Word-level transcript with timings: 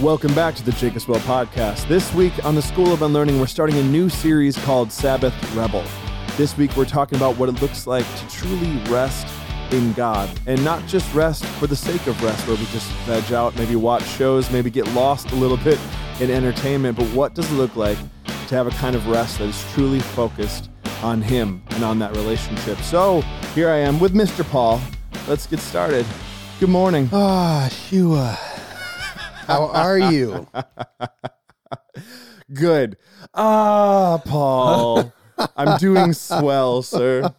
Welcome 0.00 0.34
back 0.34 0.54
to 0.54 0.64
the 0.64 0.70
Jacobswell 0.70 1.18
Podcast. 1.20 1.86
This 1.86 2.14
week 2.14 2.42
on 2.42 2.54
the 2.54 2.62
School 2.62 2.90
of 2.90 3.02
Unlearning, 3.02 3.38
we're 3.38 3.46
starting 3.46 3.76
a 3.76 3.82
new 3.82 4.08
series 4.08 4.56
called 4.64 4.90
Sabbath 4.90 5.34
Rebel. 5.54 5.84
This 6.38 6.56
week, 6.56 6.74
we're 6.74 6.86
talking 6.86 7.18
about 7.18 7.36
what 7.36 7.50
it 7.50 7.60
looks 7.60 7.86
like 7.86 8.06
to 8.16 8.28
truly 8.30 8.78
rest 8.90 9.26
in 9.72 9.92
God 9.92 10.30
and 10.46 10.64
not 10.64 10.86
just 10.86 11.12
rest 11.12 11.44
for 11.44 11.66
the 11.66 11.76
sake 11.76 12.06
of 12.06 12.22
rest, 12.22 12.48
where 12.48 12.56
we 12.56 12.64
just 12.66 12.90
veg 13.04 13.30
out, 13.34 13.54
maybe 13.56 13.76
watch 13.76 14.02
shows, 14.04 14.50
maybe 14.50 14.70
get 14.70 14.88
lost 14.94 15.32
a 15.32 15.34
little 15.34 15.58
bit 15.58 15.78
in 16.18 16.30
entertainment, 16.30 16.96
but 16.96 17.06
what 17.08 17.34
does 17.34 17.52
it 17.52 17.56
look 17.56 17.76
like 17.76 17.98
to 18.48 18.54
have 18.54 18.66
a 18.66 18.70
kind 18.70 18.96
of 18.96 19.06
rest 19.06 19.36
that 19.36 19.50
is 19.50 19.72
truly 19.74 20.00
focused 20.00 20.70
on 21.02 21.20
Him 21.20 21.62
and 21.72 21.84
on 21.84 21.98
that 21.98 22.16
relationship? 22.16 22.78
So 22.78 23.20
here 23.54 23.68
I 23.68 23.76
am 23.76 24.00
with 24.00 24.14
Mr. 24.14 24.48
Paul. 24.48 24.80
Let's 25.28 25.46
get 25.46 25.60
started. 25.60 26.06
Good 26.58 26.70
morning. 26.70 27.10
Ah, 27.12 27.68
Shua. 27.70 28.38
How 29.46 29.66
are 29.66 29.98
you? 29.98 30.46
Good. 32.52 32.96
Ah, 33.34 34.20
Paul. 34.24 35.12
I'm 35.56 35.78
doing 35.78 36.12
swell, 36.12 36.82
sir. 36.82 37.32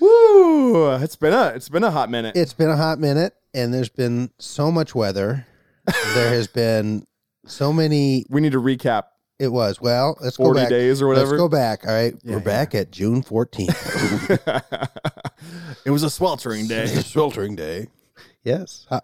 Woo! 0.00 0.92
It's 0.96 1.16
been 1.16 1.32
a 1.32 1.46
it's 1.48 1.68
been 1.68 1.84
a 1.84 1.90
hot 1.90 2.10
minute. 2.10 2.36
It's 2.36 2.52
been 2.52 2.70
a 2.70 2.76
hot 2.76 2.98
minute, 2.98 3.34
and 3.54 3.72
there's 3.72 3.88
been 3.88 4.30
so 4.38 4.70
much 4.70 4.94
weather. 4.94 5.46
There 6.14 6.30
has 6.30 6.48
been 6.48 7.06
so 7.46 7.72
many. 7.72 8.24
we 8.28 8.40
need 8.40 8.52
to 8.52 8.60
recap 8.60 9.04
It 9.38 9.48
was 9.48 9.80
well. 9.80 10.16
Let's 10.20 10.36
go 10.36 10.44
40 10.44 10.60
back. 10.60 10.68
days 10.70 11.02
or 11.02 11.08
whatever. 11.08 11.30
Let's 11.30 11.40
go 11.40 11.48
back. 11.48 11.86
All 11.86 11.92
right, 11.94 12.14
Yeah, 12.22 12.34
we're 12.36 12.40
back 12.40 12.74
at 12.74 12.90
June 12.90 13.22
14th. 13.22 14.62
it 15.84 15.90
was 15.90 16.02
a 16.02 16.10
sweltering 16.10 16.66
day. 16.68 16.86
sweltering 16.86 17.56
day. 17.56 17.88
Yes. 18.44 18.86
How, 18.90 19.00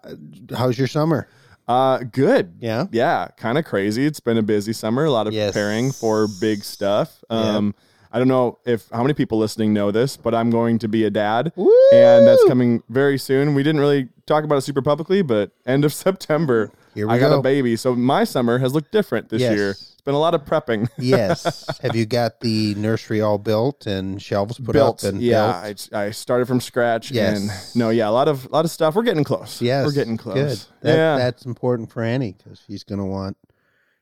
how's 0.55 0.77
your 0.77 0.87
summer? 0.87 1.27
Uh 1.67 1.99
good. 1.99 2.53
Yeah. 2.59 2.87
Yeah, 2.91 3.27
kind 3.37 3.57
of 3.57 3.65
crazy. 3.65 4.05
It's 4.05 4.19
been 4.19 4.37
a 4.37 4.41
busy 4.43 4.73
summer, 4.73 5.05
a 5.05 5.11
lot 5.11 5.27
of 5.27 5.33
Yes. 5.33 5.51
preparing 5.51 5.91
for 5.91 6.27
big 6.41 6.63
stuff. 6.63 7.23
Yeah. 7.29 7.57
Um 7.57 7.75
I 8.11 8.17
don't 8.17 8.27
know 8.27 8.57
if 8.65 8.89
how 8.91 9.03
many 9.03 9.13
people 9.13 9.37
listening 9.37 9.71
know 9.71 9.91
this, 9.91 10.17
but 10.17 10.33
I'm 10.33 10.49
going 10.49 10.79
to 10.79 10.87
be 10.87 11.03
a 11.05 11.11
dad. 11.11 11.51
Woo! 11.55 11.71
and 11.93 12.25
that's 12.25 12.43
coming 12.45 12.81
very 12.89 13.19
soon. 13.19 13.53
We 13.53 13.61
didn't 13.61 13.81
really 13.81 14.09
talk 14.25 14.43
about 14.43 14.55
it 14.57 14.61
super 14.61 14.81
publicly, 14.81 15.21
but 15.21 15.51
end 15.67 15.85
of 15.85 15.93
September, 16.05 16.71
Here 16.99 17.07
we 17.07 17.13
I 17.13 17.19
got 17.19 17.31
a 17.31 17.41
baby. 17.41 17.77
So 17.77 17.95
my 17.95 18.25
summer 18.25 18.57
has 18.57 18.73
looked 18.73 18.91
different 18.91 19.29
this 19.29 19.39
Yes. 19.41 19.55
year. 19.55 19.69
It's 19.71 20.01
been 20.03 20.15
a 20.15 20.19
lot 20.19 20.33
of 20.35 20.43
prepping. 20.43 20.89
Yes. 20.97 21.79
Have 21.81 21.95
you 21.95 22.05
got 22.05 22.41
the 22.41 22.75
nursery 22.75 23.21
all 23.21 23.37
built 23.37 23.87
and 23.87 24.21
shelves 24.21 24.59
put 24.59 24.73
built, 24.73 25.05
up 25.05 25.09
and 25.13 25.21
yeah. 25.21 25.61
built? 25.63 25.89
I, 25.93 26.05
I 26.07 26.11
started 26.11 26.45
from 26.47 26.59
scratch. 26.59 27.09
Yes. 27.09 27.39
and 27.73 27.79
no, 27.79 27.89
yeah, 27.89 28.09
a 28.09 28.11
lot 28.11 28.27
of 28.27 28.45
a 28.47 28.49
lot 28.49 28.65
of 28.65 28.71
stuff. 28.71 28.95
We're 28.95 29.03
getting 29.03 29.23
close. 29.23 29.61
Yes. 29.61 29.85
we're 29.85 29.93
getting 29.93 30.17
close. 30.17 30.35
Good. 30.35 30.59
That, 30.81 30.95
yeah, 30.97 31.17
That's 31.17 31.45
important 31.45 31.89
for 31.89 32.03
Annie 32.03 32.35
because 32.37 32.61
she's 32.67 32.83
going 32.83 32.99
to 32.99 33.05
want 33.05 33.37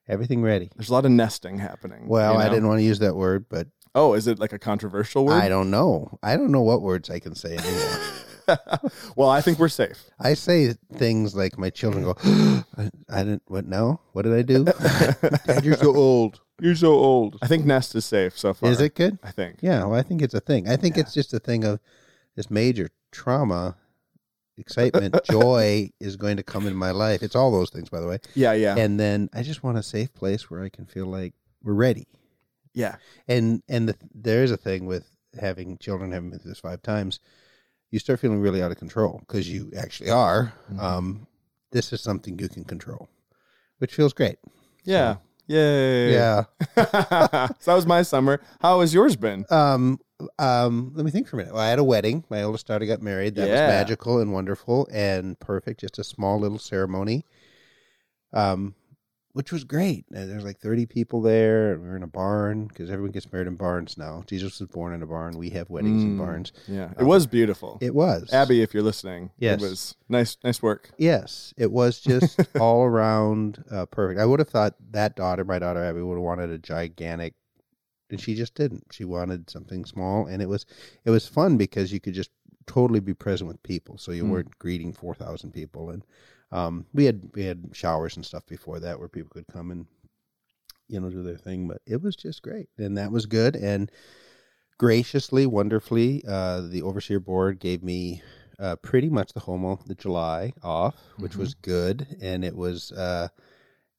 everything 0.07 0.41
ready. 0.41 0.71
there's 0.75 0.89
a 0.89 0.93
lot 0.93 1.05
of 1.05 1.11
nesting 1.11 1.59
happening. 1.59 2.07
Well, 2.07 2.33
you 2.33 2.39
I 2.39 2.45
know? 2.45 2.49
didn't 2.53 2.67
want 2.67 2.79
to 2.79 2.83
use 2.83 2.99
that 2.99 3.15
word, 3.15 3.45
but 3.47 3.67
Oh, 3.93 4.13
is 4.13 4.27
it 4.27 4.37
like 4.39 4.53
a 4.53 4.59
controversial 4.59 5.25
word? 5.25 5.41
I 5.41 5.49
don't 5.49 5.71
know. 5.71 6.19
I 6.21 6.35
don't 6.37 6.51
know 6.51 6.61
what 6.61 6.81
words 6.81 7.09
I 7.09 7.19
can 7.19 7.33
say 7.35 7.57
anymore. 7.57 7.99
well, 9.15 9.29
I 9.29 9.41
think 9.41 9.59
we're 9.59 9.67
safe. 9.69 10.09
I 10.19 10.33
say 10.33 10.73
things 10.93 11.35
like 11.35 11.57
my 11.57 11.69
children 11.69 12.03
go, 12.03 12.15
I, 12.77 12.89
I 13.09 13.23
didn't, 13.23 13.43
what, 13.47 13.65
no? 13.65 13.99
What 14.13 14.23
did 14.23 14.33
I 14.33 14.41
do? 14.41 14.63
Dad, 15.45 15.63
you're 15.65 15.77
so 15.77 15.95
old. 15.95 16.41
You're 16.59 16.75
so 16.75 16.93
old. 16.93 17.37
I 17.41 17.47
think 17.47 17.65
nest 17.65 17.95
is 17.95 18.05
safe 18.05 18.37
so 18.37 18.53
far. 18.53 18.69
Is 18.69 18.81
it 18.81 18.95
good? 18.95 19.19
I 19.23 19.31
think. 19.31 19.57
Yeah, 19.61 19.85
well, 19.85 19.95
I 19.99 20.01
think 20.01 20.21
it's 20.21 20.33
a 20.33 20.39
thing. 20.39 20.67
I 20.67 20.75
think 20.75 20.97
it's 20.97 21.13
just 21.13 21.33
a 21.33 21.39
thing 21.39 21.63
of 21.63 21.79
this 22.35 22.49
major 22.49 22.89
trauma, 23.11 23.75
excitement, 24.57 25.19
joy 25.29 25.91
is 25.99 26.15
going 26.15 26.37
to 26.37 26.43
come 26.43 26.65
in 26.67 26.75
my 26.75 26.91
life. 26.91 27.21
It's 27.21 27.35
all 27.35 27.51
those 27.51 27.69
things, 27.69 27.89
by 27.89 27.99
the 27.99 28.07
way. 28.07 28.19
Yeah, 28.33 28.53
yeah, 28.53 28.75
And 28.75 28.99
then 28.99 29.29
I 29.33 29.43
just 29.43 29.63
want 29.63 29.77
a 29.77 29.83
safe 29.83 30.13
place 30.13 30.49
where 30.49 30.63
I 30.63 30.69
can 30.69 30.85
feel 30.85 31.05
like 31.05 31.33
we're 31.63 31.73
ready. 31.73 32.07
yeah. 32.73 32.95
and 33.27 33.61
and 33.67 33.89
the, 33.89 33.95
there 34.13 34.43
is 34.43 34.51
a 34.51 34.57
thing 34.57 34.85
with 34.85 35.05
having 35.39 35.77
children 35.77 36.11
having 36.11 36.29
been 36.29 36.39
through 36.39 36.51
this 36.51 36.59
five 36.59 36.81
times 36.81 37.19
you 37.91 37.99
start 37.99 38.19
feeling 38.19 38.39
really 38.39 38.61
out 38.61 38.71
of 38.71 38.77
control 38.77 39.19
because 39.21 39.49
you 39.51 39.71
actually 39.77 40.09
are 40.09 40.53
Mhm. 40.71 40.79
um 40.79 41.27
this 41.71 41.91
is 41.93 42.01
something 42.01 42.37
you 42.39 42.49
can 42.49 42.63
control 42.63 43.07
which 43.79 43.93
feels 43.93 44.13
great 44.13 44.37
Yeah. 44.83 45.17
Yay. 45.47 46.11
yeah 46.13 46.43
so 46.75 47.71
that 47.71 47.75
was 47.75 47.85
my 47.85 48.01
summer. 48.01 48.41
How 48.59 48.81
has 48.81 48.93
yours 48.93 49.15
been? 49.15 49.45
um 49.49 49.99
um 50.39 50.91
let 50.95 51.05
me 51.05 51.11
think 51.11 51.27
for 51.27 51.35
a 51.35 51.39
minute 51.39 51.53
well, 51.53 51.61
i 51.63 51.69
had 51.69 51.77
a 51.79 51.83
wedding 51.83 52.23
my 52.29 52.41
oldest 52.43 52.65
daughter 52.67 52.85
got 52.85 53.01
married 53.01 53.35
that 53.35 53.47
Yeah. 53.47 53.51
was 53.51 53.61
magical 53.61 54.19
and 54.19 54.33
wonderful 54.33 54.87
and 54.91 55.39
perfect 55.39 55.79
just 55.81 55.99
a 55.99 56.03
small 56.03 56.39
little 56.39 56.57
ceremony 56.59 57.23
um 58.33 58.73
which 59.37 59.51
was 59.51 59.63
great. 59.63 60.03
There's 60.09 60.43
like 60.43 60.57
30 60.57 60.87
people 60.87 61.21
there. 61.21 61.73
and 61.73 61.83
We're 61.83 61.95
in 61.95 62.01
a 62.01 62.07
barn 62.07 62.65
because 62.65 62.89
everyone 62.89 63.11
gets 63.11 63.31
married 63.31 63.45
in 63.45 63.55
barns 63.55 63.95
now. 63.95 64.23
Jesus 64.25 64.59
was 64.59 64.67
born 64.69 64.93
in 64.93 65.03
a 65.03 65.05
barn. 65.05 65.37
We 65.37 65.51
have 65.51 65.69
weddings 65.69 66.03
in 66.03 66.15
Mm. 66.15 66.17
barns. 66.17 66.51
Yeah, 66.67 66.91
it 66.99 67.03
was 67.03 67.27
beautiful. 67.27 67.77
It 67.79 67.93
was. 67.93 68.33
Abby, 68.33 68.63
if 68.63 68.73
you're 68.73 68.81
listening, 68.81 69.29
Yes. 69.37 69.61
it 69.61 69.65
was 69.69 69.95
nice. 70.09 70.37
Nice 70.43 70.63
work. 70.63 70.89
Yes, 70.97 71.53
it 71.55 71.71
was 71.71 71.99
just 71.99 72.39
all 72.59 72.83
around 72.83 73.63
uh, 73.69 73.85
perfect. 73.85 74.19
I 74.19 74.25
would 74.25 74.39
have 74.39 74.49
thought 74.49 74.73
that 74.89 75.15
daughter, 75.15 75.45
my 75.45 75.59
daughter 75.59 75.83
Abby, 75.83 76.01
would 76.01 76.15
have 76.15 76.23
wanted 76.23 76.49
a 76.49 76.57
gigantic, 76.57 77.35
and 78.09 78.19
she 78.19 78.33
just 78.33 78.55
didn't. 78.55 78.87
She 78.91 79.05
wanted 79.05 79.51
something 79.51 79.85
small, 79.85 80.25
and 80.25 80.41
it 80.41 80.49
was 80.49 80.65
it 81.05 81.11
was 81.11 81.27
fun 81.27 81.57
because 81.57 81.93
you 81.93 81.99
could 81.99 82.15
just 82.15 82.31
totally 82.65 83.01
be 83.01 83.13
present 83.13 83.47
with 83.47 83.61
people. 83.61 83.99
So 83.99 84.11
you 84.11 84.23
Mm. 84.23 84.29
weren't 84.31 84.57
greeting 84.57 84.93
four 84.93 85.13
thousand 85.13 85.51
people, 85.51 85.91
and 85.91 86.03
um, 86.51 86.85
we 86.93 87.05
had 87.05 87.29
we 87.33 87.43
had 87.45 87.69
showers 87.73 88.15
and 88.15 88.25
stuff 88.25 88.45
before 88.45 88.79
that 88.79 88.99
where 88.99 89.09
people 89.09 89.29
could 89.31 89.47
come 89.51 89.71
and 89.71 89.85
you 90.87 90.99
know 90.99 91.09
do 91.09 91.23
their 91.23 91.37
thing. 91.37 91.67
But 91.67 91.81
it 91.85 92.01
was 92.01 92.15
just 92.15 92.41
great, 92.41 92.69
and 92.77 92.97
that 92.97 93.11
was 93.11 93.25
good. 93.25 93.55
And 93.55 93.91
graciously, 94.77 95.45
wonderfully, 95.45 96.23
uh, 96.27 96.61
the 96.61 96.81
overseer 96.81 97.19
board 97.19 97.59
gave 97.59 97.83
me 97.83 98.21
uh, 98.59 98.75
pretty 98.77 99.09
much 99.09 99.33
the 99.33 99.39
whole 99.41 99.57
month 99.57 99.89
of 99.89 99.97
July 99.97 100.53
off, 100.63 100.95
which 101.17 101.33
Mhm. 101.33 101.39
was 101.39 101.53
good, 101.53 102.07
and 102.21 102.43
it 102.43 102.55
was 102.55 102.91
uh, 102.91 103.27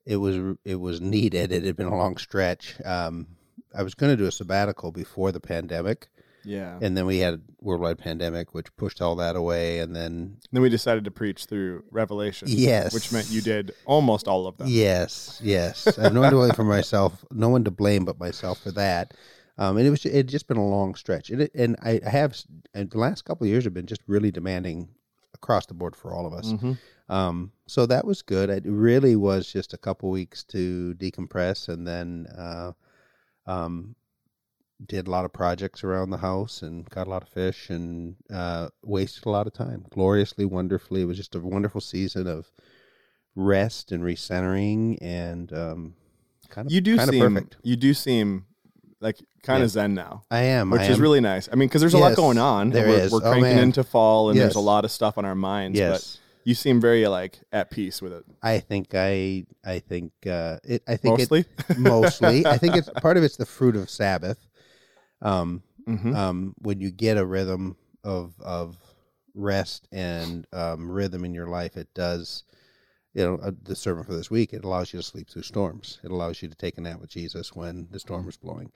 it 0.06 0.16
was 0.16 0.56
it 0.64 0.76
was 0.76 1.00
needed. 1.00 1.52
It 1.52 1.64
had 1.64 1.76
been 1.76 1.86
a 1.86 1.96
long 1.96 2.16
stretch. 2.16 2.80
Um, 2.84 3.26
I 3.74 3.82
was 3.82 3.94
going 3.94 4.10
to 4.10 4.16
do 4.16 4.26
a 4.26 4.32
sabbatical 4.32 4.92
before 4.92 5.30
the 5.30 5.40
pandemic, 5.40 6.08
Yeah. 6.44 6.78
and 6.80 6.96
then 6.96 7.04
we 7.06 7.18
had 7.18 7.34
a 7.34 7.40
worldwide 7.60 7.98
pandemic, 7.98 8.54
which 8.54 8.74
pushed 8.76 9.02
all 9.02 9.16
that 9.16 9.36
away. 9.36 9.80
And 9.80 9.94
then 9.94 10.38
then 10.52 10.62
we 10.62 10.68
decided 10.68 11.04
to 11.04 11.10
preach 11.10 11.44
through 11.46 11.84
Revelation. 11.90 12.48
Yes. 12.50 12.94
Which 12.94 13.12
meant 13.12 13.30
you 13.30 13.40
did 13.40 13.72
almost 13.84 14.26
all 14.28 14.46
of 14.46 14.56
them. 14.56 14.68
yes, 14.68 15.40
yes, 15.42 15.98
I 15.98 16.02
have 16.04 16.14
no 16.14 16.20
one 16.20 16.30
to 16.30 16.36
blame 16.36 16.52
for 16.52 16.64
myself, 16.64 17.24
no 17.30 17.48
one 17.48 17.64
to 17.64 17.70
blame 17.70 18.04
but 18.04 18.18
myself 18.18 18.60
for 18.62 18.70
that. 18.72 19.14
Um, 19.58 19.76
and 19.76 19.86
it 19.86 19.90
was 19.90 20.06
it 20.06 20.14
had 20.14 20.28
just 20.28 20.46
been 20.46 20.56
a 20.56 20.64
long 20.66 20.94
stretch, 20.94 21.30
and 21.30 21.42
it, 21.42 21.50
and 21.54 21.74
I 21.82 22.00
have 22.08 22.36
and 22.74 22.88
the 22.90 22.98
last 22.98 23.24
couple 23.24 23.44
of 23.44 23.50
years 23.50 23.64
have 23.64 23.74
been 23.74 23.86
just 23.86 24.02
really 24.06 24.30
demanding 24.30 24.88
across 25.34 25.66
the 25.66 25.74
board 25.74 25.96
for 25.96 26.14
all 26.14 26.26
of 26.26 26.32
us. 26.32 26.52
Mhm. 26.52 26.78
Um, 27.08 27.52
so 27.66 27.84
that 27.86 28.04
was 28.04 28.22
good. 28.22 28.50
It 28.50 28.62
really 28.66 29.16
was 29.16 29.50
just 29.50 29.72
a 29.74 29.78
couple 29.78 30.10
weeks 30.10 30.44
to 30.44 30.94
decompress, 30.94 31.68
and 31.68 31.86
then 31.86 32.26
uh, 32.38 32.72
um, 33.46 33.96
did 34.86 35.06
a 35.08 35.10
lot 35.10 35.24
of 35.24 35.32
projects 35.32 35.82
around 35.82 36.10
the 36.10 36.18
house 36.18 36.62
and 36.62 36.88
caught 36.90 37.06
a 37.06 37.10
lot 37.10 37.22
of 37.22 37.28
fish 37.28 37.68
and 37.70 38.14
uh, 38.32 38.68
wasted 38.84 39.26
a 39.26 39.30
lot 39.30 39.46
of 39.46 39.52
time. 39.52 39.84
Gloriously, 39.90 40.44
wonderfully, 40.44 41.02
it 41.02 41.06
was 41.06 41.16
just 41.16 41.34
a 41.34 41.40
wonderful 41.40 41.80
season 41.80 42.26
of 42.26 42.50
rest 43.34 43.92
and 43.92 44.02
recentering 44.02 44.98
and 45.00 45.52
um, 45.52 45.94
kind 46.48 46.66
of 46.66 46.72
You 46.72 46.80
do 46.80 46.96
kind 46.96 47.08
of 47.08 47.14
seem 47.14 47.34
perfect. 47.34 47.56
you 47.62 47.76
do 47.76 47.94
seem 47.94 48.46
like 49.00 49.18
kind 49.42 49.60
Yeah. 49.60 49.64
of 49.64 49.70
zen 49.70 49.94
now, 49.94 50.24
I 50.30 50.40
am, 50.42 50.70
which 50.70 50.80
I 50.82 50.86
is 50.86 50.96
am. 50.96 51.02
really 51.02 51.20
nice. 51.20 51.48
I 51.52 51.54
mean, 51.56 51.68
because 51.68 51.80
there's 51.80 51.94
a 51.94 51.98
lot 51.98 52.16
going 52.16 52.38
on. 52.38 52.70
there 52.70 52.88
we're, 52.88 52.98
is. 52.98 53.12
We're 53.12 53.18
Oh, 53.18 53.30
cranking 53.30 53.42
man. 53.42 53.58
into 53.58 53.84
fall, 53.84 54.30
and 54.30 54.38
there's 54.38 54.56
a 54.56 54.60
lot 54.60 54.84
of 54.84 54.90
stuff 54.90 55.18
on 55.18 55.24
our 55.24 55.36
minds. 55.36 55.78
yes. 55.78 56.16
But 56.16 56.20
you 56.48 56.54
seem 56.54 56.80
very 56.80 57.06
like 57.06 57.38
at 57.52 57.70
peace 57.70 58.00
with 58.02 58.12
it. 58.12 58.24
I 58.42 58.58
think 58.60 58.88
I 58.94 59.44
I 59.64 59.78
think 59.80 60.12
uh, 60.26 60.58
it 60.64 60.82
I 60.88 60.96
think 60.96 61.18
Mostly. 61.18 61.44
it 61.68 61.78
mostly 61.78 62.46
I 62.46 62.56
think 62.58 62.74
it's 62.74 62.88
part 63.02 63.16
of 63.18 63.22
it's 63.22 63.36
the 63.36 63.44
fruit 63.46 63.76
of 63.76 63.88
Sabbath. 63.90 64.47
Um, 65.22 65.62
Mhm. 65.86 66.14
um, 66.14 66.54
when 66.58 66.80
you 66.80 66.90
get 66.90 67.16
a 67.18 67.26
rhythm 67.26 67.76
of 68.04 68.38
of 68.40 68.76
rest 69.34 69.88
and 69.92 70.46
um, 70.52 70.90
rhythm 70.90 71.24
in 71.24 71.34
your 71.34 71.48
life, 71.48 71.76
it 71.76 71.92
does. 71.94 72.44
You 73.14 73.24
know, 73.24 73.36
uh, 73.42 73.52
the 73.62 73.74
sermon 73.74 74.04
for 74.04 74.14
this 74.14 74.30
week 74.30 74.52
it 74.52 74.64
allows 74.64 74.92
you 74.92 74.98
to 75.00 75.02
sleep 75.02 75.28
through 75.30 75.42
storms. 75.42 75.98
It 76.04 76.10
allows 76.10 76.42
you 76.42 76.48
to 76.48 76.54
take 76.54 76.78
a 76.78 76.80
nap 76.80 77.00
with 77.00 77.10
Jesus 77.10 77.54
when 77.54 77.88
the 77.90 77.98
storm 77.98 78.28
is 78.28 78.36
blowing, 78.36 78.70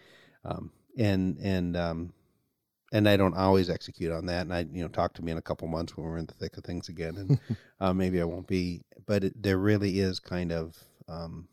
um, 0.44 0.72
and 0.98 1.38
and 1.38 1.76
um, 1.76 2.12
and 2.92 3.08
I 3.08 3.16
don't 3.16 3.36
always 3.36 3.70
execute 3.70 4.10
on 4.12 4.26
that. 4.26 4.42
And 4.42 4.54
I, 4.54 4.60
you 4.72 4.82
know, 4.82 4.88
talk 4.88 5.14
to 5.14 5.22
me 5.22 5.32
in 5.32 5.38
a 5.38 5.42
couple 5.42 5.68
months 5.68 5.96
when 5.96 6.06
we're 6.06 6.18
in 6.18 6.26
the 6.26 6.34
thick 6.34 6.56
of 6.56 6.64
things 6.64 6.88
again, 6.88 7.16
and 7.16 7.38
uh, 7.80 7.92
maybe 7.92 8.20
I 8.20 8.24
won't 8.24 8.46
be. 8.48 8.82
But 9.06 9.24
it, 9.24 9.42
there 9.42 9.58
really 9.58 10.00
is 10.00 10.18
kind 10.18 10.50
of 10.52 10.76
um, 11.08 11.48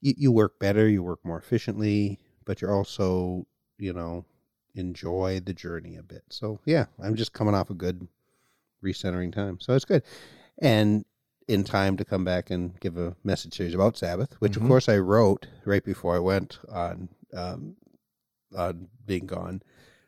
you, 0.00 0.14
you 0.16 0.32
work 0.32 0.58
better, 0.58 0.88
you 0.88 1.02
work 1.02 1.20
more 1.24 1.38
efficiently, 1.38 2.18
but 2.44 2.60
you're 2.60 2.74
also, 2.74 3.46
you 3.78 3.92
know, 3.92 4.24
enjoy 4.74 5.40
the 5.44 5.52
journey 5.54 5.96
a 5.96 6.02
bit. 6.02 6.22
So 6.28 6.60
yeah, 6.64 6.86
I'm 7.02 7.14
just 7.16 7.32
coming 7.32 7.54
off 7.54 7.70
a 7.70 7.74
good 7.74 8.06
recentering 8.84 9.32
time, 9.32 9.58
so 9.60 9.74
it's 9.74 9.84
good. 9.84 10.02
And 10.60 11.04
in 11.46 11.64
time 11.64 11.96
to 11.96 12.04
come 12.04 12.24
back 12.24 12.50
and 12.50 12.78
give 12.80 12.98
a 12.98 13.16
message 13.24 13.56
series 13.56 13.74
about 13.74 13.96
Sabbath, 13.96 14.34
which 14.40 14.52
Mhm. 14.52 14.62
of 14.62 14.68
course 14.68 14.88
I 14.88 14.98
wrote 14.98 15.46
right 15.64 15.82
before 15.84 16.14
I 16.14 16.18
went 16.18 16.58
on 16.70 17.08
um, 17.34 17.76
on 18.56 18.88
being 19.06 19.26
gone, 19.26 19.62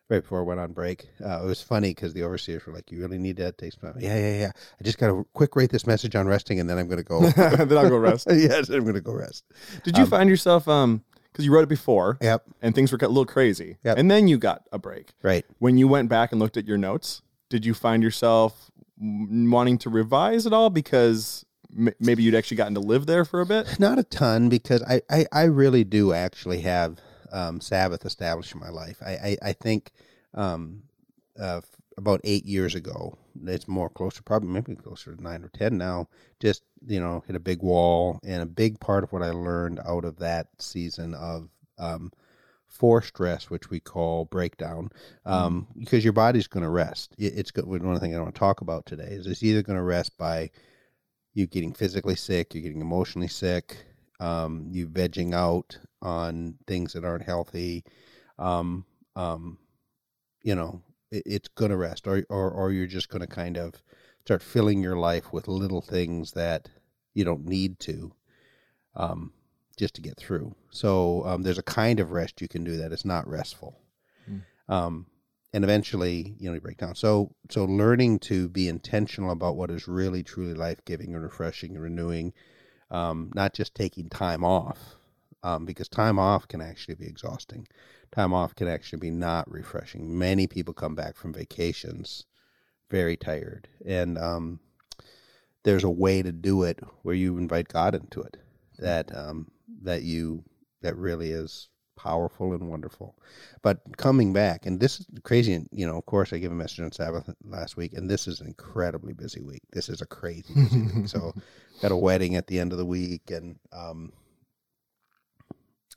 right 0.09 0.23
before 0.23 0.41
I 0.41 0.43
went 0.43 0.61
on 0.61 0.73
break. 0.73 1.09
Uh, 1.25 1.43
it 1.43 1.47
was 1.47 1.63
funny 1.63 1.91
because 1.95 2.13
the 2.15 2.23
overseers 2.23 2.65
were 2.67 2.73
like, 2.73 2.91
"You 2.91 3.01
really 3.01 3.19
need 3.19 3.37
to 3.39 3.53
take 3.53 3.73
some 3.75 3.93
time." 3.93 4.01
Yeah, 4.01 4.17
yeah, 4.17 4.39
yeah. 4.39 4.53
I 4.81 4.85
just 4.85 4.99
got 4.99 5.09
to 5.09 5.27
quick 5.35 5.55
write 5.57 5.71
this 5.71 5.87
message 5.87 6.15
on 6.17 6.27
resting, 6.27 6.61
and 6.61 6.69
then 6.69 6.79
I'm 6.79 6.89
going 6.89 6.99
to 6.99 7.05
go. 7.05 7.21
then 7.31 7.77
I'll 7.79 7.89
go 7.89 7.99
rest. 7.99 8.27
yes, 8.31 8.69
I'm 8.71 8.83
going 8.83 8.95
to 8.95 9.01
go 9.01 9.13
rest. 9.13 9.45
Did 9.83 9.97
you 9.97 10.05
Um, 10.05 10.11
find 10.11 10.31
yourself 10.31 10.67
um 10.69 11.05
because 11.33 11.45
you 11.45 11.53
wrote 11.53 11.63
it 11.63 11.69
before 11.69 12.19
Yep. 12.21 12.45
and 12.63 12.75
things 12.75 12.91
were 12.93 12.99
a 13.01 13.07
little 13.09 13.25
crazy, 13.27 13.77
Yep. 13.85 13.99
and 13.99 14.11
then 14.11 14.29
you 14.29 14.39
got 14.39 14.63
a 14.73 14.79
break. 14.79 15.11
Right. 15.23 15.45
When 15.59 15.79
you 15.79 15.87
went 15.89 16.09
back 16.09 16.33
and 16.33 16.41
looked 16.41 16.57
at 16.57 16.67
your 16.67 16.79
notes, 16.79 17.23
did 17.49 17.65
you 17.65 17.75
find 17.75 18.03
yourself 18.03 18.71
wanting 18.99 19.79
to 19.79 19.91
revise 19.91 20.47
at 20.47 20.53
all 20.53 20.71
because 20.71 21.45
m- 21.77 21.95
maybe 21.99 22.23
you'd 22.23 22.35
actually 22.35 22.57
gotten 22.59 22.75
to 22.75 22.81
live 22.81 23.07
there 23.07 23.25
for 23.25 23.41
a 23.41 23.47
bit? 23.47 23.79
Not 23.81 23.99
a 23.99 24.05
ton 24.05 24.49
because 24.49 24.83
I, 24.83 25.01
I, 25.11 25.27
I 25.33 25.43
really 25.45 25.85
do 25.85 26.13
actually 26.13 26.61
have 26.61 26.99
um, 27.33 27.61
Sabbath 27.61 28.05
established 28.05 28.53
in 28.55 28.61
my 28.61 28.69
life. 28.71 29.01
I, 29.05 29.11
I, 29.13 29.37
I 29.43 29.53
think 29.53 29.91
um, 30.35 30.83
uh, 31.39 31.61
about 32.01 32.21
eight 32.25 32.45
years 32.45 32.75
ago, 32.75 33.17
it's 33.45 33.69
more 33.69 33.89
closer, 33.89 34.23
probably 34.23 34.49
maybe 34.49 34.75
closer 34.75 35.15
to 35.15 35.23
nine 35.23 35.45
or 35.45 35.51
10 35.51 35.77
now, 35.79 36.09
just, 36.41 36.63
you 36.87 36.99
know, 36.99 37.23
hit 37.27 37.37
a 37.37 37.41
big 37.41 37.63
wall. 37.63 38.19
And 38.25 38.43
a 38.43 38.47
big 38.47 38.81
part 38.81 39.05
of 39.05 39.13
what 39.13 39.23
I 39.23 39.31
learned 39.31 39.81
out 39.87 40.05
of 40.05 40.19
that 40.19 40.49
season 40.59 41.15
of 41.15 41.49
um, 41.79 42.11
forced 42.67 43.21
rest, 43.21 43.51
which 43.51 43.71
we 43.71 43.79
call 43.81 44.25
breakdown, 44.25 44.91
um, 45.27 45.69
because 45.79 46.03
your 46.03 46.13
body's 46.13 46.49
going 46.49 46.65
to 46.65 46.71
rest. 46.71 47.15
It's 47.19 47.51
good. 47.51 47.67
One 47.67 47.85
of 47.85 47.95
the 47.95 48.01
things 48.01 48.17
I 48.17 48.21
want 48.21 48.35
to 48.35 48.39
talk 48.39 48.63
about 48.63 48.87
today 48.87 49.09
is 49.11 49.27
it's 49.27 49.43
either 49.43 49.63
going 49.63 49.79
to 49.79 49.83
rest 49.85 50.17
by 50.17 50.51
you 51.35 51.47
getting 51.47 51.73
physically 51.73 52.17
sick, 52.17 52.55
you're 52.55 52.63
getting 52.63 52.81
emotionally 52.81 53.29
sick, 53.29 53.77
um, 54.19 54.67
you 54.71 54.89
vegging 54.89 55.35
out 55.35 55.79
on 56.03 56.57
things 56.67 56.93
that 56.95 57.05
aren't 57.05 57.25
healthy, 57.25 57.85
um, 58.39 58.85
um, 59.17 59.59
you 60.43 60.55
know, 60.55 60.83
it, 61.11 61.23
it's 61.27 61.49
going 61.49 61.71
to 61.71 61.77
rest, 61.77 62.07
or, 62.07 62.25
or 62.29 62.51
or 62.51 62.73
you're 62.73 62.87
just 62.87 63.09
going 63.09 63.21
to 63.21 63.27
kind 63.27 63.57
of 63.57 63.83
start 64.25 64.43
filling 64.43 64.83
your 64.83 64.97
life 64.97 65.33
with 65.33 65.49
little 65.49 65.81
things 65.81 66.33
that 66.33 66.69
you 67.15 67.25
don't 67.25 67.45
need 67.47 67.79
to, 67.81 68.13
um, 68.95 69.33
just 69.77 69.95
to 69.95 70.01
get 70.03 70.17
through. 70.17 70.55
So 70.71 71.25
um, 71.27 71.43
there's 71.43 71.59
a 71.59 71.63
kind 71.63 72.01
of 72.01 72.13
rest 72.13 72.41
you 72.41 72.49
can 72.49 72.65
do 72.65 72.77
that 72.79 72.93
is 72.93 73.05
not 73.05 73.27
restful, 73.27 73.79
Mm. 74.31 74.43
um, 74.69 75.07
and 75.53 75.65
eventually 75.65 76.37
you 76.39 76.49
know 76.49 76.55
you 76.55 76.61
break 76.61 76.77
down. 76.79 76.95
So 76.95 77.35
so 77.51 77.65
learning 77.65 78.19
to 78.21 78.49
be 78.49 78.69
intentional 78.69 79.31
about 79.31 79.57
what 79.57 79.71
is 79.71 79.89
really 79.89 80.23
truly 80.23 80.55
life 80.55 80.85
giving 80.85 81.15
and 81.15 81.23
refreshing 81.23 81.75
and 81.75 81.83
renewing, 81.83 82.33
um, 82.91 83.31
not 83.35 83.55
just 83.55 83.75
taking 83.75 84.09
time 84.09 84.45
off, 84.45 84.79
um, 85.43 85.65
because 85.65 85.89
time 85.89 86.19
off 86.19 86.49
can 86.49 86.61
actually 86.61 86.95
be 86.95 87.07
exhausting. 87.07 87.67
Time 88.13 88.33
off 88.33 88.55
can 88.55 88.69
actually 88.69 88.99
be 88.99 89.11
not 89.11 89.51
refreshing. 89.51 90.19
Many 90.19 90.47
people 90.47 90.75
come 90.75 90.95
back 90.95 91.17
from 91.17 91.33
vacations 91.33 92.27
very 92.91 93.17
tired, 93.17 93.69
and 93.87 94.19
um, 94.19 94.61
there's 95.63 95.85
a 95.85 95.91
way 95.91 96.23
to 96.23 96.33
do 96.33 96.65
it 96.65 96.81
where 97.03 97.15
you 97.15 97.39
invite 97.39 97.69
God 97.69 97.95
into 97.95 98.21
it. 98.21 98.37
That 98.79 99.15
um, 99.17 99.51
that 99.83 100.03
you 100.03 100.43
that 100.83 100.97
really 100.97 101.31
is 101.31 101.69
powerful 101.97 102.55
and 102.55 102.69
wonderful. 102.69 103.15
But 103.63 103.81
coming 103.99 104.33
back, 104.33 104.65
and 104.65 104.81
this 104.81 105.01
is 105.01 105.07
crazy. 105.23 105.53
And 105.53 105.69
you 105.71 105.87
know, 105.87 105.99
of 105.99 106.07
course, 106.07 106.33
I 106.33 106.39
gave 106.39 106.51
a 106.51 106.55
message 106.55 106.81
on 106.81 106.93
Sabbath 106.93 107.29
last 107.45 107.77
week, 107.77 107.93
and 107.93 108.09
this 108.11 108.27
is 108.27 108.41
an 108.41 108.47
incredibly 108.47 109.13
busy 109.13 109.43
week. 109.43 109.63
This 109.73 109.89
is 109.89 110.01
a 110.01 110.07
crazy 110.07 110.55
busy 110.55 110.83
week. 110.83 111.09
So, 111.09 111.35
got 111.83 111.93
a 111.93 111.97
wedding 111.97 112.37
at 112.37 112.47
the 112.47 112.59
end 112.59 112.73
of 112.73 112.79
the 112.79 112.87
week, 112.87 113.31
and 113.31 113.57
um, 113.73 114.13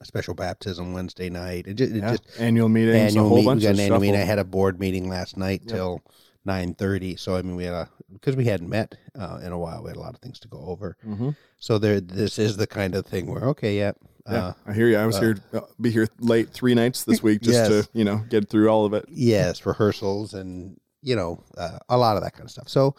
special 0.04 0.34
baptism 0.34 0.94
Wednesday 0.94 1.30
night. 1.30 1.68
It 1.68 1.76
just, 1.76 1.92
it 1.94 1.98
Yeah. 1.98 2.12
just 2.12 2.24
annual 2.40 2.70
meetings, 2.70 2.96
annual 3.14 3.26
a 3.26 3.30
whole 3.30 3.38
meeting. 3.38 3.50
bunch 3.50 3.64
of 3.66 3.70
an 3.72 3.80
annual 3.80 4.00
meeting. 4.00 4.22
I 4.22 4.24
had 4.26 4.40
a 4.40 4.44
board 4.44 4.80
meeting 4.80 5.10
last 5.10 5.38
night 5.38 5.62
Yep. 5.66 5.76
till 5.76 6.02
nine 6.46 6.74
thirty. 6.74 7.16
So 7.16 7.36
I 7.36 7.42
mean, 7.42 7.56
we 7.56 7.64
had 7.66 7.74
a 7.74 7.90
because 8.12 8.36
we 8.36 8.46
hadn't 8.46 8.70
met 8.70 8.96
uh, 9.18 9.40
in 9.44 9.52
a 9.52 9.58
while. 9.58 9.82
We 9.84 9.90
had 9.90 9.98
a 9.98 10.02
lot 10.02 10.14
of 10.14 10.20
things 10.22 10.40
to 10.42 10.48
go 10.48 10.60
over. 10.68 10.98
Mhm. 11.06 11.36
So 11.58 11.78
there, 11.78 12.00
this 12.02 12.38
is 12.38 12.58
the 12.58 12.68
kind 12.68 12.96
of 12.96 13.06
thing 13.06 13.28
where 13.32 13.44
okay, 13.46 13.78
yeah, 13.78 13.94
Yeah, 14.30 14.48
uh, 14.48 14.54
I 14.68 14.74
hear 14.74 14.88
you. 14.88 14.98
I 14.98 15.06
was 15.06 15.18
uh, 15.18 15.22
here, 15.22 15.38
uh, 15.54 15.62
be 15.82 15.90
here 15.92 16.08
late 16.20 16.50
three 16.50 16.74
nights 16.76 17.04
this 17.04 17.24
week 17.24 17.42
just 17.42 17.56
Yes. 17.56 17.86
to 17.86 17.90
you 17.94 18.04
know 18.04 18.18
get 18.30 18.50
through 18.50 18.68
all 18.70 18.86
of 18.86 18.94
it. 18.94 19.06
yes, 19.10 19.66
rehearsals 19.66 20.34
and 20.34 20.78
you 21.02 21.16
know 21.16 21.44
uh, 21.58 21.80
a 21.90 21.98
lot 21.98 22.18
of 22.18 22.24
that 22.24 22.34
kind 22.34 22.46
of 22.46 22.52
stuff. 22.52 22.68
So 22.70 22.96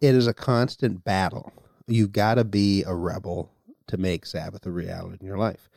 it 0.00 0.14
is 0.14 0.26
a 0.26 0.34
constant 0.34 1.04
battle. 1.04 1.52
You've 1.86 2.12
got 2.12 2.34
to 2.34 2.44
be 2.44 2.82
a 2.84 2.94
rebel 2.94 3.50
to 3.86 3.96
make 3.96 4.26
Sabbath 4.26 4.66
a 4.66 4.70
reality 4.72 5.18
in 5.20 5.26
your 5.26 5.38
life. 5.38 5.68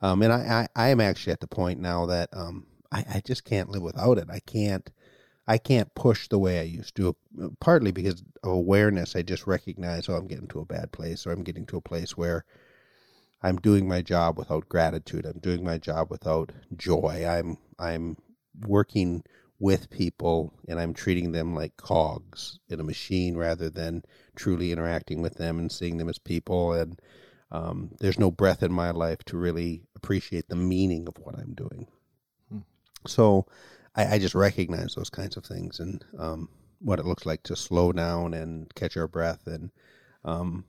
Um, 0.00 0.22
and 0.22 0.32
I, 0.32 0.68
I, 0.76 0.86
I 0.86 0.88
am 0.90 1.00
actually 1.00 1.32
at 1.32 1.40
the 1.40 1.46
point 1.48 1.80
now 1.80 2.06
that 2.06 2.28
um, 2.32 2.66
I, 2.92 3.04
I 3.16 3.22
just 3.24 3.44
can't 3.44 3.70
live 3.70 3.82
without 3.82 4.18
it. 4.18 4.28
I 4.30 4.40
can't, 4.40 4.88
I 5.46 5.58
can't 5.58 5.94
push 5.94 6.28
the 6.28 6.38
way 6.38 6.60
I 6.60 6.64
used 6.64 6.96
to. 6.96 7.16
uh, 7.42 7.48
Partly 7.60 7.92
because 7.92 8.22
of 8.42 8.52
awareness, 8.52 9.16
I 9.16 9.22
just 9.22 9.46
recognize, 9.46 10.08
oh, 10.08 10.14
I'm 10.14 10.26
getting 10.26 10.48
to 10.48 10.60
a 10.60 10.66
bad 10.66 10.92
place, 10.92 11.26
or 11.26 11.32
I'm 11.32 11.44
getting 11.44 11.66
to 11.66 11.78
a 11.78 11.82
place 11.82 12.16
where 12.16 12.44
I'm 13.42 13.56
doing 13.56 13.88
my 13.88 14.02
job 14.02 14.38
without 14.38 14.68
gratitude. 14.68 15.24
I'm 15.24 15.40
doing 15.40 15.64
my 15.64 15.78
job 15.78 16.10
without 16.10 16.52
joy. 16.76 17.24
I'm, 17.28 17.56
I'm 17.78 18.16
working 18.66 19.24
with 19.58 19.88
people, 19.88 20.52
and 20.68 20.78
I'm 20.78 20.92
treating 20.92 21.32
them 21.32 21.54
like 21.54 21.76
cogs 21.78 22.58
in 22.68 22.80
a 22.80 22.84
machine 22.84 23.36
rather 23.36 23.70
than 23.70 24.02
truly 24.34 24.72
interacting 24.72 25.22
with 25.22 25.36
them 25.36 25.58
and 25.58 25.72
seeing 25.72 25.96
them 25.96 26.10
as 26.10 26.18
people 26.18 26.74
and 26.74 27.00
um, 27.50 27.92
there's 28.00 28.18
no 28.18 28.30
breath 28.30 28.62
in 28.62 28.72
my 28.72 28.90
life 28.90 29.24
to 29.26 29.36
really 29.36 29.82
appreciate 29.96 30.48
the 30.48 30.56
meaning 30.56 31.08
of 31.08 31.14
what 31.18 31.36
I'm 31.38 31.54
doing. 31.54 31.86
Hmm. 32.50 32.60
So 33.06 33.46
I, 33.94 34.14
I 34.14 34.18
just 34.18 34.34
recognize 34.34 34.94
those 34.94 35.10
kinds 35.10 35.36
of 35.36 35.44
things 35.44 35.80
and 35.80 36.04
um, 36.18 36.48
what 36.80 37.00
it 37.00 37.06
looks 37.06 37.26
like 37.26 37.42
to 37.44 37.56
slow 37.56 37.92
down 37.92 38.34
and 38.34 38.72
catch 38.74 38.96
our 38.96 39.08
breath 39.08 39.46
and 39.46 39.70
um, 40.24 40.64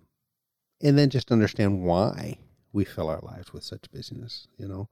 and 0.82 0.98
then 0.98 1.10
just 1.10 1.32
understand 1.32 1.84
why 1.84 2.38
we 2.72 2.86
fill 2.86 3.10
our 3.10 3.22
lives 3.22 3.52
with 3.54 3.64
such 3.64 3.92
busyness. 3.92 4.48
You 4.58 4.68
know, 4.68 4.90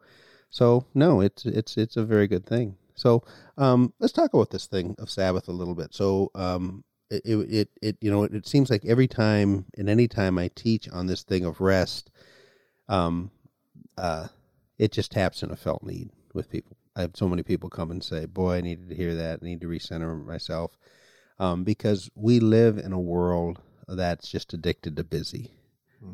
so 0.50 0.86
no, 0.94 1.22
it's 1.22 1.46
it's 1.46 1.78
it's 1.78 1.98
a 1.98 2.06
very 2.06 2.28
good 2.28 2.46
thing. 2.46 2.78
So 2.96 3.24
um, 3.58 3.94
let's 4.00 4.14
talk 4.14 4.34
about 4.34 4.52
this 4.52 4.68
thing 4.68 4.96
of 5.00 5.10
Sabbath 5.10 5.48
a 5.48 5.54
little 5.54 5.76
bit. 5.76 5.94
So 5.94 6.32
um, 6.34 6.84
it, 7.10 7.22
it, 7.26 7.70
it, 7.82 7.98
you 8.02 8.10
know, 8.10 8.24
it, 8.24 8.34
it 8.34 8.48
seems 8.48 8.70
like 8.70 8.86
every 8.86 9.08
time 9.08 9.66
and 9.78 9.90
any 9.90 10.08
time 10.08 10.38
I 10.38 10.50
teach 10.56 10.90
on 10.90 11.08
this 11.08 11.24
thing 11.24 11.46
of 11.46 11.60
rest, 11.60 12.10
um, 12.88 13.32
uh, 13.98 14.28
it 14.78 14.92
just 14.92 15.12
taps 15.12 15.44
in 15.44 15.52
a 15.52 15.56
felt 15.56 15.84
need 15.84 16.10
with 16.34 16.50
people. 16.50 16.78
I 16.96 17.02
have 17.02 17.12
so 17.16 17.28
many 17.28 17.44
people 17.44 17.70
come 17.70 17.92
and 17.92 18.04
say, 18.04 18.26
boy, 18.26 18.56
I 18.56 18.62
needed 18.62 18.90
to 18.90 18.96
hear 18.96 19.16
that. 19.16 19.40
I 19.42 19.46
need 19.46 19.62
to 19.62 19.68
recenter 19.68 20.26
myself. 20.26 20.78
Um, 21.38 21.64
because 21.66 22.10
we 22.16 22.40
live 22.40 22.78
in 22.78 22.94
a 22.94 23.00
world 23.00 23.62
that's 23.88 24.30
just 24.30 24.54
addicted 24.54 24.96
to 24.96 25.04
busy, 25.04 25.52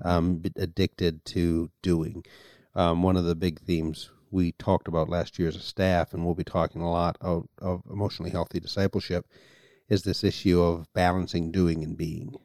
um, 0.02 0.42
addicted 0.56 1.24
to 1.26 1.70
doing. 1.84 2.26
Um, 2.74 3.04
one 3.04 3.18
of 3.18 3.26
the 3.26 3.36
big 3.36 3.60
themes 3.60 4.10
we 4.32 4.54
talked 4.54 4.88
about 4.88 5.10
last 5.10 5.38
year 5.38 5.48
as 5.48 5.56
a 5.56 5.60
staff, 5.60 6.14
and 6.14 6.26
we'll 6.26 6.34
be 6.34 6.44
talking 6.44 6.82
a 6.82 6.90
lot 6.90 7.18
of, 7.22 7.48
of 7.60 7.84
emotionally 7.92 8.32
healthy 8.32 8.60
discipleship, 8.60 9.28
is 9.90 10.04
this 10.04 10.24
issue 10.24 10.62
of 10.62 10.92
balancing 10.94 11.52
doing 11.52 11.84
and 11.84 11.98
being. 11.98 12.36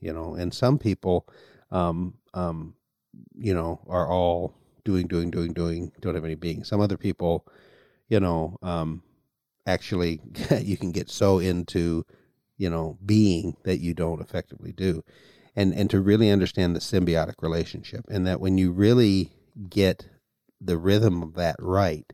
You 0.00 0.12
know, 0.12 0.34
and 0.34 0.54
some 0.54 0.78
people, 0.78 1.28
um, 1.70 2.14
um, 2.32 2.74
you 3.34 3.54
know, 3.54 3.80
are 3.88 4.08
all 4.08 4.54
doing, 4.84 5.06
doing, 5.06 5.30
doing, 5.30 5.52
doing, 5.52 5.92
don't 6.00 6.14
have 6.14 6.24
any 6.24 6.34
being. 6.34 6.64
Some 6.64 6.80
other 6.80 6.96
people, 6.96 7.46
you 8.08 8.20
know, 8.20 8.58
um, 8.62 9.02
actually, 9.66 10.20
you 10.60 10.76
can 10.76 10.92
get 10.92 11.10
so 11.10 11.38
into, 11.38 12.04
you 12.56 12.70
know, 12.70 12.98
being 13.04 13.56
that 13.64 13.78
you 13.78 13.94
don't 13.94 14.20
effectively 14.20 14.72
do. 14.72 15.02
And, 15.54 15.74
and 15.74 15.90
to 15.90 16.00
really 16.00 16.30
understand 16.30 16.74
the 16.74 16.80
symbiotic 16.80 17.42
relationship, 17.42 18.06
and 18.08 18.26
that 18.26 18.40
when 18.40 18.56
you 18.56 18.72
really 18.72 19.32
get 19.68 20.08
the 20.60 20.78
rhythm 20.78 21.22
of 21.22 21.34
that 21.34 21.56
right, 21.58 22.10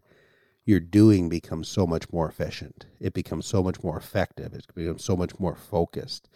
your 0.64 0.80
doing 0.80 1.28
becomes 1.28 1.68
so 1.68 1.86
much 1.86 2.12
more 2.12 2.28
efficient. 2.28 2.86
It 3.00 3.14
becomes 3.14 3.46
so 3.46 3.62
much 3.62 3.82
more 3.82 3.96
effective. 3.96 4.52
It 4.52 4.66
becomes 4.74 5.02
so 5.02 5.16
much 5.16 5.38
more 5.38 5.54
focused. 5.54 6.28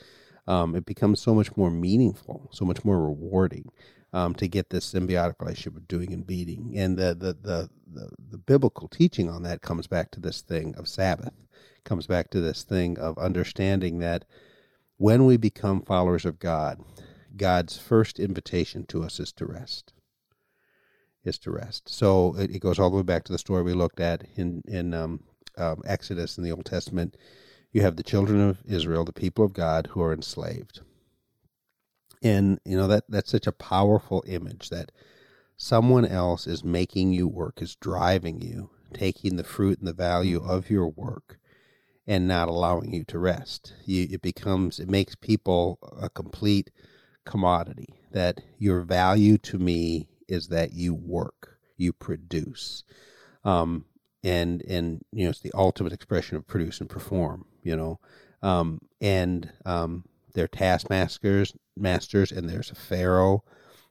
Um, 0.47 0.75
it 0.75 0.87
becomes 0.87 1.21
so 1.21 1.35
much 1.35 1.55
more 1.57 1.71
meaningful, 1.71 2.49
so 2.53 2.65
much 2.65 2.85
more 2.85 3.03
rewarding 3.03 3.71
um, 4.13 4.35
to 4.35 4.49
get 4.49 4.71
this 4.71 4.93
symbiotic 4.93 5.35
relationship 5.41 5.77
of 5.77 5.89
doing 5.89 6.13
and 6.13 6.27
beating. 6.27 6.73
And 6.77 6.99
the, 6.99 7.15
the, 7.15 7.35
the, 7.35 7.71
the, 7.93 8.11
the 8.31 8.39
biblical 8.39 8.89
teaching 8.89 9.29
on 9.29 9.43
that 9.45 9.63
comes 9.63 9.87
back 9.87 10.11
to 10.13 10.21
this 10.21 10.41
thing 10.41 10.75
of 10.77 10.89
Sabbath, 10.89 11.33
comes 11.85 12.07
back 12.07 12.31
to 12.31 12.41
this 12.41 12.63
thing 12.63 12.99
of 12.99 13.19
understanding 13.19 13.99
that 14.01 14.25
when 14.97 15.25
we 15.25 15.37
become 15.37 15.83
followers 15.83 16.25
of 16.25 16.39
God, 16.39 16.81
God's 17.37 17.79
first 17.79 18.21
invitation 18.21 18.85
to 18.87 19.03
us 19.03 19.19
is 19.19 19.33
to 19.33 19.47
rest 19.47 19.93
is 21.25 21.39
to 21.39 21.51
rest. 21.51 21.89
So 21.89 22.35
it, 22.37 22.51
it 22.51 22.61
goes 22.61 22.79
all 22.79 22.91
the 22.91 22.97
way 22.97 23.03
back 23.03 23.25
to 23.25 23.33
the 23.33 23.39
story 23.39 23.63
we 23.63 23.75
looked 23.75 24.01
at 24.01 24.25
in 24.37 24.63
in 24.67 24.95
um, 24.95 25.21
um, 25.57 25.83
Exodus 25.85 26.39
in 26.39 26.45
the 26.45 26.53
Old 26.53 26.65
Testament. 26.65 27.17
You 27.73 27.83
have 27.83 27.97
the 27.97 28.03
children 28.03 28.41
of 28.41 28.63
Israel, 28.67 29.05
the 29.05 29.13
people 29.13 29.45
of 29.45 29.53
God, 29.53 29.89
who 29.89 30.03
are 30.03 30.13
enslaved, 30.13 30.81
And 32.23 32.61
you 32.65 32.77
know 32.77 32.87
that 32.87 33.05
that's 33.09 33.31
such 33.31 33.47
a 33.47 33.53
powerful 33.53 34.23
image 34.27 34.71
that 34.71 34.93
someone 35.57 36.05
else 36.05 36.47
is 36.47 36.65
making 36.65 37.13
you 37.13 37.27
work, 37.29 37.61
is 37.61 37.75
driving 37.77 38.41
you, 38.41 38.71
taking 38.93 39.37
the 39.37 39.45
fruit 39.45 39.79
and 39.79 39.89
the 39.89 39.93
value 39.93 40.43
of 40.43 40.71
your 40.71 40.89
work 40.89 41.39
and 42.07 42.27
not 42.27 42.49
allowing 42.49 42.93
you 42.93 43.05
to 43.05 43.19
rest. 43.19 43.75
You, 43.85 44.09
it 44.11 44.23
becomes 44.23 44.79
it 44.81 44.89
makes 44.89 45.15
people 45.15 45.79
a 46.01 46.09
complete 46.09 46.71
commodity 47.25 47.95
that 48.11 48.41
your 48.59 48.83
value 48.83 49.39
to 49.39 49.59
me 49.59 50.09
is 50.29 50.49
that 50.49 50.73
you 50.73 50.95
work, 50.95 51.59
you 51.77 51.93
produce. 51.93 52.85
Um, 53.45 53.87
and 54.25 54.63
and 54.63 55.05
you 55.13 55.25
know 55.25 55.31
it's 55.31 55.41
the 55.41 55.53
ultimate 55.55 55.93
expression 55.93 56.37
of 56.37 56.47
produce 56.47 56.81
and 56.81 56.89
perform, 56.89 57.45
you 57.63 57.77
know. 57.77 57.99
Um, 58.43 58.81
and 59.01 59.51
um, 59.65 60.05
they're 60.35 60.49
taskmasters 60.49 61.55
masters 61.77 62.33
and 62.33 62.49
there's 62.49 62.71
a 62.71 62.75
pharaoh 62.75 63.43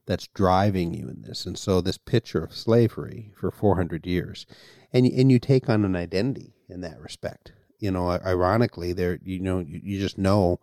that's 0.06 0.28
driving 0.28 0.94
you 0.94 1.08
in 1.08 1.22
this. 1.22 1.46
And 1.46 1.58
so 1.58 1.80
this 1.80 1.98
picture 1.98 2.44
of 2.44 2.56
slavery 2.56 3.32
for 3.36 3.52
400 3.52 4.06
years 4.06 4.46
and 4.94 5.06
and 5.06 5.32
you 5.32 5.40
take 5.40 5.70
on 5.70 5.86
an 5.86 5.96
identity 5.96 6.54
in 6.70 6.82
that 6.82 7.00
respect. 7.00 7.54
You 7.80 7.92
know, 7.92 8.10
ironically, 8.10 8.94
there 8.94 9.20
you 9.24 9.40
know 9.40 9.60
you, 9.60 9.80
you 9.84 10.00
just 10.00 10.18
know 10.18 10.60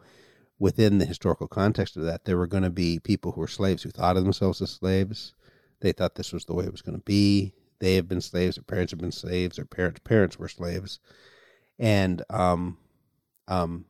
within 0.59 0.99
the 0.99 1.05
historical 1.05 1.47
context 1.47 1.97
of 1.97 2.05
that 2.05 2.25
there 2.25 2.37
were 2.37 2.47
going 2.47 2.63
to 2.65 2.71
be 2.71 2.99
people 2.99 3.33
who 3.33 3.41
were 3.41 3.49
slaves 3.49 3.83
who 3.83 3.91
thought 3.91 4.17
of 4.17 4.25
themselves 4.25 4.61
as 4.61 4.71
slaves. 4.71 5.35
They 5.81 5.93
thought 5.93 6.17
this 6.17 6.33
was 6.33 6.45
the 6.45 6.55
way 6.55 6.65
it 6.65 6.73
was 6.73 6.83
going 6.83 6.99
to 6.99 7.05
be. 7.05 7.55
They 7.81 7.95
have 7.95 8.09
been 8.09 8.21
slaves. 8.21 8.57
Their 8.57 8.65
parents 8.65 8.91
have 8.91 9.01
been 9.01 9.13
slaves. 9.13 9.57
Their 9.57 9.65
parents' 9.65 10.01
parents 10.03 10.39
were 10.39 10.49
slaves, 10.49 10.99
and 11.79 12.23
um, 12.29 12.77
um, 13.47 13.85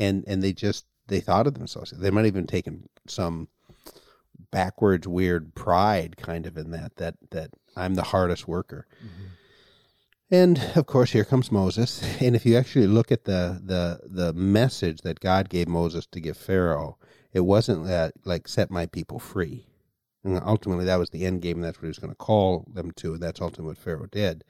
and 0.00 0.24
and 0.26 0.42
they 0.42 0.52
just 0.52 0.86
they 1.06 1.20
thought 1.20 1.46
of 1.46 1.54
themselves. 1.54 1.90
They 1.90 2.10
might 2.10 2.24
have 2.24 2.34
even 2.34 2.46
taken 2.46 2.88
some 3.06 3.48
backwards, 4.50 5.06
weird 5.06 5.54
pride, 5.54 6.16
kind 6.16 6.46
of 6.46 6.56
in 6.56 6.70
that 6.72 6.96
that 6.96 7.16
that 7.30 7.50
I'm 7.76 7.94
the 7.94 8.02
hardest 8.02 8.48
worker. 8.48 8.86
Mm-hmm. 8.96 9.26
And 10.32 10.58
of 10.76 10.86
course, 10.86 11.12
here 11.12 11.24
comes 11.24 11.52
Moses. 11.52 12.02
And 12.20 12.34
if 12.34 12.46
you 12.46 12.56
actually 12.56 12.86
look 12.86 13.12
at 13.12 13.24
the 13.24 13.60
the 13.62 14.00
the 14.08 14.32
message 14.32 15.02
that 15.02 15.20
God 15.20 15.48
gave 15.50 15.68
Moses 15.68 16.06
to 16.06 16.20
give 16.20 16.36
Pharaoh, 16.36 16.96
it 17.32 17.40
wasn't 17.40 17.86
that 17.86 18.14
like 18.24 18.48
set 18.48 18.70
my 18.70 18.86
people 18.86 19.18
free. 19.18 19.66
And 20.24 20.40
ultimately, 20.44 20.84
that 20.84 20.98
was 20.98 21.10
the 21.10 21.24
end 21.24 21.42
game. 21.42 21.56
And 21.56 21.64
that's 21.64 21.78
what 21.78 21.86
he 21.86 21.88
was 21.88 21.98
going 21.98 22.12
to 22.12 22.16
call 22.16 22.66
them 22.72 22.90
to. 22.92 23.14
And 23.14 23.22
that's 23.22 23.40
ultimately 23.40 23.72
what 23.72 23.78
Pharaoh 23.78 24.06
did. 24.06 24.44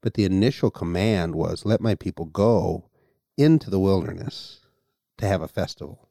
But 0.00 0.14
the 0.14 0.24
initial 0.24 0.70
command 0.70 1.34
was, 1.34 1.66
"Let 1.66 1.80
my 1.80 1.94
people 1.94 2.24
go 2.24 2.88
into 3.36 3.70
the 3.70 3.80
wilderness 3.80 4.60
to 5.20 5.26
have 5.26 5.42
a 5.42 5.48
festival." 5.48 6.08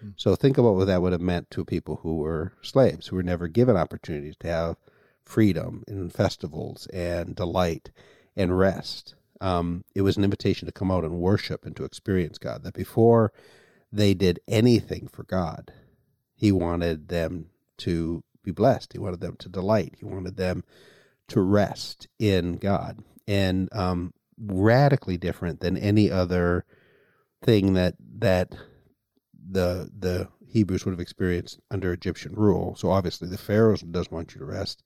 Hmm. 0.00 0.10
So 0.16 0.34
think 0.34 0.58
about 0.58 0.74
what 0.74 0.86
that 0.86 1.02
would 1.02 1.12
have 1.12 1.20
meant 1.20 1.50
to 1.50 1.64
people 1.64 2.00
who 2.02 2.16
were 2.16 2.52
slaves, 2.62 3.08
who 3.08 3.16
were 3.16 3.22
never 3.22 3.48
given 3.48 3.76
opportunities 3.76 4.36
to 4.40 4.48
have 4.48 4.76
freedom 5.24 5.84
and 5.86 6.12
festivals 6.12 6.86
and 6.88 7.34
delight 7.34 7.90
and 8.36 8.58
rest. 8.58 9.14
Um, 9.40 9.84
it 9.94 10.02
was 10.02 10.16
an 10.16 10.24
invitation 10.24 10.66
to 10.66 10.72
come 10.72 10.90
out 10.90 11.04
and 11.04 11.14
worship 11.14 11.64
and 11.64 11.76
to 11.76 11.84
experience 11.84 12.38
God. 12.38 12.62
That 12.62 12.74
before 12.74 13.32
they 13.92 14.14
did 14.14 14.40
anything 14.48 15.08
for 15.08 15.24
God, 15.24 15.72
He 16.34 16.52
wanted 16.52 17.08
them 17.08 17.50
to 17.78 18.22
be 18.42 18.50
blessed. 18.50 18.92
He 18.92 18.98
wanted 18.98 19.20
them 19.20 19.36
to 19.38 19.48
delight. 19.48 19.94
He 19.98 20.04
wanted 20.04 20.36
them 20.36 20.64
to 21.28 21.40
rest 21.40 22.08
in 22.18 22.56
God. 22.56 23.02
And 23.26 23.68
um, 23.72 24.12
radically 24.38 25.16
different 25.16 25.60
than 25.60 25.76
any 25.76 26.10
other 26.10 26.64
thing 27.44 27.74
that 27.74 27.94
that 28.18 28.54
the 29.50 29.90
the 29.96 30.28
Hebrews 30.48 30.84
would 30.84 30.92
have 30.92 31.00
experienced 31.00 31.60
under 31.70 31.92
Egyptian 31.92 32.32
rule. 32.34 32.76
So 32.76 32.90
obviously 32.90 33.28
the 33.28 33.38
Pharaoh 33.38 33.76
doesn't 33.76 34.12
want 34.12 34.34
you 34.34 34.38
to 34.38 34.44
rest 34.44 34.82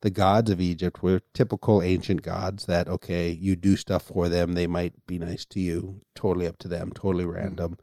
the 0.00 0.10
gods 0.10 0.50
of 0.50 0.60
Egypt 0.60 1.02
were 1.02 1.20
typical 1.34 1.82
ancient 1.82 2.22
gods 2.22 2.66
that, 2.66 2.88
okay, 2.88 3.30
you 3.30 3.56
do 3.56 3.76
stuff 3.76 4.04
for 4.04 4.28
them. 4.28 4.52
They 4.52 4.66
might 4.66 4.94
be 5.06 5.18
nice 5.18 5.44
to 5.46 5.60
you, 5.60 6.02
totally 6.14 6.46
up 6.46 6.58
to 6.58 6.68
them, 6.68 6.92
totally 6.92 7.24
mm-hmm. 7.24 7.34
random. 7.34 7.78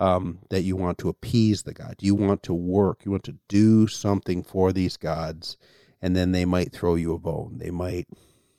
Um, 0.00 0.38
that 0.50 0.62
you 0.62 0.76
want 0.76 0.98
to 0.98 1.08
appease 1.08 1.64
the 1.64 1.74
god. 1.74 1.96
You 1.98 2.14
want 2.14 2.44
to 2.44 2.54
work. 2.54 3.00
You 3.04 3.10
want 3.10 3.24
to 3.24 3.36
do 3.48 3.88
something 3.88 4.44
for 4.44 4.72
these 4.72 4.96
gods, 4.96 5.56
and 6.00 6.14
then 6.14 6.30
they 6.30 6.44
might 6.44 6.70
throw 6.70 6.94
you 6.94 7.14
a 7.14 7.18
bone. 7.18 7.58
They 7.58 7.72
might, 7.72 8.06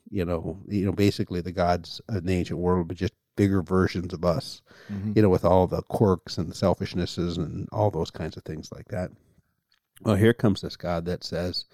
you 0.09 0.25
know, 0.25 0.59
you 0.67 0.85
know, 0.85 0.91
basically 0.91 1.39
the 1.39 1.53
gods 1.53 2.01
of 2.09 2.25
the 2.25 2.33
ancient 2.33 2.59
world, 2.59 2.89
but 2.89 2.97
just 2.97 3.13
bigger 3.39 3.61
versions 3.61 4.13
of 4.13 4.25
us. 4.25 4.61
Mm-hmm. 4.91 5.13
You 5.15 5.21
know, 5.21 5.29
with 5.29 5.45
all 5.45 5.65
the 5.65 5.81
quirks 5.83 6.37
and 6.37 6.51
selfishnesses 6.51 7.37
and 7.37 7.69
all 7.71 7.89
those 7.89 8.11
kinds 8.11 8.35
of 8.35 8.43
things 8.43 8.69
like 8.71 8.89
that. 8.89 9.11
Well, 10.01 10.15
here 10.15 10.33
comes 10.33 10.61
this 10.61 10.75
God 10.75 11.05
that 11.05 11.23
says, 11.23 11.65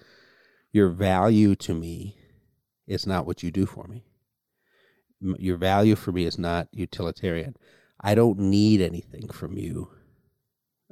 your 0.70 0.90
value 0.90 1.56
to 1.56 1.74
me 1.74 2.16
is 2.86 3.06
not 3.06 3.26
what 3.26 3.42
you 3.42 3.50
do 3.50 3.66
for 3.66 3.88
me. 3.88 4.04
Your 5.20 5.56
value 5.56 5.96
for 5.96 6.12
me 6.12 6.24
is 6.24 6.38
not 6.38 6.68
utilitarian. 6.72 7.56
I 8.00 8.14
don't 8.14 8.38
need 8.38 8.80
anything 8.80 9.28
from 9.28 9.56
you 9.56 9.88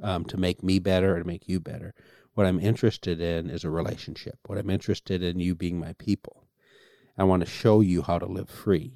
um, 0.03 0.25
to 0.25 0.37
make 0.37 0.61
me 0.61 0.79
better 0.79 1.15
or 1.15 1.19
to 1.19 1.27
make 1.27 1.47
you 1.47 1.59
better. 1.59 1.93
What 2.33 2.47
I'm 2.47 2.59
interested 2.59 3.21
in 3.21 3.49
is 3.49 3.63
a 3.63 3.69
relationship. 3.69 4.39
What 4.47 4.57
I'm 4.57 4.69
interested 4.69 5.23
in 5.23 5.39
you 5.39 5.55
being 5.55 5.79
my 5.79 5.93
people. 5.93 6.47
I 7.17 7.23
want 7.23 7.43
to 7.43 7.49
show 7.49 7.79
you 7.79 8.01
how 8.01 8.19
to 8.19 8.25
live 8.25 8.49
free. 8.49 8.91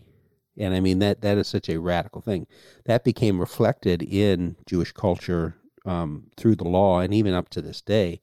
And 0.57 0.73
I 0.73 0.79
mean 0.79 0.99
that 0.99 1.21
that 1.21 1.37
is 1.37 1.47
such 1.47 1.69
a 1.69 1.79
radical 1.79 2.21
thing. 2.21 2.47
That 2.85 3.03
became 3.03 3.39
reflected 3.39 4.03
in 4.03 4.57
Jewish 4.65 4.91
culture 4.91 5.55
um, 5.85 6.27
through 6.37 6.55
the 6.55 6.67
law 6.67 6.99
and 6.99 7.13
even 7.13 7.33
up 7.33 7.49
to 7.49 7.61
this 7.61 7.81
day, 7.81 8.21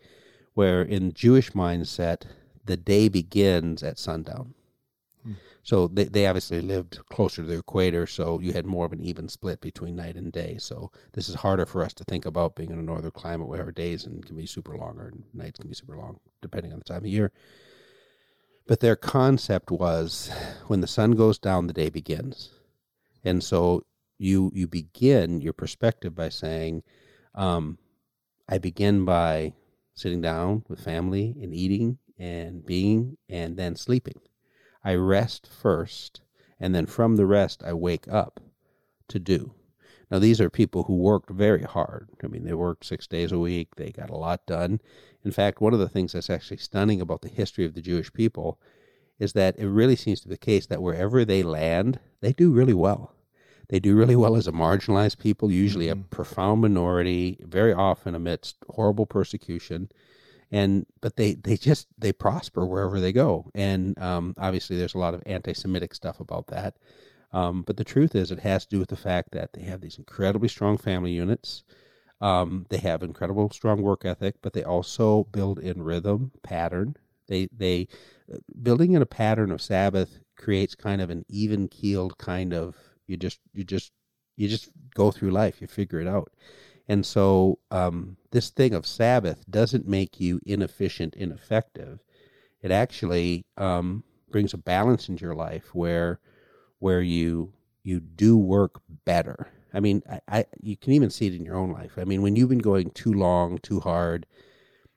where 0.55 0.83
in 0.83 1.13
Jewish 1.13 1.53
mindset 1.53 2.23
the 2.65 2.77
day 2.77 3.09
begins 3.09 3.83
at 3.83 3.99
sundown. 3.99 4.55
Hmm. 5.23 5.33
So 5.63 5.89
they, 5.89 6.05
they 6.05 6.27
obviously 6.27 6.61
lived 6.61 6.99
closer 7.11 7.43
to 7.43 7.49
the 7.49 7.59
equator, 7.59 8.07
so 8.07 8.41
you 8.41 8.53
had 8.53 8.67
more 8.67 8.87
of 8.87 8.93
an 8.93 9.01
even 9.01 9.29
split 9.29 9.61
between 9.61 9.97
night 9.97 10.17
and 10.17 10.33
day. 10.33 10.59
So 10.59 10.91
this 11.13 11.29
is 11.29 11.37
harder 11.37 11.67
for 11.67 11.83
us 11.83 11.95
to 11.95 12.05
think 12.05 12.27
about 12.27 12.57
being 12.57 12.71
in 12.71 12.79
a 12.79 12.83
northern 12.83 13.13
climate 13.13 13.49
where 13.49 13.63
our 13.63 13.73
days 13.73 14.03
can 14.03 14.37
be 14.37 14.47
super 14.47 14.77
long 14.77 14.99
or 14.99 15.13
nights 15.33 15.59
can 15.59 15.69
be 15.69 15.75
super 15.75 15.97
long, 15.97 16.21
depending 16.43 16.73
on 16.73 16.79
the 16.79 16.85
time 16.85 16.99
of 16.99 17.07
year. 17.07 17.33
But 18.67 18.81
their 18.81 18.97
concept 18.97 19.71
was 19.71 20.31
when 20.67 20.81
the 20.81 20.87
sun 20.87 21.13
goes 21.13 21.39
down, 21.39 21.67
the 21.67 21.73
day 21.73 21.89
begins. 21.89 22.51
And 23.25 23.43
so 23.43 23.85
you 24.19 24.51
you 24.55 24.67
begin 24.67 25.41
your 25.41 25.53
perspective 25.53 26.15
by 26.15 26.29
saying, 26.31 26.83
um, 27.35 27.79
I 28.49 28.59
begin 28.59 29.05
by 29.05 29.55
sitting 29.95 30.21
down 30.21 30.65
with 30.69 30.81
family 30.81 31.37
and 31.41 31.55
eating 31.55 31.99
and 32.19 32.65
being 32.65 33.19
and 33.29 33.57
then 33.57 33.77
sleeping. 33.77 34.21
I 34.85 34.95
rest 34.95 35.49
first, 35.49 36.21
and 36.61 36.75
then 36.75 36.87
from 36.87 37.17
the 37.17 37.27
rest, 37.27 37.63
I 37.65 37.73
wake 37.73 38.07
up 38.09 38.41
to 39.09 39.19
do. 39.19 39.56
Now, 40.11 40.19
these 40.19 40.41
are 40.41 40.51
people 40.51 40.85
who 40.85 40.97
worked 40.97 41.31
very 41.31 41.63
hard. 41.63 42.09
I 42.23 42.29
mean, 42.29 42.45
they 42.45 42.55
worked 42.55 42.85
six 42.85 43.07
days 43.07 43.33
a 43.33 43.39
week, 43.39 43.75
they 43.77 43.91
got 43.91 44.11
a 44.11 44.17
lot 44.17 44.47
done. 44.47 44.81
In 45.25 45.33
fact, 45.33 45.61
one 45.61 45.73
of 45.75 45.81
the 45.81 45.89
things 45.89 46.13
that's 46.13 46.31
actually 46.31 46.59
stunning 46.59 47.01
about 47.01 47.23
the 47.23 47.29
history 47.29 47.65
of 47.65 47.75
the 47.75 47.83
Jewish 47.83 48.13
people 48.13 48.61
is 49.19 49.33
that 49.33 49.59
it 49.59 49.67
really 49.67 49.97
seems 49.97 50.21
to 50.21 50.29
be 50.29 50.35
the 50.35 50.39
case 50.39 50.67
that 50.67 50.83
wherever 50.83 51.25
they 51.25 51.43
land, 51.43 51.99
they 52.21 52.33
do 52.33 52.53
really 52.53 52.75
well. 52.75 53.13
They 53.69 53.81
do 53.81 53.97
really 53.97 54.15
well 54.15 54.37
as 54.37 54.47
a 54.47 54.53
marginalized 54.53 55.19
people, 55.19 55.51
usually 55.51 55.87
mm-hmm. 55.87 56.03
a 56.03 56.05
profound 56.05 56.61
minority, 56.61 57.39
very 57.41 57.73
often 57.73 58.15
amidst 58.15 58.57
horrible 58.69 59.07
persecution 59.07 59.89
and 60.51 60.87
but 61.01 61.17
they 61.17 61.35
they 61.35 61.57
just 61.57 61.89
they 61.99 62.13
prosper 62.13 62.65
wherever 62.65 63.01
they 63.01 63.13
go 63.13 63.51
and 63.55 63.99
um, 63.99 64.35
obviously 64.39 64.77
there's 64.77 64.95
a 64.95 64.99
lot 64.99 65.15
of 65.15 65.23
anti-semitic 65.27 65.95
stuff 65.95 66.21
about 66.21 66.47
that 66.49 66.77
um, 67.37 67.63
but 67.63 67.77
the 67.77 67.85
truth 67.85 68.15
is 68.15 68.31
it 68.31 68.41
has 68.41 68.65
to 68.65 68.71
do 68.71 68.79
with 68.79 68.89
the 68.89 68.97
fact 68.97 69.33
that 69.33 69.53
they 69.53 69.63
have 69.63 69.83
these 69.83 69.99
incredibly 69.99 70.49
strong 70.49 70.79
family 70.79 71.13
units. 71.13 71.65
Um, 72.19 72.65
they 72.71 72.79
have 72.79 73.03
incredible 73.03 73.51
strong 73.51 73.83
work 73.83 74.07
ethic 74.07 74.37
but 74.41 74.55
they 74.55 74.65
also 74.65 75.25
build 75.25 75.59
in 75.59 75.83
rhythm 75.83 76.33
pattern. 76.43 76.97
They 77.29 77.49
they 77.53 77.89
uh, 78.33 78.39
building 78.63 78.93
in 78.93 79.03
a 79.03 79.07
pattern 79.07 79.51
of 79.51 79.61
sabbath 79.61 80.21
creates 80.35 80.75
kind 80.75 81.03
of 81.03 81.11
an 81.11 81.27
even 81.29 81.69
keeled 81.69 82.17
kind 82.17 82.55
of 82.55 82.75
you 83.07 83.19
just 83.19 83.41
you 83.53 83.65
just 83.65 83.93
you 84.37 84.49
just 84.49 84.71
go 84.95 85.11
through 85.11 85.31
life 85.31 85.61
you 85.61 85.67
figure 85.67 86.01
it 86.01 86.09
out. 86.09 86.33
And 86.89 87.05
so 87.05 87.59
um, 87.71 88.17
this 88.31 88.49
thing 88.51 88.73
of 88.73 88.87
Sabbath 88.87 89.45
doesn't 89.51 89.89
make 89.89 90.21
you 90.21 90.41
inefficient, 90.47 91.15
ineffective. 91.15 91.99
It 92.63 92.71
actually 92.71 93.45
um, 93.57 94.05
brings 94.31 94.55
a 94.55 94.59
balance 94.59 95.09
into 95.09 95.25
your 95.25 95.35
life 95.35 95.75
where 95.75 96.21
where 96.79 97.03
you 97.03 97.53
you 97.83 98.01
do 98.01 98.37
work 98.37 98.81
better. 99.05 99.49
I 99.73 99.81
mean, 99.81 100.03
I, 100.11 100.21
I 100.29 100.45
you 100.61 100.77
can 100.77 100.93
even 100.93 101.11
see 101.11 101.27
it 101.27 101.35
in 101.35 101.45
your 101.45 101.57
own 101.57 101.73
life. 101.73 101.93
I 101.99 102.05
mean, 102.05 102.23
when 102.23 102.37
you've 102.37 102.49
been 102.49 102.59
going 102.59 102.91
too 102.91 103.13
long, 103.13 103.59
too 103.59 103.81
hard, 103.81 104.27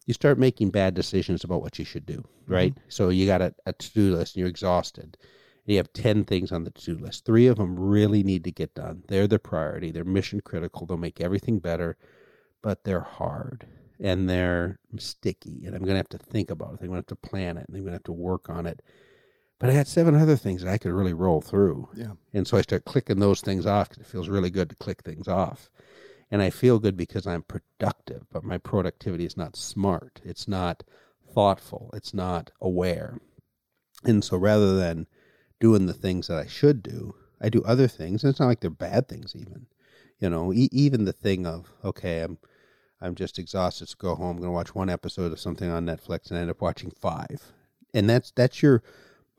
you 0.05 0.13
start 0.13 0.39
making 0.39 0.71
bad 0.71 0.93
decisions 0.95 1.43
about 1.43 1.61
what 1.61 1.77
you 1.79 1.85
should 1.85 2.05
do, 2.05 2.23
right? 2.47 2.73
Mm-hmm. 2.73 2.85
So 2.89 3.09
you 3.09 3.25
got 3.27 3.41
a, 3.41 3.53
a 3.65 3.73
to 3.73 3.93
do 3.93 4.15
list 4.15 4.35
and 4.35 4.41
you're 4.41 4.49
exhausted 4.49 5.17
And 5.65 5.73
you 5.73 5.77
have 5.77 5.93
10 5.93 6.23
things 6.25 6.51
on 6.51 6.63
the 6.63 6.71
to 6.71 6.95
do 6.95 7.03
list. 7.03 7.25
Three 7.25 7.47
of 7.47 7.57
them 7.57 7.79
really 7.79 8.23
need 8.23 8.43
to 8.45 8.51
get 8.51 8.73
done. 8.75 9.03
They're 9.07 9.27
the 9.27 9.39
priority, 9.39 9.91
they're 9.91 10.03
mission 10.05 10.41
critical, 10.41 10.85
they'll 10.87 10.97
make 10.97 11.21
everything 11.21 11.59
better, 11.59 11.97
but 12.61 12.83
they're 12.83 13.01
hard. 13.01 13.67
and 13.99 14.29
they're 14.29 14.79
sticky 14.97 15.65
and 15.65 15.75
I'm 15.75 15.81
going 15.83 15.93
to 15.93 15.97
have 15.97 16.09
to 16.09 16.17
think 16.17 16.49
about 16.51 16.73
it. 16.73 16.79
I'm 16.81 16.87
going 16.87 17.03
to 17.03 17.13
have 17.13 17.19
to 17.21 17.29
plan 17.29 17.57
it 17.57 17.65
and 17.67 17.75
I'm 17.75 17.83
going 17.83 17.91
to 17.91 17.97
have 17.97 18.03
to 18.03 18.13
work 18.13 18.49
on 18.49 18.65
it. 18.65 18.81
But 19.59 19.69
I 19.69 19.73
had 19.73 19.87
seven 19.87 20.15
other 20.15 20.37
things 20.37 20.63
that 20.63 20.71
I 20.71 20.77
could 20.77 20.93
really 20.93 21.13
roll 21.13 21.41
through. 21.41 21.89
Yeah. 21.93 22.13
And 22.33 22.47
so 22.47 22.57
I 22.57 22.61
start 22.61 22.85
clicking 22.85 23.19
those 23.19 23.41
things 23.41 23.65
off 23.65 23.89
because 23.89 24.05
it 24.05 24.09
feels 24.09 24.29
really 24.29 24.49
good 24.49 24.69
to 24.69 24.75
click 24.75 25.03
things 25.03 25.27
off. 25.27 25.69
And 26.31 26.41
I 26.41 26.49
feel 26.49 26.79
good 26.79 26.95
because 26.95 27.27
I'm 27.27 27.43
productive, 27.43 28.25
but 28.31 28.43
my 28.43 28.57
productivity 28.57 29.25
is 29.25 29.35
not 29.35 29.57
smart. 29.57 30.21
It's 30.23 30.47
not 30.47 30.83
thoughtful. 31.33 31.89
It's 31.93 32.13
not 32.13 32.51
aware. 32.61 33.19
And 34.05 34.23
so 34.23 34.37
rather 34.37 34.77
than 34.77 35.07
doing 35.59 35.87
the 35.87 35.93
things 35.93 36.27
that 36.27 36.37
I 36.37 36.47
should 36.47 36.81
do, 36.81 37.15
I 37.41 37.49
do 37.49 37.63
other 37.63 37.87
things. 37.87 38.23
And 38.23 38.31
it's 38.31 38.39
not 38.39 38.47
like 38.47 38.61
they're 38.61 38.69
bad 38.69 39.07
things, 39.09 39.35
even. 39.35 39.65
You 40.19 40.29
know, 40.29 40.53
e- 40.53 40.69
even 40.71 41.05
the 41.05 41.13
thing 41.13 41.45
of, 41.45 41.71
okay, 41.83 42.21
I'm 42.21 42.37
I'm 43.01 43.15
just 43.15 43.39
exhausted 43.39 43.87
to 43.87 43.97
go 43.97 44.15
home. 44.15 44.31
I'm 44.31 44.37
going 44.37 44.49
to 44.49 44.53
watch 44.53 44.75
one 44.75 44.89
episode 44.89 45.31
of 45.31 45.39
something 45.39 45.69
on 45.69 45.85
Netflix 45.85 46.29
and 46.29 46.37
end 46.37 46.49
up 46.49 46.61
watching 46.61 46.91
five. 46.91 47.53
And 47.93 48.09
that's 48.09 48.31
that's 48.31 48.61
your 48.61 48.83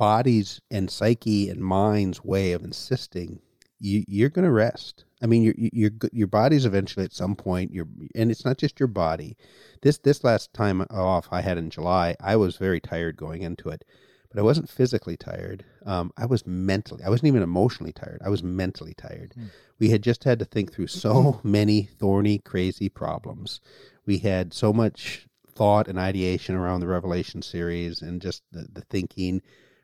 body's 0.01 0.63
and 0.71 0.91
psyche 0.91 1.51
and 1.51 1.61
mind's 1.61 2.25
way 2.25 2.53
of 2.53 2.65
insisting 2.65 3.39
you, 3.81 4.03
you're 4.09 4.31
going 4.31 4.47
to 4.47 4.51
rest. 4.51 5.05
I 5.23 5.27
mean, 5.27 5.43
your 5.43 5.55
your 5.59 5.91
your 6.11 6.27
body's 6.27 6.65
eventually 6.65 7.05
at 7.05 7.13
some 7.13 7.37
point. 7.37 7.75
Your 7.75 7.87
and 8.15 8.31
it's 8.31 8.45
not 8.45 8.57
just 8.57 8.81
your 8.81 8.87
body. 8.87 9.37
This 9.83 9.99
this 9.99 10.25
last 10.25 10.55
time 10.55 10.81
off 10.91 11.29
I 11.31 11.43
had 11.43 11.59
in 11.59 11.69
July, 11.69 12.17
I 12.19 12.37
was 12.37 12.57
very 12.57 12.81
tired 12.81 13.19
going 13.19 13.43
into 13.43 13.69
it, 13.69 13.85
but 14.31 14.41
I 14.41 14.43
wasn't 14.43 14.71
physically 14.71 15.19
tired. 15.19 15.67
Um, 15.85 16.13
I 16.17 16.25
was 16.25 16.47
mentally. 16.47 17.05
I 17.05 17.11
wasn't 17.11 17.29
even 17.29 17.43
emotionally 17.43 17.93
tired. 17.93 18.23
I 18.25 18.31
was 18.31 18.43
mentally 18.43 18.95
tired. 18.95 19.35
Mm. 19.39 19.51
We 19.79 19.91
had 19.91 20.03
just 20.03 20.25
had 20.25 20.39
to 20.39 20.47
think 20.47 20.73
through 20.73 20.87
so 20.87 21.41
many 21.45 21.91
thorny, 21.99 22.39
crazy 22.39 22.89
problems. 22.89 23.61
We 24.07 24.19
had 24.19 24.55
so 24.55 24.73
much 24.73 25.27
thought 25.55 25.89
and 25.89 25.99
ideation 25.99 26.55
around 26.55 26.81
the 26.81 26.87
Revelation 26.87 27.43
series, 27.43 28.01
and 28.01 28.23
just 28.23 28.43
the, 28.51 28.67
the 28.73 28.83
thinking 28.83 29.43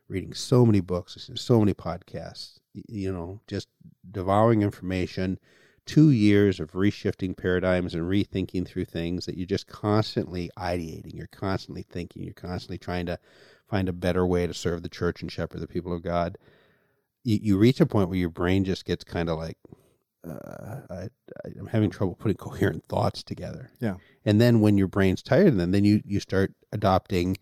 reading 0.09 0.33
so 0.33 0.65
many 0.65 0.81
books, 0.81 1.17
listening 1.17 1.37
to 1.37 1.43
so 1.43 1.59
many 1.59 1.75
podcasts, 1.75 2.59
you 2.89 3.13
know, 3.13 3.41
just 3.47 3.69
devouring 4.11 4.63
information, 4.63 5.39
two 5.85 6.11
years 6.11 6.61
of 6.61 6.73
reshifting 6.73 7.37
paradigms 7.37 7.95
and 7.95 8.05
rethinking 8.05 8.67
through 8.67 8.85
things 8.85 9.27
that 9.27 9.37
you're 9.37 9.47
just 9.47 9.67
constantly 9.67 10.51
ideating. 10.59 11.15
You're 11.15 11.29
constantly 11.29 11.83
thinking. 11.83 12.25
You're 12.25 12.35
constantly 12.35 12.79
trying 12.79 13.07
to 13.07 13.19
find 13.69 13.89
a 13.89 13.93
better 13.93 14.27
way 14.27 14.47
to 14.47 14.55
serve 14.55 14.83
the 14.83 14.89
church 14.89 15.23
and 15.23 15.31
shepherd 15.31 15.61
the 15.61 15.67
people 15.67 15.93
of 15.93 16.03
God. 16.03 16.39
You, 17.25 17.39
you 17.41 17.59
reach 17.59 17.81
a 17.81 17.87
point 17.87 18.09
where 18.09 18.19
your 18.19 18.31
brain 18.31 18.65
just 18.65 18.85
gets 18.85 19.05
kind 19.05 19.29
of 19.29 19.39
like, 19.39 19.59
uh, 20.29 20.81
I, 20.91 21.09
I'm 21.59 21.69
having 21.69 21.91
trouble 21.91 22.15
putting 22.15 22.37
coherent 22.37 22.85
thoughts 22.85 23.23
together. 23.23 23.71
Yeah. 23.81 23.97
And 24.25 24.41
then 24.41 24.61
when 24.61 24.77
your 24.77 24.89
brain's 24.89 25.23
tired, 25.23 25.49
and 25.49 25.61
then, 25.61 25.71
then 25.71 25.85
you, 25.85 26.03
you 26.05 26.21
start 26.21 26.53
adopting 26.73 27.39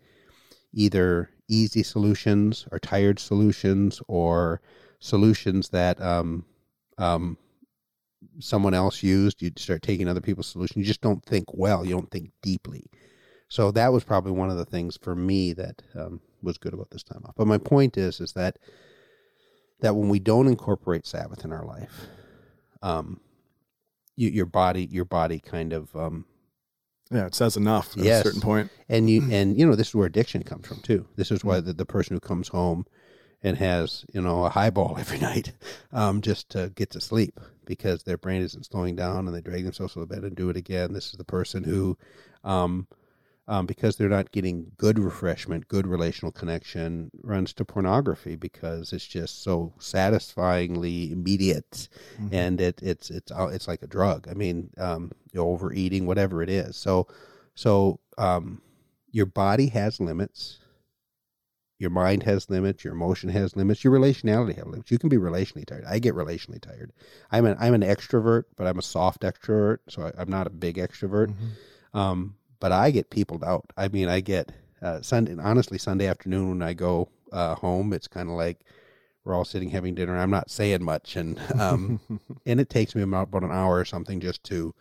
either 0.71 1.29
easy 1.47 1.83
solutions 1.83 2.67
or 2.71 2.79
tired 2.79 3.19
solutions 3.19 4.01
or 4.07 4.61
solutions 4.99 5.69
that 5.69 6.01
um, 6.01 6.45
um, 6.97 7.37
someone 8.39 8.73
else 8.73 9.03
used. 9.03 9.41
You 9.41 9.51
start 9.57 9.81
taking 9.81 10.07
other 10.07 10.21
people's 10.21 10.47
solutions. 10.47 10.77
You 10.77 10.85
just 10.85 11.01
don't 11.01 11.23
think 11.23 11.45
well. 11.53 11.85
You 11.85 11.91
don't 11.91 12.11
think 12.11 12.31
deeply. 12.41 12.89
So 13.47 13.71
that 13.71 13.93
was 13.93 14.03
probably 14.03 14.31
one 14.31 14.49
of 14.49 14.57
the 14.57 14.65
things 14.65 14.97
for 14.97 15.15
me 15.15 15.53
that 15.53 15.81
um, 15.95 16.19
was 16.41 16.57
good 16.57 16.73
about 16.73 16.89
this 16.89 17.03
time 17.03 17.21
off. 17.25 17.35
But 17.37 17.47
my 17.47 17.57
point 17.57 17.97
is, 17.97 18.19
is 18.19 18.33
that 18.33 18.57
that 19.81 19.95
when 19.95 20.09
we 20.09 20.19
don't 20.19 20.47
incorporate 20.47 21.05
Sabbath 21.05 21.43
in 21.43 21.51
our 21.51 21.65
life, 21.65 22.07
um, 22.81 23.19
you, 24.15 24.29
your 24.29 24.45
body, 24.45 24.85
your 24.85 25.05
body 25.05 25.39
kind 25.39 25.73
of 25.73 25.93
um, 25.95 26.25
yeah, 27.11 27.25
it 27.25 27.35
says 27.35 27.55
enough 27.55 27.95
at 27.97 28.03
yes. 28.03 28.21
a 28.21 28.23
certain 28.23 28.41
point. 28.41 28.71
And 28.89 29.09
you 29.09 29.27
and 29.31 29.57
you 29.57 29.65
know 29.65 29.75
this 29.75 29.89
is 29.89 29.95
where 29.95 30.07
addiction 30.07 30.43
comes 30.43 30.67
from 30.67 30.79
too. 30.81 31.07
This 31.15 31.31
is 31.31 31.43
why 31.43 31.59
the, 31.59 31.73
the 31.73 31.85
person 31.85 32.15
who 32.15 32.19
comes 32.19 32.49
home 32.49 32.85
and 33.43 33.57
has 33.57 34.05
you 34.13 34.21
know 34.21 34.45
a 34.45 34.49
highball 34.49 34.97
every 34.99 35.19
night 35.19 35.53
um, 35.91 36.21
just 36.21 36.49
to 36.51 36.71
get 36.75 36.91
to 36.91 37.01
sleep 37.01 37.39
because 37.65 38.03
their 38.03 38.17
brain 38.17 38.41
isn't 38.41 38.65
slowing 38.65 38.95
down 38.95 39.27
and 39.27 39.35
they 39.35 39.41
drag 39.41 39.63
themselves 39.63 39.93
to 39.93 39.99
the 39.99 40.05
bed 40.05 40.23
and 40.23 40.35
do 40.35 40.49
it 40.49 40.57
again. 40.57 40.93
This 40.93 41.07
is 41.07 41.13
the 41.13 41.23
person 41.23 41.63
who 41.63 41.97
um, 42.43 42.87
um, 43.47 43.65
because 43.65 43.95
they're 43.95 44.09
not 44.09 44.31
getting 44.31 44.71
good 44.77 44.97
refreshment, 44.97 45.67
good 45.67 45.85
relational 45.85 46.31
connection, 46.31 47.11
runs 47.21 47.53
to 47.53 47.65
pornography 47.65 48.35
because 48.35 48.91
it's 48.91 49.05
just 49.05 49.43
so 49.43 49.73
satisfyingly 49.77 51.11
immediate, 51.11 51.87
mm-hmm. 52.19 52.33
and 52.33 52.59
it, 52.59 52.81
it's 52.81 53.09
it's 53.11 53.31
uh, 53.31 53.47
it's 53.47 53.67
like 53.67 53.83
a 53.83 53.87
drug. 53.87 54.27
I 54.29 54.33
mean, 54.33 54.71
um, 54.77 55.11
overeating, 55.35 56.05
whatever 56.05 56.41
it 56.41 56.49
is. 56.49 56.75
So, 56.75 57.07
so 57.53 57.99
um, 58.17 58.61
your 59.11 59.27
body 59.27 59.67
has 59.67 59.99
limits. 59.99 60.59
Your 61.77 61.89
mind 61.89 62.23
has 62.23 62.49
limits. 62.49 62.83
Your 62.83 62.93
emotion 62.93 63.29
has 63.29 63.55
limits. 63.55 63.83
Your 63.83 63.93
relationality 63.93 64.55
has 64.55 64.65
limits. 64.65 64.89
You 64.89 64.97
can 64.97 65.09
be 65.09 65.17
relationally 65.17 65.65
tired. 65.65 65.83
I 65.85 65.99
get 65.99 66.15
relationally 66.15 66.61
tired. 66.61 66.93
I'm 67.31 67.45
an 67.45 67.57
I'm 67.59 67.73
an 67.73 67.81
extrovert, 67.81 68.45
but 68.55 68.65
I'm 68.65 68.79
a 68.79 68.83
soft 68.83 69.21
extrovert, 69.21 69.79
so 69.89 70.11
I, 70.17 70.21
am 70.21 70.29
not 70.29 70.47
a 70.47 70.51
big 70.51 70.77
extrovert. 70.77 71.27
Mm-hmm. 71.27 71.97
Um, 71.97 72.35
but 72.65 72.71
I 72.71 72.89
get 72.89 73.11
peopled 73.11 73.43
out. 73.43 73.71
I 73.77 73.89
mean, 73.89 74.09
I 74.09 74.21
get 74.21 74.51
uh, 74.81 74.99
Sunday. 75.03 75.35
Honestly, 75.39 75.77
Sunday 75.77 76.07
afternoon 76.07 76.49
when 76.49 76.61
I 76.63 76.73
go 76.73 77.09
uh, 77.31 77.53
home, 77.53 77.93
it's 77.93 78.07
kind 78.07 78.27
of 78.27 78.33
like 78.33 78.61
we're 79.23 79.35
all 79.35 79.45
sitting 79.45 79.69
having 79.69 79.93
dinner. 79.93 80.17
I'm 80.17 80.31
not 80.31 80.49
saying 80.49 80.83
much, 80.83 81.15
and 81.15 81.39
um, 81.59 81.99
and 82.47 82.59
it 82.59 82.71
takes 82.71 82.95
me 82.95 83.03
about, 83.03 83.27
about 83.27 83.43
an 83.43 83.51
hour 83.51 83.77
or 83.77 83.85
something 83.85 84.19
just 84.19 84.43
to 84.45 84.73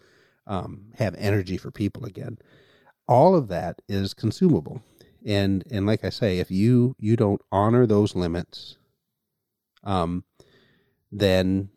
um, 0.46 0.92
have 0.96 1.14
energy 1.18 1.58
for 1.58 1.70
people 1.70 2.06
again. 2.06 2.38
All 3.06 3.36
of 3.36 3.48
that 3.48 3.82
is 3.86 4.14
consumable, 4.14 4.80
and 5.22 5.62
and 5.70 5.84
like 5.84 6.06
I 6.06 6.08
say, 6.08 6.38
if 6.38 6.50
you 6.50 6.96
you 6.98 7.16
don't 7.16 7.42
honor 7.52 7.86
those 7.86 8.14
limits, 8.14 8.78
um, 9.82 10.24
then 11.12 11.68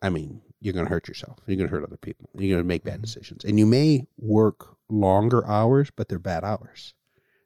I 0.00 0.08
mean 0.08 0.40
you're 0.60 0.72
going 0.72 0.86
to 0.86 0.90
hurt 0.90 1.08
yourself. 1.08 1.40
You're 1.46 1.58
going 1.58 1.68
to 1.68 1.76
hurt 1.76 1.84
other 1.84 1.98
people. 1.98 2.30
You're 2.32 2.54
going 2.54 2.64
to 2.64 2.66
make 2.66 2.84
bad 2.84 2.94
mm-hmm. 2.94 3.02
decisions, 3.02 3.44
and 3.44 3.58
you 3.58 3.66
may 3.66 4.06
work 4.16 4.75
longer 4.88 5.46
hours, 5.46 5.90
but 5.94 6.08
they're 6.08 6.18
bad 6.18 6.44
hours. 6.44 6.94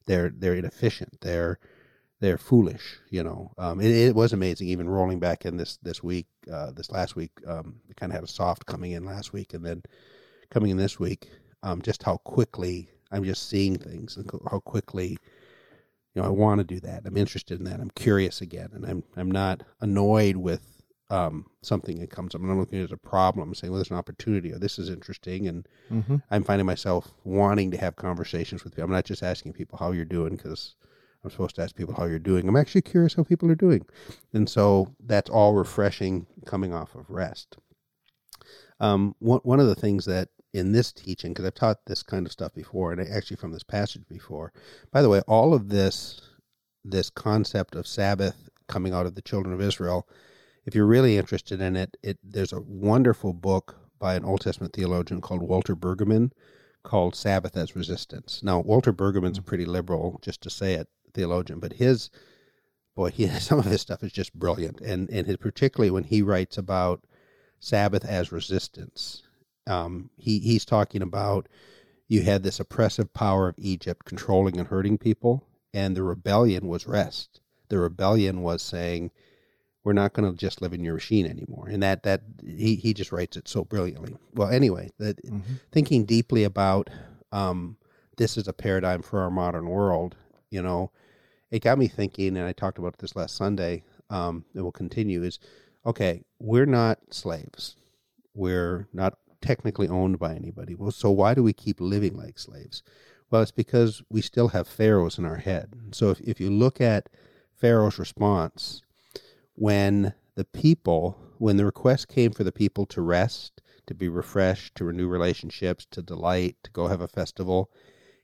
They're 0.07 0.31
they're 0.31 0.55
inefficient. 0.55 1.21
They're 1.21 1.59
they're 2.21 2.39
foolish. 2.39 2.99
You 3.11 3.25
know, 3.25 3.53
um, 3.59 3.81
it, 3.81 3.91
it, 3.91 4.15
was 4.15 4.33
amazing. 4.33 4.69
Even 4.69 4.89
rolling 4.89 5.19
back 5.19 5.45
in 5.45 5.57
this 5.57 5.79
this 5.83 6.03
week, 6.03 6.27
uh, 6.53 6.71
this 6.73 6.91
last 6.91 7.17
week, 7.17 7.33
um, 7.47 7.77
kind 7.97 8.13
of 8.13 8.15
had 8.15 8.25
a 8.25 8.29
soft 8.29 8.67
coming 8.67 8.93
in 8.93 9.05
last 9.05 9.33
week, 9.33 9.55
and 9.55 9.65
then 9.65 9.83
coming 10.51 10.71
in 10.71 10.77
this 10.77 10.99
week, 10.99 11.29
um, 11.63 11.81
just 11.83 12.03
how 12.03 12.19
quickly 12.19 12.91
I'm 13.11 13.25
just 13.25 13.49
seeing 13.49 13.77
things 13.77 14.17
and 14.17 14.31
how 14.51 14.61
quickly. 14.61 15.19
You 16.15 16.23
know, 16.23 16.27
I 16.27 16.31
want 16.33 16.59
to 16.59 16.65
do 16.65 16.81
that. 16.81 17.03
I'm 17.07 17.17
interested 17.17 17.61
in 17.61 17.65
that. 17.67 17.79
I'm 17.79 17.91
curious 17.91 18.41
again, 18.41 18.71
and 18.73 18.85
I'm 18.85 19.05
I'm 19.17 19.31
not 19.31 19.63
annoyed 19.81 20.37
with 20.37 20.70
um, 21.11 21.47
something 21.63 21.99
that 22.01 22.11
comes 22.11 22.35
up 22.35 22.41
and 22.41 22.51
I'm 22.51 22.59
looking 22.59 22.79
at 22.79 22.83
it 22.83 22.85
as 22.85 22.93
a 22.93 22.97
problem, 22.97 23.53
saying, 23.55 23.71
well, 23.71 23.79
there's 23.79 23.91
an 23.91 23.97
opportunity 23.97 24.53
or 24.53 24.59
this 24.59 24.79
is 24.79 24.89
interesting. 24.89 25.49
And 25.49 25.69
mm-hmm. 25.91 26.17
I'm 26.31 26.45
finding 26.45 26.67
myself 26.67 27.13
wanting 27.25 27.73
to 27.73 27.77
have 27.79 27.97
conversations 27.97 28.63
with 28.63 28.75
people. 28.75 28.85
I'm 28.85 28.93
not 28.93 29.05
just 29.05 29.23
asking 29.23 29.55
people 29.55 29.79
how 29.79 29.91
you're 29.91 30.05
doing 30.05 30.37
because 30.37 30.77
I'm 31.25 31.31
supposed 31.31 31.57
to 31.57 31.63
ask 31.63 31.75
people 31.75 31.95
how 31.95 32.05
you're 32.05 32.21
doing. 32.21 32.49
I'm 32.49 32.57
actually 32.57 32.83
curious 32.83 33.15
how 33.15 33.25
people 33.25 33.51
are 33.51 33.57
doing. 33.57 33.85
And 34.33 34.49
so 34.49 34.95
that's 35.05 35.29
all 35.29 35.55
refreshing 35.55 36.27
coming 36.47 36.73
off 36.73 36.95
of 36.95 37.11
rest. 37.11 37.57
Um, 38.79 39.15
one, 39.19 39.41
one 39.43 39.61
of 39.61 39.67
the 39.67 39.75
things 39.75 40.05
that 40.07 40.29
in 40.55 40.73
this 40.73 40.93
teaching, 40.93 41.33
because 41.33 41.45
I've 41.45 41.55
taught 41.55 41.87
this 41.87 42.03
kind 42.03 42.25
of 42.25 42.33
stuff 42.33 42.55
before, 42.55 42.93
and 42.93 43.01
actually 43.01 43.37
from 43.37 43.53
this 43.53 43.63
passage 43.63 44.03
before, 44.09 44.53
by 44.93 45.03
the 45.03 45.09
way, 45.09 45.21
all 45.27 45.55
of 45.55 45.69
this, 45.69 46.21
this 46.85 47.11
concept 47.11 47.75
of 47.75 47.87
Sabbath 47.87 48.49
coming 48.69 48.93
out 48.93 49.07
of 49.07 49.17
the 49.17 49.23
children 49.23 49.53
of 49.53 49.61
Israel 49.61 50.09
if 50.65 50.75
you're 50.75 50.87
really 50.87 51.17
interested 51.17 51.61
in 51.61 51.77
it, 51.77 51.97
it 52.03 52.19
there's 52.23 52.53
a 52.53 52.61
wonderful 52.61 53.33
book 53.33 53.77
by 53.99 54.15
an 54.15 54.25
Old 54.25 54.41
Testament 54.41 54.73
theologian 54.73 55.21
called 55.21 55.43
Walter 55.43 55.77
Brueggemann 55.77 56.33
called 56.83 57.15
Sabbath 57.15 57.57
as 57.57 57.77
Resistance. 57.77 58.43
Now, 58.43 58.61
Walter 58.61 58.93
Brueggemann's 58.93 59.39
a 59.39 59.43
pretty 59.43 59.67
liberal, 59.67 60.19
just 60.23 60.41
to 60.43 60.51
say 60.51 60.75
it, 60.75 60.89
theologian, 61.13 61.61
but 61.61 61.75
his 61.75 62.11
boy, 62.95 63.11
he 63.11 63.27
some 63.41 63.59
of 63.59 63.67
his 63.67 63.81
stuff 63.81 64.03
is 64.03 64.13
just 64.13 64.35
brilliant, 64.35 64.81
and 64.81 65.09
and 65.11 65.27
his, 65.27 65.37
particularly 65.37 65.91
when 65.91 66.05
he 66.05 66.23
writes 66.23 66.59
about 66.59 67.05
Sabbath 67.59 68.05
as 68.05 68.33
resistance, 68.33 69.23
um, 69.67 70.11
he 70.17 70.39
he's 70.39 70.65
talking 70.65 71.03
about 71.03 71.49
you 72.09 72.23
had 72.23 72.43
this 72.43 72.61
oppressive 72.61 73.13
power 73.13 73.49
of 73.49 73.55
Egypt 73.59 74.05
controlling 74.05 74.59
and 74.59 74.69
hurting 74.69 74.99
people, 74.99 75.47
and 75.73 75.97
the 75.97 76.03
rebellion 76.03 76.67
was 76.67 76.87
rest. 76.87 77.41
The 77.69 77.79
rebellion 77.79 78.43
was 78.43 78.63
saying 78.63 79.13
we're 79.85 79.93
not 79.93 80.13
going 80.13 80.31
to 80.31 80.37
just 80.37 80.61
live 80.61 80.73
in 80.73 80.85
your 80.85 80.95
machine 80.95 81.27
anymore. 81.27 81.69
And 81.69 81.83
that 81.83 82.03
that 82.03 82.23
he 82.45 82.77
he 82.77 82.93
just 82.93 83.13
writes 83.13 83.37
it 83.37 83.49
so 83.49 83.65
brilliantly. 83.65 84.17
Well, 84.35 84.49
anyway, 84.49 84.91
that 84.99 85.25
mm-hmm. 85.25 85.55
thinking 85.73 86.05
deeply 86.05 86.45
about 86.45 86.91
um, 87.33 87.77
this 88.17 88.37
is 88.37 88.49
a 88.49 88.53
paradigm 88.53 89.03
for 89.03 89.21
our 89.21 89.31
modern 89.31 89.69
world. 89.69 90.17
You 90.51 90.63
know, 90.63 90.91
it 91.51 91.63
got 91.63 91.79
me 91.79 91.89
thinking, 91.89 92.37
and 92.37 92.47
I 92.47 92.53
talked 92.53 92.79
about 92.79 92.99
this 92.99 93.17
last 93.17 93.37
Sunday. 93.37 93.85
Um, 94.11 94.45
it 94.55 94.61
will 94.61 94.73
continue. 94.73 95.23
Is 95.23 95.39
okay. 95.87 96.25
We're 96.39 96.67
not 96.67 96.99
slaves. 97.11 97.77
We're 98.35 98.89
not 98.93 99.19
technically 99.41 99.89
owned 99.89 100.19
by 100.19 100.35
anybody. 100.35 100.75
Well, 100.75 100.91
so 100.91 101.11
why 101.11 101.35
do 101.35 101.43
we 101.43 101.53
keep 101.53 101.81
living 101.81 102.17
like 102.17 102.39
slaves? 102.39 102.83
Well, 103.31 103.43
it's 103.43 103.51
because 103.51 104.03
we 104.11 104.21
still 104.21 104.49
have 104.49 104.69
pharaohs 104.69 105.19
in 105.19 105.25
our 105.25 105.37
head. 105.37 105.73
So 105.93 106.11
if, 106.11 106.21
if 106.21 106.41
you 106.41 106.51
look 106.51 106.81
at 106.81 107.09
Pharaoh's 107.55 107.99
response 107.99 108.83
when 109.55 110.15
the 110.35 110.45
people, 110.45 111.19
when 111.39 111.57
the 111.57 111.65
request 111.65 112.09
came 112.09 112.33
for 112.33 112.45
the 112.45 112.53
people 112.53 112.87
to 112.87 113.01
rest, 113.03 113.61
to 113.87 113.95
be 113.95 114.09
refreshed, 114.09 114.75
to 114.77 114.85
renew 114.85 115.09
relationships, 115.09 115.87
to 115.91 116.03
delight, 116.03 116.57
to 116.63 116.71
go 116.71 116.87
have 116.87 117.01
a 117.01 117.09
festival, 117.09 117.71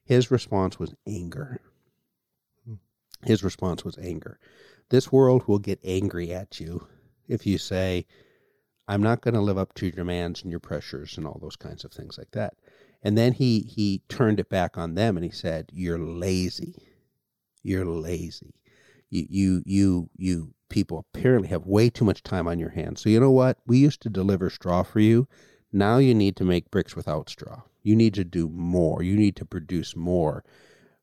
his 0.04 0.30
response 0.30 0.78
was 0.78 0.94
anger. 1.06 1.60
Hmm. 2.64 2.74
His 3.24 3.42
response 3.42 3.84
was 3.84 3.98
anger. 3.98 4.38
This 4.88 5.10
world 5.10 5.48
will 5.48 5.58
get 5.58 5.80
angry 5.82 6.32
at 6.32 6.60
you 6.60 6.86
if 7.28 7.44
you 7.44 7.58
say, 7.58 8.06
I'm 8.88 9.02
not 9.02 9.20
going 9.20 9.34
to 9.34 9.40
live 9.40 9.58
up 9.58 9.74
to 9.74 9.86
your 9.86 9.96
demands 9.96 10.42
and 10.42 10.50
your 10.50 10.60
pressures 10.60 11.18
and 11.18 11.26
all 11.26 11.38
those 11.40 11.56
kinds 11.56 11.84
of 11.84 11.92
things 11.92 12.16
like 12.18 12.30
that. 12.32 12.54
And 13.02 13.18
then 13.18 13.32
he 13.32 13.60
he 13.60 14.02
turned 14.08 14.40
it 14.40 14.48
back 14.48 14.78
on 14.78 14.94
them 14.94 15.16
and 15.16 15.24
he 15.24 15.30
said, 15.30 15.70
"You're 15.72 15.98
lazy. 15.98 16.88
You're 17.62 17.84
lazy. 17.84 18.54
You 19.10 19.26
you 19.28 19.62
you 19.66 20.10
you 20.16 20.54
people 20.68 21.04
apparently 21.14 21.48
have 21.48 21.66
way 21.66 21.90
too 21.90 22.04
much 22.04 22.22
time 22.22 22.46
on 22.48 22.58
your 22.58 22.70
hands. 22.70 23.00
So 23.00 23.08
you 23.08 23.20
know 23.20 23.30
what? 23.30 23.58
We 23.66 23.78
used 23.78 24.00
to 24.02 24.10
deliver 24.10 24.50
straw 24.50 24.82
for 24.82 25.00
you. 25.00 25.28
Now 25.72 25.98
you 25.98 26.14
need 26.14 26.36
to 26.36 26.44
make 26.44 26.70
bricks 26.70 26.96
without 26.96 27.28
straw. 27.28 27.62
You 27.82 27.94
need 27.94 28.14
to 28.14 28.24
do 28.24 28.48
more. 28.48 29.02
You 29.02 29.16
need 29.16 29.36
to 29.36 29.44
produce 29.44 29.94
more. 29.94 30.44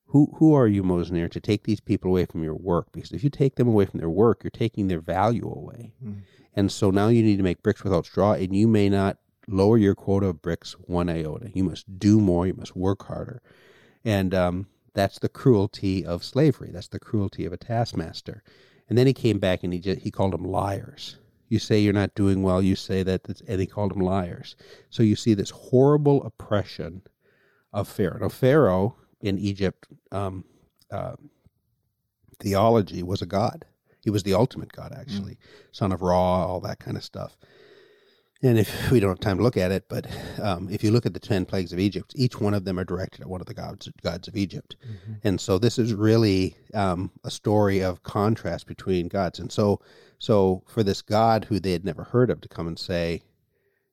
Who 0.07 0.31
who 0.35 0.53
are 0.53 0.67
you, 0.67 0.83
Moses 0.83 1.09
and 1.09 1.17
Aaron, 1.17 1.31
to 1.31 1.39
take 1.39 1.63
these 1.63 1.79
people 1.79 2.11
away 2.11 2.25
from 2.25 2.43
your 2.43 2.55
work? 2.55 2.91
Because 2.91 3.11
if 3.11 3.23
you 3.23 3.29
take 3.29 3.55
them 3.55 3.67
away 3.67 3.85
from 3.85 3.99
their 3.99 4.09
work, 4.09 4.43
you're 4.43 4.51
taking 4.51 4.87
their 4.87 5.01
value 5.01 5.47
away. 5.47 5.93
Mm. 6.03 6.21
And 6.55 6.71
so 6.71 6.91
now 6.91 7.07
you 7.07 7.23
need 7.23 7.37
to 7.37 7.43
make 7.43 7.63
bricks 7.63 7.83
without 7.83 8.05
straw, 8.05 8.33
and 8.33 8.55
you 8.55 8.67
may 8.67 8.89
not 8.89 9.17
lower 9.47 9.77
your 9.77 9.95
quota 9.95 10.27
of 10.27 10.41
bricks 10.41 10.73
one 10.73 11.09
iota. 11.09 11.49
You 11.53 11.63
must 11.63 11.99
do 11.99 12.19
more. 12.19 12.45
You 12.45 12.53
must 12.53 12.75
work 12.75 13.05
harder. 13.07 13.41
And 14.05 14.33
um, 14.33 14.67
that's 14.93 15.19
the 15.19 15.29
cruelty 15.29 16.05
of 16.05 16.23
slavery. 16.23 16.69
That's 16.71 16.89
the 16.89 16.99
cruelty 16.99 17.45
of 17.45 17.53
a 17.53 17.57
taskmaster. 17.57 18.43
And 18.89 18.97
then 18.97 19.07
he 19.07 19.13
came 19.13 19.39
back 19.39 19.63
and 19.63 19.73
he 19.73 19.79
just, 19.79 20.01
he 20.01 20.11
called 20.11 20.33
them 20.33 20.43
liars. 20.45 21.17
You 21.49 21.59
say 21.59 21.79
you're 21.79 21.93
not 21.93 22.15
doing 22.15 22.41
well. 22.41 22.61
You 22.61 22.75
say 22.75 23.03
that, 23.03 23.41
and 23.47 23.61
he 23.61 23.67
called 23.67 23.91
them 23.91 24.01
liars. 24.01 24.55
So 24.89 25.03
you 25.03 25.15
see 25.15 25.33
this 25.33 25.51
horrible 25.51 26.23
oppression 26.23 27.03
of 27.71 27.87
Pharaoh. 27.87 28.19
Now 28.21 28.29
Pharaoh 28.29 28.95
in 29.21 29.37
Egypt 29.37 29.87
um, 30.11 30.45
uh, 30.91 31.15
theology 32.39 33.03
was 33.03 33.21
a 33.21 33.25
god. 33.25 33.65
He 34.01 34.09
was 34.09 34.23
the 34.23 34.33
ultimate 34.33 34.71
god, 34.71 34.93
actually, 34.97 35.33
mm. 35.33 35.37
son 35.71 35.91
of 35.91 36.01
Ra, 36.01 36.45
all 36.45 36.59
that 36.61 36.79
kind 36.79 36.97
of 36.97 37.03
stuff. 37.03 37.37
And 38.43 38.59
if 38.59 38.91
we 38.91 38.99
don't 38.99 39.09
have 39.09 39.21
time 39.21 39.37
to 39.37 39.43
look 39.43 39.55
at 39.55 39.71
it, 39.71 39.85
but 39.87 40.05
um, 40.41 40.67
if 40.69 40.83
you 40.83 40.91
look 40.91 41.05
at 41.05 41.13
the 41.13 41.19
ten 41.19 41.45
plagues 41.45 41.71
of 41.71 41.79
Egypt, 41.79 42.13
each 42.17 42.41
one 42.41 42.53
of 42.53 42.65
them 42.65 42.77
are 42.77 42.83
directed 42.83 43.21
at 43.21 43.29
one 43.29 43.39
of 43.39 43.47
the 43.47 43.53
gods 43.53 43.89
gods 44.03 44.27
of 44.27 44.35
Egypt, 44.35 44.75
mm-hmm. 44.85 45.13
and 45.23 45.39
so 45.39 45.57
this 45.57 45.79
is 45.79 45.93
really 45.93 46.57
um, 46.73 47.09
a 47.23 47.31
story 47.31 47.81
of 47.81 48.03
contrast 48.03 48.67
between 48.67 49.07
gods. 49.07 49.39
And 49.39 49.49
so, 49.49 49.79
so 50.19 50.61
for 50.67 50.83
this 50.83 51.01
God 51.01 51.45
who 51.45 51.57
they 51.59 51.71
had 51.71 51.85
never 51.85 52.03
heard 52.03 52.29
of 52.29 52.41
to 52.41 52.49
come 52.49 52.67
and 52.67 52.77
say, 52.77 53.21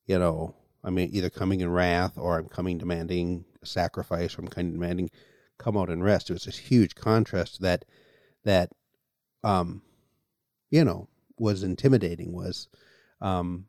you 0.06 0.18
know, 0.18 0.56
I 0.82 0.90
mean, 0.90 1.10
either 1.12 1.30
coming 1.30 1.60
in 1.60 1.70
wrath 1.70 2.18
or 2.18 2.36
I'm 2.36 2.48
coming 2.48 2.76
demanding 2.76 3.44
sacrifice 3.62 4.36
or 4.36 4.40
I'm 4.42 4.48
coming 4.48 4.72
demanding 4.72 5.10
come 5.58 5.76
out 5.76 5.90
and 5.90 6.02
rest. 6.02 6.28
It 6.28 6.32
was 6.32 6.44
this 6.44 6.58
huge 6.58 6.96
contrast 6.96 7.60
that 7.60 7.84
that 8.44 8.70
um, 9.44 9.82
you 10.70 10.84
know 10.84 11.08
was 11.38 11.62
intimidating 11.62 12.32
was 12.32 12.68
um, 13.20 13.66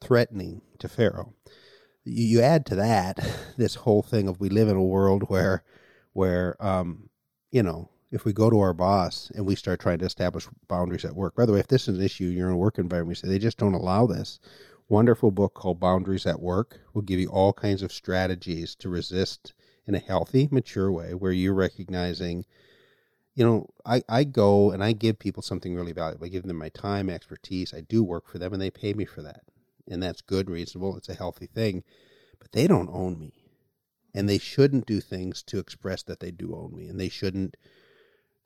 threatening 0.00 0.62
to 0.78 0.88
Pharaoh. 0.88 1.34
You, 2.04 2.24
you 2.24 2.40
add 2.40 2.66
to 2.66 2.76
that 2.76 3.18
this 3.56 3.76
whole 3.76 4.02
thing 4.02 4.28
of 4.28 4.40
we 4.40 4.48
live 4.48 4.68
in 4.68 4.76
a 4.76 4.82
world 4.82 5.24
where, 5.28 5.62
where 6.12 6.56
um, 6.64 7.10
you 7.50 7.62
know, 7.62 7.90
if 8.10 8.24
we 8.24 8.32
go 8.32 8.50
to 8.50 8.58
our 8.58 8.72
boss 8.72 9.30
and 9.34 9.46
we 9.46 9.54
start 9.54 9.80
trying 9.80 9.98
to 9.98 10.04
establish 10.04 10.48
boundaries 10.68 11.04
at 11.04 11.14
work. 11.14 11.36
By 11.36 11.46
the 11.46 11.52
way, 11.52 11.60
if 11.60 11.68
this 11.68 11.88
is 11.88 11.98
an 11.98 12.04
issue, 12.04 12.24
you're 12.24 12.48
in 12.48 12.54
a 12.54 12.58
work 12.58 12.78
environment, 12.78 13.16
you 13.16 13.28
say 13.28 13.32
they 13.32 13.38
just 13.38 13.58
don't 13.58 13.74
allow 13.74 14.06
this. 14.06 14.40
Wonderful 14.88 15.30
book 15.30 15.54
called 15.54 15.78
Boundaries 15.78 16.26
at 16.26 16.40
Work 16.40 16.80
will 16.92 17.02
give 17.02 17.20
you 17.20 17.28
all 17.28 17.52
kinds 17.52 17.82
of 17.82 17.92
strategies 17.92 18.74
to 18.76 18.88
resist 18.88 19.54
in 19.86 19.94
a 19.94 20.00
healthy, 20.00 20.48
mature 20.50 20.90
way 20.90 21.14
where 21.14 21.30
you're 21.30 21.54
recognizing, 21.54 22.44
you 23.36 23.44
know, 23.44 23.68
I, 23.86 24.02
I 24.08 24.24
go 24.24 24.72
and 24.72 24.82
I 24.82 24.90
give 24.92 25.20
people 25.20 25.44
something 25.44 25.76
really 25.76 25.92
valuable. 25.92 26.24
I 26.24 26.28
give 26.28 26.42
them 26.42 26.56
my 26.56 26.70
time, 26.70 27.08
expertise. 27.08 27.72
I 27.72 27.82
do 27.82 28.02
work 28.02 28.26
for 28.26 28.38
them 28.38 28.52
and 28.52 28.60
they 28.60 28.70
pay 28.70 28.92
me 28.92 29.04
for 29.04 29.22
that 29.22 29.42
and 29.88 30.02
that's 30.02 30.20
good, 30.20 30.50
reasonable. 30.50 30.96
It's 30.96 31.08
a 31.08 31.14
healthy 31.14 31.46
thing, 31.46 31.84
but 32.38 32.52
they 32.52 32.66
don't 32.66 32.90
own 32.92 33.18
me, 33.18 33.32
and 34.14 34.28
they 34.28 34.38
shouldn't 34.38 34.86
do 34.86 35.00
things 35.00 35.42
to 35.44 35.58
express 35.58 36.02
that 36.04 36.20
they 36.20 36.30
do 36.30 36.54
own 36.54 36.74
me, 36.74 36.88
and 36.88 36.98
they 36.98 37.08
shouldn't 37.08 37.56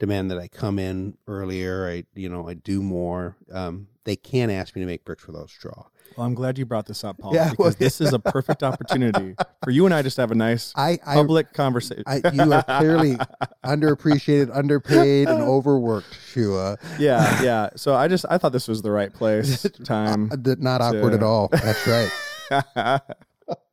demand 0.05 0.31
that 0.31 0.38
I 0.38 0.49
come 0.49 0.79
in 0.79 1.17
earlier. 1.27 1.88
I, 1.88 2.05
you 2.14 2.29
know, 2.29 2.47
I 2.47 2.55
do 2.55 2.83
more. 2.83 3.37
Um, 3.51 3.88
they 4.05 4.17
can't 4.17 4.53
ask 4.53 4.77
me 4.77 4.83
to 4.83 4.87
make 4.87 5.05
bricks 5.05 5.27
without 5.27 5.49
straw. 5.49 5.87
Well, 6.14 6.27
I'm 6.27 6.35
glad 6.35 6.59
you 6.59 6.67
brought 6.67 6.85
this 6.87 7.03
up, 7.03 7.19
Paul, 7.19 7.35
yeah, 7.35 7.51
because 7.51 7.59
well, 7.59 7.75
this 7.79 8.01
is 8.03 8.12
a 8.12 8.19
perfect 8.19 8.62
opportunity 8.71 9.35
for 9.64 9.71
you 9.71 9.87
and 9.87 9.95
I 9.95 10.03
just 10.03 10.17
to 10.17 10.23
have 10.23 10.31
a 10.31 10.35
nice 10.35 10.73
I, 10.77 10.99
I, 11.05 11.14
public 11.14 11.55
conversation. 11.55 12.05
I, 12.07 12.21
you 12.33 12.53
are 12.53 12.62
clearly 12.62 13.17
underappreciated, 13.64 14.55
underpaid, 14.55 15.29
and 15.29 15.43
overworked, 15.43 16.14
Shua. 16.27 16.77
Yeah, 16.99 17.43
yeah. 17.43 17.71
So 17.77 17.95
I 17.95 18.07
just 18.07 18.27
I 18.29 18.37
thought 18.37 18.53
this 18.53 18.69
was 18.69 18.83
the 18.83 18.90
right 18.93 19.12
place, 19.12 19.62
time. 19.85 20.31
Uh, 20.31 20.37
not 20.59 20.79
to... 20.79 20.85
awkward 20.85 21.14
at 21.14 21.23
all. 21.23 21.49
That's 21.49 21.87
right. 21.87 23.01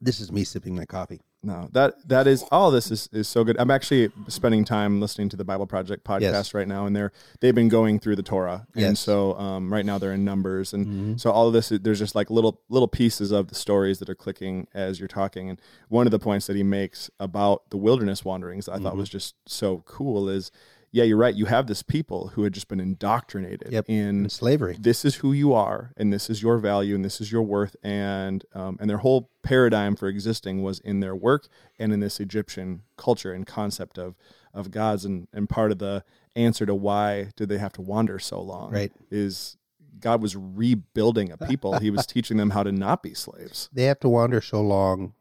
this 0.00 0.20
is 0.20 0.30
me 0.30 0.44
sipping 0.44 0.76
my 0.76 0.84
coffee 0.84 1.22
no 1.46 1.68
that 1.72 1.94
that 2.06 2.26
is 2.26 2.44
all 2.50 2.70
this 2.70 2.90
is, 2.90 3.08
is 3.12 3.28
so 3.28 3.44
good 3.44 3.56
i'm 3.58 3.70
actually 3.70 4.10
spending 4.28 4.64
time 4.64 5.00
listening 5.00 5.28
to 5.28 5.36
the 5.36 5.44
bible 5.44 5.66
project 5.66 6.04
podcast 6.04 6.20
yes. 6.20 6.54
right 6.54 6.66
now 6.66 6.84
and 6.86 6.94
they're 6.94 7.12
they've 7.40 7.54
been 7.54 7.68
going 7.68 7.98
through 7.98 8.16
the 8.16 8.22
torah 8.22 8.66
and 8.74 8.98
so 8.98 9.34
um, 9.38 9.72
right 9.72 9.86
now 9.86 9.96
they're 9.96 10.12
in 10.12 10.24
numbers 10.24 10.74
and 10.74 10.86
mm-hmm. 10.86 11.16
so 11.16 11.30
all 11.30 11.46
of 11.46 11.52
this 11.52 11.68
there's 11.68 12.00
just 12.00 12.14
like 12.14 12.28
little 12.28 12.60
little 12.68 12.88
pieces 12.88 13.30
of 13.30 13.48
the 13.48 13.54
stories 13.54 14.00
that 14.00 14.08
are 14.08 14.14
clicking 14.14 14.66
as 14.74 14.98
you're 14.98 15.08
talking 15.08 15.48
and 15.48 15.60
one 15.88 16.06
of 16.06 16.10
the 16.10 16.18
points 16.18 16.46
that 16.48 16.56
he 16.56 16.62
makes 16.64 17.08
about 17.20 17.70
the 17.70 17.76
wilderness 17.76 18.24
wanderings 18.24 18.68
i 18.68 18.74
mm-hmm. 18.74 18.84
thought 18.84 18.96
was 18.96 19.08
just 19.08 19.36
so 19.46 19.82
cool 19.86 20.28
is 20.28 20.50
yeah, 20.92 21.04
you're 21.04 21.16
right. 21.16 21.34
You 21.34 21.46
have 21.46 21.66
this 21.66 21.82
people 21.82 22.28
who 22.28 22.44
had 22.44 22.52
just 22.52 22.68
been 22.68 22.80
indoctrinated 22.80 23.72
yep. 23.72 23.84
in, 23.88 24.24
in, 24.24 24.30
slavery. 24.30 24.76
This 24.78 25.04
is 25.04 25.16
who 25.16 25.32
you 25.32 25.52
are, 25.52 25.92
and 25.96 26.12
this 26.12 26.30
is 26.30 26.42
your 26.42 26.58
value, 26.58 26.94
and 26.94 27.04
this 27.04 27.20
is 27.20 27.30
your 27.30 27.42
worth, 27.42 27.76
and 27.82 28.44
um, 28.54 28.76
and 28.80 28.88
their 28.88 28.98
whole 28.98 29.30
paradigm 29.42 29.96
for 29.96 30.08
existing 30.08 30.62
was 30.62 30.78
in 30.80 31.00
their 31.00 31.14
work 31.14 31.48
and 31.78 31.92
in 31.92 32.00
this 32.00 32.20
Egyptian 32.20 32.82
culture 32.96 33.32
and 33.32 33.46
concept 33.46 33.98
of 33.98 34.14
of 34.54 34.70
gods, 34.70 35.04
and 35.04 35.28
and 35.32 35.48
part 35.48 35.72
of 35.72 35.78
the 35.78 36.04
answer 36.34 36.66
to 36.66 36.74
why 36.74 37.30
did 37.36 37.48
they 37.48 37.58
have 37.58 37.72
to 37.72 37.82
wander 37.82 38.18
so 38.18 38.40
long, 38.40 38.72
right, 38.72 38.92
is 39.10 39.56
God 40.00 40.22
was 40.22 40.36
rebuilding 40.36 41.30
a 41.30 41.36
people. 41.36 41.78
he 41.78 41.90
was 41.90 42.06
teaching 42.06 42.36
them 42.36 42.50
how 42.50 42.62
to 42.62 42.72
not 42.72 43.02
be 43.02 43.14
slaves. 43.14 43.68
They 43.72 43.84
have 43.84 44.00
to 44.00 44.08
wander 44.08 44.40
so 44.40 44.60
long, 44.60 45.14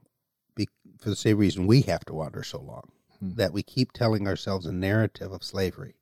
be, 0.55 0.67
for 0.99 1.09
the 1.09 1.15
same 1.15 1.37
reason 1.37 1.67
we 1.67 1.81
have 1.81 2.05
to 2.05 2.13
wander 2.13 2.43
so 2.43 2.61
long 2.61 2.91
mm. 3.23 3.35
that 3.35 3.53
we 3.53 3.63
keep 3.63 3.91
telling 3.91 4.27
ourselves 4.27 4.65
a 4.65 4.71
narrative 4.71 5.31
of 5.31 5.43
slavery. 5.43 5.95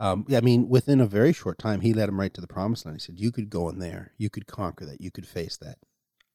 Um, 0.00 0.26
I 0.32 0.40
mean, 0.40 0.68
within 0.68 1.00
a 1.00 1.06
very 1.06 1.32
short 1.32 1.58
time, 1.58 1.80
he 1.80 1.92
led 1.92 2.08
him 2.08 2.20
right 2.20 2.32
to 2.34 2.40
the 2.40 2.46
promised 2.46 2.86
land. 2.86 2.98
He 3.00 3.04
said, 3.04 3.18
You 3.18 3.32
could 3.32 3.50
go 3.50 3.68
in 3.68 3.78
there, 3.78 4.12
you 4.16 4.30
could 4.30 4.46
conquer 4.46 4.86
that, 4.86 5.00
you 5.00 5.10
could 5.10 5.26
face 5.26 5.56
that. 5.58 5.78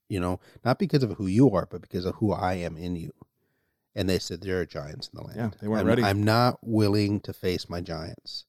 You 0.10 0.20
know, 0.20 0.40
not 0.66 0.80
because 0.80 1.02
of 1.02 1.12
who 1.12 1.28
you 1.28 1.50
are, 1.52 1.68
but 1.70 1.82
because 1.82 2.06
of 2.06 2.16
who 2.16 2.34
I 2.34 2.56
am 2.56 2.76
in 2.78 2.96
you. 2.96 3.14
And 3.96 4.10
they 4.10 4.20
said, 4.20 4.42
There 4.42 4.60
are 4.60 4.66
giants 4.66 5.10
in 5.14 5.18
the 5.18 5.24
land. 5.24 5.38
Yeah, 5.38 5.60
they 5.62 5.68
weren't 5.68 5.82
I'm, 5.82 5.88
ready. 5.88 6.04
I'm 6.04 6.24
not 6.24 6.60
willing 6.62 7.22
to 7.22 7.34
face 7.34 7.70
my 7.70 7.80
giants. 7.80 8.46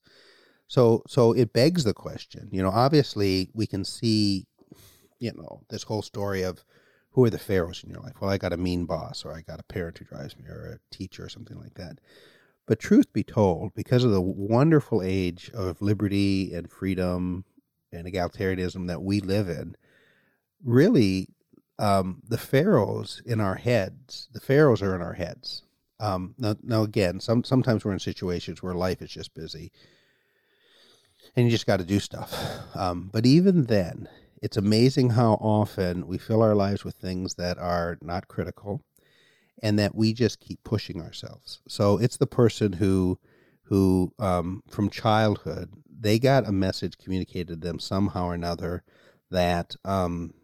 So, 0.67 1.03
so 1.07 1.31
it 1.31 1.53
begs 1.53 1.83
the 1.83 1.93
question. 1.93 2.49
You 2.51 2.61
know, 2.61 2.71
obviously, 2.71 3.51
we 3.53 3.67
can 3.67 3.85
see, 3.85 4.47
you 5.19 5.31
know, 5.33 5.61
this 5.69 5.83
whole 5.83 6.01
story 6.01 6.41
of 6.41 6.65
who 7.15 7.23
are 7.23 7.29
the 7.29 7.39
pharaohs 7.39 7.81
in 7.81 7.89
your 7.89 8.01
life? 8.01 8.19
Well, 8.19 8.29
I 8.29 8.37
got 8.37 8.51
a 8.51 8.57
mean 8.57 8.83
boss, 8.83 9.23
or 9.23 9.33
I 9.33 9.39
got 9.39 9.61
a 9.61 9.63
parent 9.63 9.97
who 9.97 10.03
drives 10.03 10.37
me, 10.37 10.43
or 10.49 10.65
a 10.65 10.95
teacher, 10.95 11.23
or 11.23 11.29
something 11.29 11.57
like 11.57 11.75
that. 11.75 11.99
But 12.67 12.77
truth 12.77 13.13
be 13.13 13.23
told, 13.23 13.73
because 13.73 14.03
of 14.03 14.11
the 14.11 14.19
wonderful 14.21 15.01
age 15.01 15.49
of 15.53 15.81
liberty 15.81 16.53
and 16.53 16.69
freedom 16.69 17.45
and 17.93 18.05
egalitarianism 18.05 18.87
that 18.87 19.01
we 19.01 19.21
live 19.21 19.47
in, 19.47 19.77
really, 20.61 21.29
um, 21.79 22.21
the 22.27 22.37
pharaohs 22.37 23.21
in 23.25 23.39
our 23.39 23.55
heads, 23.55 24.27
the 24.33 24.41
pharaohs 24.41 24.81
are 24.81 24.93
in 24.93 25.01
our 25.01 25.13
heads. 25.13 25.63
Um, 26.01 26.35
now, 26.37 26.57
now, 26.63 26.83
again, 26.83 27.21
some 27.21 27.45
sometimes 27.45 27.85
we're 27.85 27.93
in 27.93 27.99
situations 27.99 28.61
where 28.61 28.73
life 28.73 29.01
is 29.01 29.09
just 29.09 29.33
busy, 29.33 29.71
and 31.33 31.45
you 31.45 31.51
just 31.51 31.65
got 31.65 31.77
to 31.77 31.85
do 31.85 32.01
stuff. 32.01 32.35
Um, 32.75 33.09
but 33.13 33.25
even 33.25 33.67
then, 33.67 34.09
it's 34.45 34.57
amazing 34.57 35.09
how 35.09 35.33
often 35.41 36.05
we 36.05 36.19
fill 36.19 36.43
our 36.43 36.53
lives 36.53 36.85
with 36.85 36.95
things 36.95 37.33
that 37.33 37.57
are 37.57 37.97
not 37.99 38.27
critical 38.27 38.79
and 39.63 39.79
that 39.79 39.95
we 39.95 40.13
just 40.13 40.39
keep 40.39 40.63
pushing 40.63 41.01
ourselves. 41.01 41.61
So 41.67 41.97
it's 41.97 42.17
the 42.17 42.27
person 42.27 42.73
who 42.73 43.17
who 43.63 44.13
um, 44.19 44.61
from 44.69 44.91
childhood 44.91 45.71
they 45.99 46.19
got 46.19 46.47
a 46.47 46.51
message 46.51 46.99
communicated 46.99 47.47
to 47.47 47.55
them 47.55 47.79
somehow 47.79 48.27
or 48.27 48.35
another 48.35 48.83
that 49.31 49.75
um, 49.83 50.35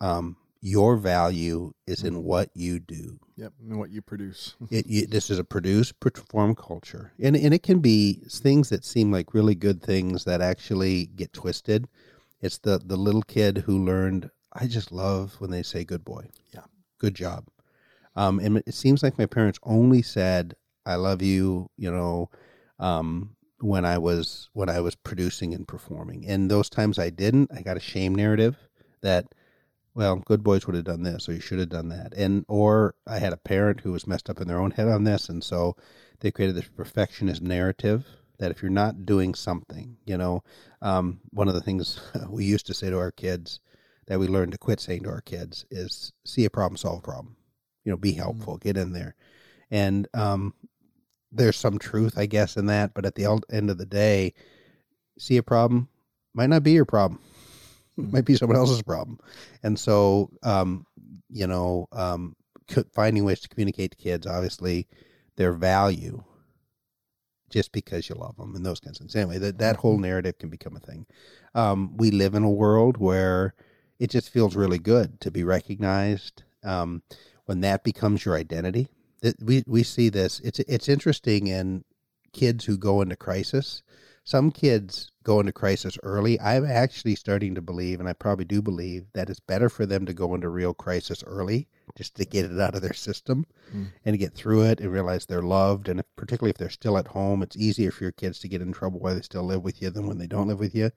um, 0.00 0.36
your 0.60 0.94
value 0.94 1.72
is 1.88 2.04
in 2.04 2.22
what 2.22 2.50
you 2.54 2.78
do. 2.78 3.18
Yep, 3.36 3.52
and 3.58 3.78
what 3.80 3.90
you 3.90 4.00
produce. 4.00 4.54
It, 4.70 4.86
you, 4.86 5.06
this 5.08 5.28
is 5.28 5.40
a 5.40 5.44
produce 5.44 5.90
perform 5.90 6.54
culture, 6.54 7.12
and 7.18 7.34
and 7.34 7.52
it 7.52 7.64
can 7.64 7.80
be 7.80 8.22
things 8.28 8.68
that 8.68 8.84
seem 8.84 9.10
like 9.10 9.34
really 9.34 9.56
good 9.56 9.82
things 9.82 10.24
that 10.24 10.40
actually 10.40 11.06
get 11.06 11.32
twisted. 11.32 11.88
It's 12.40 12.58
the 12.58 12.78
the 12.84 12.96
little 12.96 13.22
kid 13.22 13.58
who 13.58 13.84
learned. 13.84 14.30
I 14.52 14.66
just 14.66 14.90
love 14.92 15.36
when 15.38 15.50
they 15.50 15.62
say 15.62 15.84
"good 15.84 16.04
boy." 16.04 16.30
Yeah. 16.54 16.64
good 16.98 17.14
job. 17.14 17.46
Um, 18.16 18.38
and 18.40 18.58
it 18.66 18.74
seems 18.74 19.02
like 19.02 19.18
my 19.18 19.26
parents 19.26 19.58
only 19.62 20.02
said 20.02 20.54
"I 20.86 20.96
love 20.96 21.22
you," 21.22 21.70
you 21.76 21.90
know, 21.90 22.30
um, 22.78 23.36
when 23.60 23.84
I 23.84 23.98
was 23.98 24.48
when 24.52 24.68
I 24.68 24.80
was 24.80 24.94
producing 24.96 25.54
and 25.54 25.68
performing. 25.68 26.26
And 26.26 26.50
those 26.50 26.68
times 26.70 26.98
I 26.98 27.10
didn't, 27.10 27.50
I 27.54 27.62
got 27.62 27.76
a 27.76 27.80
shame 27.80 28.14
narrative 28.14 28.56
that 29.02 29.26
well, 29.94 30.16
good 30.16 30.42
boys 30.44 30.66
would 30.66 30.76
have 30.76 30.84
done 30.84 31.02
this, 31.02 31.28
or 31.28 31.32
you 31.32 31.40
should 31.40 31.58
have 31.58 31.68
done 31.68 31.88
that. 31.88 32.14
And 32.16 32.44
or 32.48 32.94
I 33.06 33.18
had 33.18 33.32
a 33.32 33.36
parent 33.36 33.80
who 33.80 33.92
was 33.92 34.06
messed 34.06 34.30
up 34.30 34.40
in 34.40 34.48
their 34.48 34.60
own 34.60 34.70
head 34.72 34.88
on 34.88 35.04
this, 35.04 35.28
and 35.28 35.42
so 35.44 35.76
they 36.20 36.30
created 36.30 36.56
this 36.56 36.68
perfectionist 36.68 37.42
narrative 37.42 38.06
that 38.40 38.50
if 38.50 38.62
you're 38.62 38.70
not 38.70 39.04
doing 39.04 39.34
something, 39.34 39.96
you 40.06 40.16
know, 40.16 40.42
um, 40.82 41.20
one 41.30 41.46
of 41.46 41.54
the 41.54 41.60
things 41.60 42.00
we 42.28 42.44
used 42.44 42.66
to 42.66 42.74
say 42.74 42.90
to 42.90 42.98
our 42.98 43.12
kids 43.12 43.60
that 44.06 44.18
we 44.18 44.26
learned 44.26 44.52
to 44.52 44.58
quit 44.58 44.80
saying 44.80 45.04
to 45.04 45.10
our 45.10 45.20
kids 45.20 45.66
is 45.70 46.12
see 46.24 46.44
a 46.46 46.50
problem, 46.50 46.76
solve 46.76 46.98
a 46.98 47.02
problem. 47.02 47.36
You 47.84 47.92
know, 47.92 47.96
be 47.96 48.12
helpful, 48.12 48.54
mm-hmm. 48.54 48.68
get 48.68 48.76
in 48.76 48.92
there. 48.92 49.14
And 49.70 50.08
um, 50.14 50.54
there's 51.30 51.56
some 51.56 51.78
truth, 51.78 52.18
I 52.18 52.26
guess, 52.26 52.56
in 52.56 52.66
that. 52.66 52.92
But 52.94 53.06
at 53.06 53.14
the 53.14 53.40
end 53.50 53.70
of 53.70 53.78
the 53.78 53.86
day, 53.86 54.34
see 55.18 55.36
a 55.36 55.42
problem 55.42 55.88
might 56.34 56.48
not 56.48 56.62
be 56.62 56.72
your 56.72 56.84
problem 56.84 57.20
might 57.96 58.24
be 58.24 58.34
someone 58.34 58.56
else's 58.56 58.82
problem. 58.82 59.18
And 59.62 59.78
so, 59.78 60.30
um, 60.42 60.86
you 61.28 61.46
know, 61.46 61.88
um, 61.92 62.34
finding 62.94 63.24
ways 63.24 63.40
to 63.40 63.48
communicate 63.48 63.92
to 63.92 63.96
kids, 63.96 64.26
obviously, 64.26 64.88
their 65.36 65.52
value 65.52 66.22
just 67.50 67.72
because 67.72 68.08
you 68.08 68.14
love 68.14 68.36
them 68.36 68.54
and 68.54 68.64
those 68.64 68.80
kinds 68.80 68.98
of 68.98 69.04
things. 69.04 69.16
Anyway, 69.16 69.38
that, 69.38 69.58
that 69.58 69.76
whole 69.76 69.94
mm-hmm. 69.94 70.04
narrative 70.04 70.38
can 70.38 70.48
become 70.48 70.76
a 70.76 70.80
thing. 70.80 71.06
Um, 71.54 71.96
we 71.96 72.10
live 72.10 72.34
in 72.34 72.44
a 72.44 72.50
world 72.50 72.96
where 72.96 73.54
it 73.98 74.10
just 74.10 74.30
feels 74.30 74.56
really 74.56 74.78
good 74.78 75.20
to 75.20 75.30
be 75.30 75.44
recognized. 75.44 76.42
Um, 76.62 77.02
when 77.46 77.60
that 77.60 77.84
becomes 77.84 78.24
your 78.24 78.36
identity, 78.36 78.88
it, 79.22 79.36
we, 79.42 79.64
we 79.66 79.82
see 79.82 80.08
this. 80.08 80.40
It's, 80.40 80.60
it's 80.60 80.88
interesting 80.88 81.48
in 81.48 81.84
kids 82.32 82.64
who 82.64 82.78
go 82.78 83.02
into 83.02 83.16
crisis 83.16 83.82
some 84.30 84.52
kids 84.52 85.10
go 85.24 85.40
into 85.40 85.50
crisis 85.50 85.98
early. 86.04 86.40
I'm 86.40 86.64
actually 86.64 87.16
starting 87.16 87.56
to 87.56 87.60
believe, 87.60 87.98
and 87.98 88.08
I 88.08 88.12
probably 88.12 88.44
do 88.44 88.62
believe, 88.62 89.06
that 89.12 89.28
it's 89.28 89.40
better 89.40 89.68
for 89.68 89.86
them 89.86 90.06
to 90.06 90.14
go 90.14 90.36
into 90.36 90.48
real 90.48 90.72
crisis 90.72 91.24
early 91.26 91.66
just 91.96 92.14
to 92.14 92.24
get 92.24 92.44
it 92.44 92.60
out 92.60 92.76
of 92.76 92.82
their 92.82 92.92
system 92.92 93.44
mm. 93.74 93.88
and 94.04 94.20
get 94.20 94.32
through 94.32 94.62
it 94.62 94.78
and 94.78 94.92
realize 94.92 95.26
they're 95.26 95.42
loved. 95.42 95.88
And 95.88 95.98
if, 95.98 96.06
particularly 96.14 96.50
if 96.50 96.58
they're 96.58 96.70
still 96.70 96.96
at 96.96 97.08
home, 97.08 97.42
it's 97.42 97.56
easier 97.56 97.90
for 97.90 98.04
your 98.04 98.12
kids 98.12 98.38
to 98.38 98.48
get 98.48 98.62
in 98.62 98.72
trouble 98.72 99.00
while 99.00 99.16
they 99.16 99.20
still 99.22 99.42
live 99.42 99.64
with 99.64 99.82
you 99.82 99.90
than 99.90 100.06
when 100.06 100.18
they 100.18 100.28
don't 100.28 100.46
live 100.46 100.60
with 100.60 100.76
you. 100.76 100.92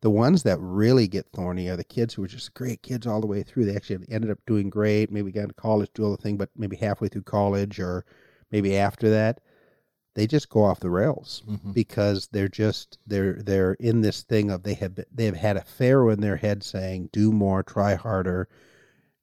The 0.00 0.08
ones 0.08 0.42
that 0.44 0.58
really 0.58 1.06
get 1.06 1.26
thorny 1.34 1.68
are 1.68 1.76
the 1.76 1.84
kids 1.84 2.14
who 2.14 2.22
were 2.22 2.28
just 2.28 2.54
great 2.54 2.80
kids 2.82 3.06
all 3.06 3.20
the 3.20 3.26
way 3.26 3.42
through. 3.42 3.66
They 3.66 3.76
actually 3.76 4.06
ended 4.08 4.30
up 4.30 4.38
doing 4.46 4.70
great, 4.70 5.12
maybe 5.12 5.32
got 5.32 5.48
to 5.48 5.54
college, 5.54 5.90
do 5.92 6.04
all 6.04 6.12
the 6.12 6.22
thing, 6.22 6.38
but 6.38 6.48
maybe 6.56 6.76
halfway 6.76 7.08
through 7.08 7.24
college 7.24 7.78
or 7.78 8.06
maybe 8.50 8.78
after 8.78 9.10
that 9.10 9.42
they 10.14 10.26
just 10.26 10.48
go 10.48 10.64
off 10.64 10.80
the 10.80 10.90
rails 10.90 11.42
mm-hmm. 11.48 11.72
because 11.72 12.28
they're 12.32 12.48
just 12.48 12.98
they're 13.06 13.34
they're 13.34 13.74
in 13.74 14.00
this 14.00 14.22
thing 14.22 14.50
of 14.50 14.62
they 14.62 14.74
have 14.74 14.98
they 15.12 15.24
have 15.24 15.36
had 15.36 15.56
a 15.56 15.64
pharaoh 15.64 16.10
in 16.10 16.20
their 16.20 16.36
head 16.36 16.62
saying 16.62 17.10
do 17.12 17.32
more 17.32 17.62
try 17.62 17.94
harder. 17.94 18.48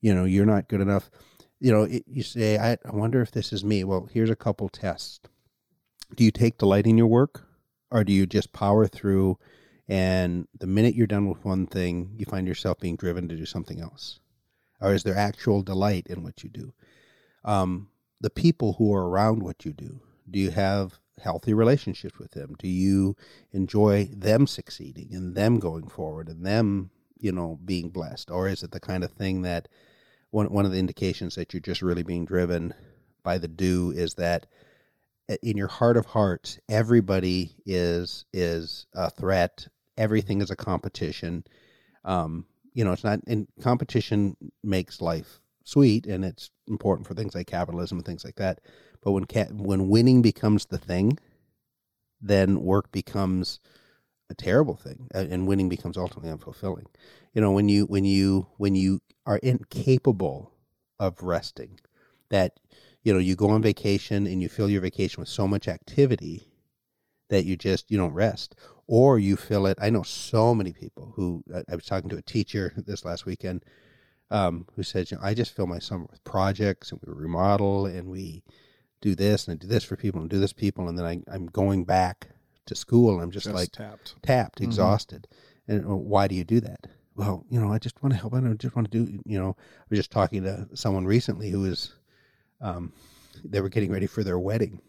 You 0.01 0.13
know 0.13 0.25
you're 0.25 0.45
not 0.45 0.69
good 0.69 0.81
enough. 0.81 1.09
You 1.59 1.71
know 1.71 1.83
it, 1.83 2.03
you 2.07 2.23
say 2.23 2.57
I, 2.57 2.73
I 2.73 2.95
wonder 2.95 3.21
if 3.21 3.31
this 3.31 3.51
is 3.51 3.65
me. 3.65 3.83
Well 3.83 4.07
here's 4.11 4.29
a 4.29 4.35
couple 4.35 4.69
tests. 4.69 5.19
Do 6.15 6.23
you 6.23 6.31
take 6.31 6.57
delight 6.57 6.87
in 6.87 6.97
your 6.97 7.07
work 7.07 7.45
or 7.91 8.03
do 8.03 8.13
you 8.13 8.25
just 8.25 8.53
power 8.53 8.87
through 8.87 9.37
and 9.89 10.47
the 10.57 10.67
minute 10.67 10.95
you're 10.95 11.07
done 11.07 11.27
with 11.27 11.43
one 11.43 11.67
thing 11.67 12.13
you 12.17 12.25
find 12.25 12.47
yourself 12.47 12.79
being 12.79 12.95
driven 12.95 13.27
to 13.27 13.35
do 13.35 13.45
something 13.45 13.81
else? 13.81 14.19
Or 14.79 14.93
is 14.93 15.03
there 15.03 15.17
actual 15.17 15.63
delight 15.63 16.07
in 16.07 16.23
what 16.23 16.43
you 16.43 16.49
do? 16.49 16.73
Um, 17.43 17.89
the 18.21 18.29
people 18.29 18.73
who 18.73 18.93
are 18.93 19.09
around 19.09 19.41
what 19.41 19.65
you 19.65 19.73
do 19.73 20.01
do 20.29 20.39
you 20.39 20.51
have 20.51 20.99
healthy 21.19 21.53
relationships 21.53 22.19
with 22.19 22.31
them? 22.31 22.55
Do 22.59 22.67
you 22.67 23.15
enjoy 23.51 24.09
them 24.13 24.47
succeeding 24.47 25.09
and 25.13 25.35
them 25.35 25.59
going 25.59 25.87
forward 25.87 26.29
and 26.29 26.45
them, 26.45 26.91
you 27.19 27.31
know, 27.31 27.59
being 27.63 27.89
blessed? 27.89 28.29
Or 28.29 28.47
is 28.47 28.63
it 28.63 28.71
the 28.71 28.79
kind 28.79 29.03
of 29.03 29.11
thing 29.11 29.41
that 29.43 29.67
one 30.31 30.47
one 30.47 30.65
of 30.65 30.71
the 30.71 30.79
indications 30.79 31.35
that 31.35 31.53
you're 31.53 31.61
just 31.61 31.81
really 31.81 32.03
being 32.03 32.25
driven 32.25 32.73
by 33.23 33.37
the 33.37 33.47
do 33.47 33.91
is 33.91 34.15
that 34.15 34.45
uh, 35.29 35.35
in 35.43 35.57
your 35.57 35.67
heart 35.67 35.97
of 35.97 36.05
hearts, 36.05 36.59
everybody 36.69 37.55
is 37.65 38.25
is 38.33 38.87
a 38.93 39.09
threat. 39.09 39.67
Everything 39.97 40.41
is 40.41 40.51
a 40.51 40.55
competition. 40.55 41.43
Um, 42.05 42.45
you 42.73 42.83
know, 42.83 42.91
it's 42.91 43.03
not. 43.03 43.19
And 43.27 43.47
competition 43.61 44.37
makes 44.63 45.01
life 45.01 45.39
sweet, 45.63 46.05
and 46.05 46.23
it's 46.23 46.51
important 46.67 47.07
for 47.07 47.13
things 47.13 47.35
like 47.35 47.47
capitalism 47.47 47.97
and 47.97 48.05
things 48.05 48.23
like 48.23 48.35
that. 48.35 48.61
But 49.07 49.13
when 49.13 49.57
when 49.63 49.87
winning 49.87 50.21
becomes 50.21 50.65
the 50.65 50.77
thing, 50.77 51.17
then 52.19 52.61
work 52.61 52.91
becomes 52.91 53.61
a 54.29 54.33
terrible 54.33 54.75
thing, 54.75 55.07
and 55.13 55.47
winning 55.47 55.69
becomes 55.69 55.95
ultimately 55.95 56.29
unfulfilling. 56.29 56.87
You 57.33 57.39
know, 57.39 57.53
when 57.53 57.69
you 57.69 57.85
when 57.85 58.03
you 58.03 58.47
when 58.57 58.75
you 58.75 58.99
are 59.25 59.37
incapable 59.37 60.51
of 60.99 61.23
resting, 61.23 61.79
that 62.31 62.59
you 63.01 63.13
know 63.13 63.19
you 63.19 63.37
go 63.37 63.49
on 63.49 63.61
vacation 63.61 64.27
and 64.27 64.41
you 64.41 64.49
fill 64.49 64.69
your 64.69 64.81
vacation 64.81 65.21
with 65.21 65.29
so 65.29 65.47
much 65.47 65.69
activity 65.69 66.49
that 67.29 67.45
you 67.45 67.55
just 67.55 67.89
you 67.89 67.97
don't 67.97 68.13
rest 68.13 68.55
or 68.87 69.19
you 69.19 69.35
fill 69.35 69.65
it 69.65 69.77
i 69.81 69.89
know 69.89 70.01
so 70.01 70.55
many 70.55 70.71
people 70.71 71.11
who 71.17 71.43
i 71.69 71.75
was 71.75 71.85
talking 71.85 72.09
to 72.09 72.15
a 72.15 72.21
teacher 72.21 72.73
this 72.87 73.03
last 73.03 73.25
weekend 73.25 73.65
um, 74.31 74.65
who 74.75 74.83
said 74.83 75.11
you 75.11 75.17
know, 75.17 75.23
i 75.23 75.33
just 75.33 75.53
fill 75.53 75.67
my 75.67 75.77
summer 75.79 76.05
with 76.09 76.23
projects 76.23 76.91
and 76.91 77.01
we 77.05 77.13
remodel 77.13 77.85
and 77.85 78.07
we 78.07 78.43
do 79.01 79.15
this 79.15 79.47
and 79.47 79.55
I 79.55 79.57
do 79.57 79.67
this 79.67 79.83
for 79.83 79.95
people 79.95 80.21
and 80.21 80.29
do 80.29 80.39
this 80.39 80.53
people 80.53 80.87
and 80.87 80.97
then 80.97 81.05
I, 81.05 81.21
I'm 81.31 81.47
going 81.47 81.85
back 81.85 82.29
to 82.67 82.75
school 82.75 83.15
and 83.15 83.23
I'm 83.23 83.31
just, 83.31 83.45
just 83.45 83.55
like 83.55 83.71
tapped, 83.71 84.15
tapped, 84.21 84.55
mm-hmm. 84.57 84.65
exhausted. 84.65 85.27
And 85.67 85.85
uh, 85.85 85.95
why 85.95 86.27
do 86.27 86.35
you 86.35 86.43
do 86.43 86.59
that? 86.61 86.87
Well, 87.15 87.45
you 87.49 87.59
know, 87.59 87.73
I 87.73 87.79
just 87.79 88.01
want 88.03 88.13
to 88.13 88.19
help. 88.19 88.35
I 88.35 88.41
just 88.53 88.75
want 88.75 88.91
to 88.91 89.05
do. 89.05 89.19
You 89.25 89.39
know, 89.39 89.55
I 89.57 89.83
was 89.89 89.99
just 89.99 90.11
talking 90.11 90.43
to 90.43 90.67
someone 90.75 91.05
recently 91.05 91.49
who 91.49 91.61
was, 91.61 91.93
um, 92.61 92.93
they 93.43 93.59
were 93.59 93.69
getting 93.69 93.91
ready 93.91 94.05
for 94.05 94.23
their 94.23 94.37
wedding, 94.37 94.81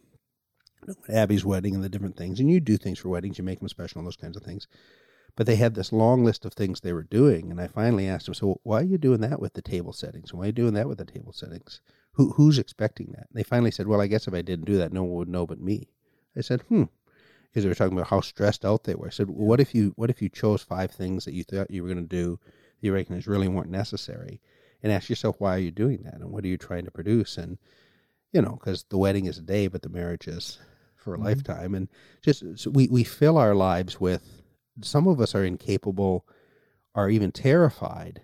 Abby's 1.08 1.44
wedding, 1.44 1.74
and 1.74 1.82
the 1.82 1.88
different 1.88 2.16
things. 2.16 2.38
And 2.38 2.50
you 2.50 2.60
do 2.60 2.76
things 2.76 2.98
for 2.98 3.08
weddings, 3.08 3.38
you 3.38 3.44
make 3.44 3.60
them 3.60 3.68
special, 3.68 3.98
and 3.98 4.06
those 4.06 4.16
kinds 4.16 4.36
of 4.36 4.42
things. 4.42 4.68
But 5.36 5.46
they 5.46 5.56
had 5.56 5.74
this 5.74 5.92
long 5.92 6.24
list 6.24 6.44
of 6.44 6.52
things 6.52 6.80
they 6.80 6.92
were 6.92 7.02
doing, 7.02 7.50
and 7.50 7.60
I 7.60 7.68
finally 7.68 8.06
asked 8.06 8.26
them, 8.26 8.34
"So 8.34 8.60
why 8.62 8.80
are 8.80 8.84
you 8.84 8.98
doing 8.98 9.20
that 9.22 9.40
with 9.40 9.54
the 9.54 9.62
table 9.62 9.92
settings? 9.92 10.34
Why 10.34 10.44
are 10.44 10.46
you 10.46 10.52
doing 10.52 10.74
that 10.74 10.88
with 10.88 10.98
the 10.98 11.04
table 11.06 11.32
settings?" 11.32 11.80
Who, 12.18 12.32
who's 12.32 12.58
expecting 12.58 13.12
that? 13.16 13.28
They 13.32 13.44
finally 13.44 13.70
said, 13.70 13.86
well, 13.86 14.00
I 14.00 14.08
guess 14.08 14.26
if 14.26 14.34
I 14.34 14.42
didn't 14.42 14.64
do 14.64 14.76
that, 14.78 14.92
no 14.92 15.04
one 15.04 15.18
would 15.18 15.28
know 15.28 15.46
but 15.46 15.60
me. 15.60 15.88
I 16.36 16.40
said, 16.40 16.62
hmm. 16.62 16.84
Because 17.44 17.62
they 17.62 17.68
were 17.68 17.76
talking 17.76 17.96
about 17.96 18.10
how 18.10 18.20
stressed 18.20 18.64
out 18.64 18.82
they 18.82 18.96
were. 18.96 19.06
I 19.06 19.10
said, 19.10 19.30
well, 19.30 19.46
what 19.46 19.60
if 19.60 19.72
you 19.72 19.92
what 19.94 20.10
if 20.10 20.20
you 20.20 20.28
chose 20.28 20.60
five 20.60 20.90
things 20.90 21.24
that 21.24 21.32
you 21.32 21.44
thought 21.44 21.70
you 21.70 21.82
were 21.82 21.88
going 21.88 22.02
to 22.06 22.16
do 22.16 22.40
that 22.42 22.86
you 22.86 22.92
recognized 22.92 23.28
really 23.28 23.46
weren't 23.46 23.70
necessary, 23.70 24.42
and 24.82 24.92
ask 24.92 25.08
yourself 25.08 25.36
why 25.38 25.54
are 25.54 25.60
you 25.60 25.70
doing 25.70 26.02
that 26.02 26.14
and 26.14 26.30
what 26.30 26.44
are 26.44 26.48
you 26.48 26.58
trying 26.58 26.84
to 26.84 26.90
produce? 26.90 27.38
And 27.38 27.56
you 28.32 28.42
know, 28.42 28.58
because 28.60 28.84
the 28.90 28.98
wedding 28.98 29.26
is 29.26 29.38
a 29.38 29.42
day, 29.42 29.68
but 29.68 29.80
the 29.82 29.88
marriage 29.88 30.28
is 30.28 30.58
for 30.96 31.14
a 31.14 31.16
mm-hmm. 31.16 31.26
lifetime. 31.26 31.74
And 31.74 31.88
just 32.20 32.42
so 32.58 32.70
we 32.70 32.88
we 32.88 33.04
fill 33.04 33.38
our 33.38 33.54
lives 33.54 34.00
with. 34.00 34.42
Some 34.82 35.06
of 35.06 35.20
us 35.20 35.34
are 35.34 35.44
incapable, 35.44 36.26
are 36.94 37.08
even 37.08 37.32
terrified 37.32 38.20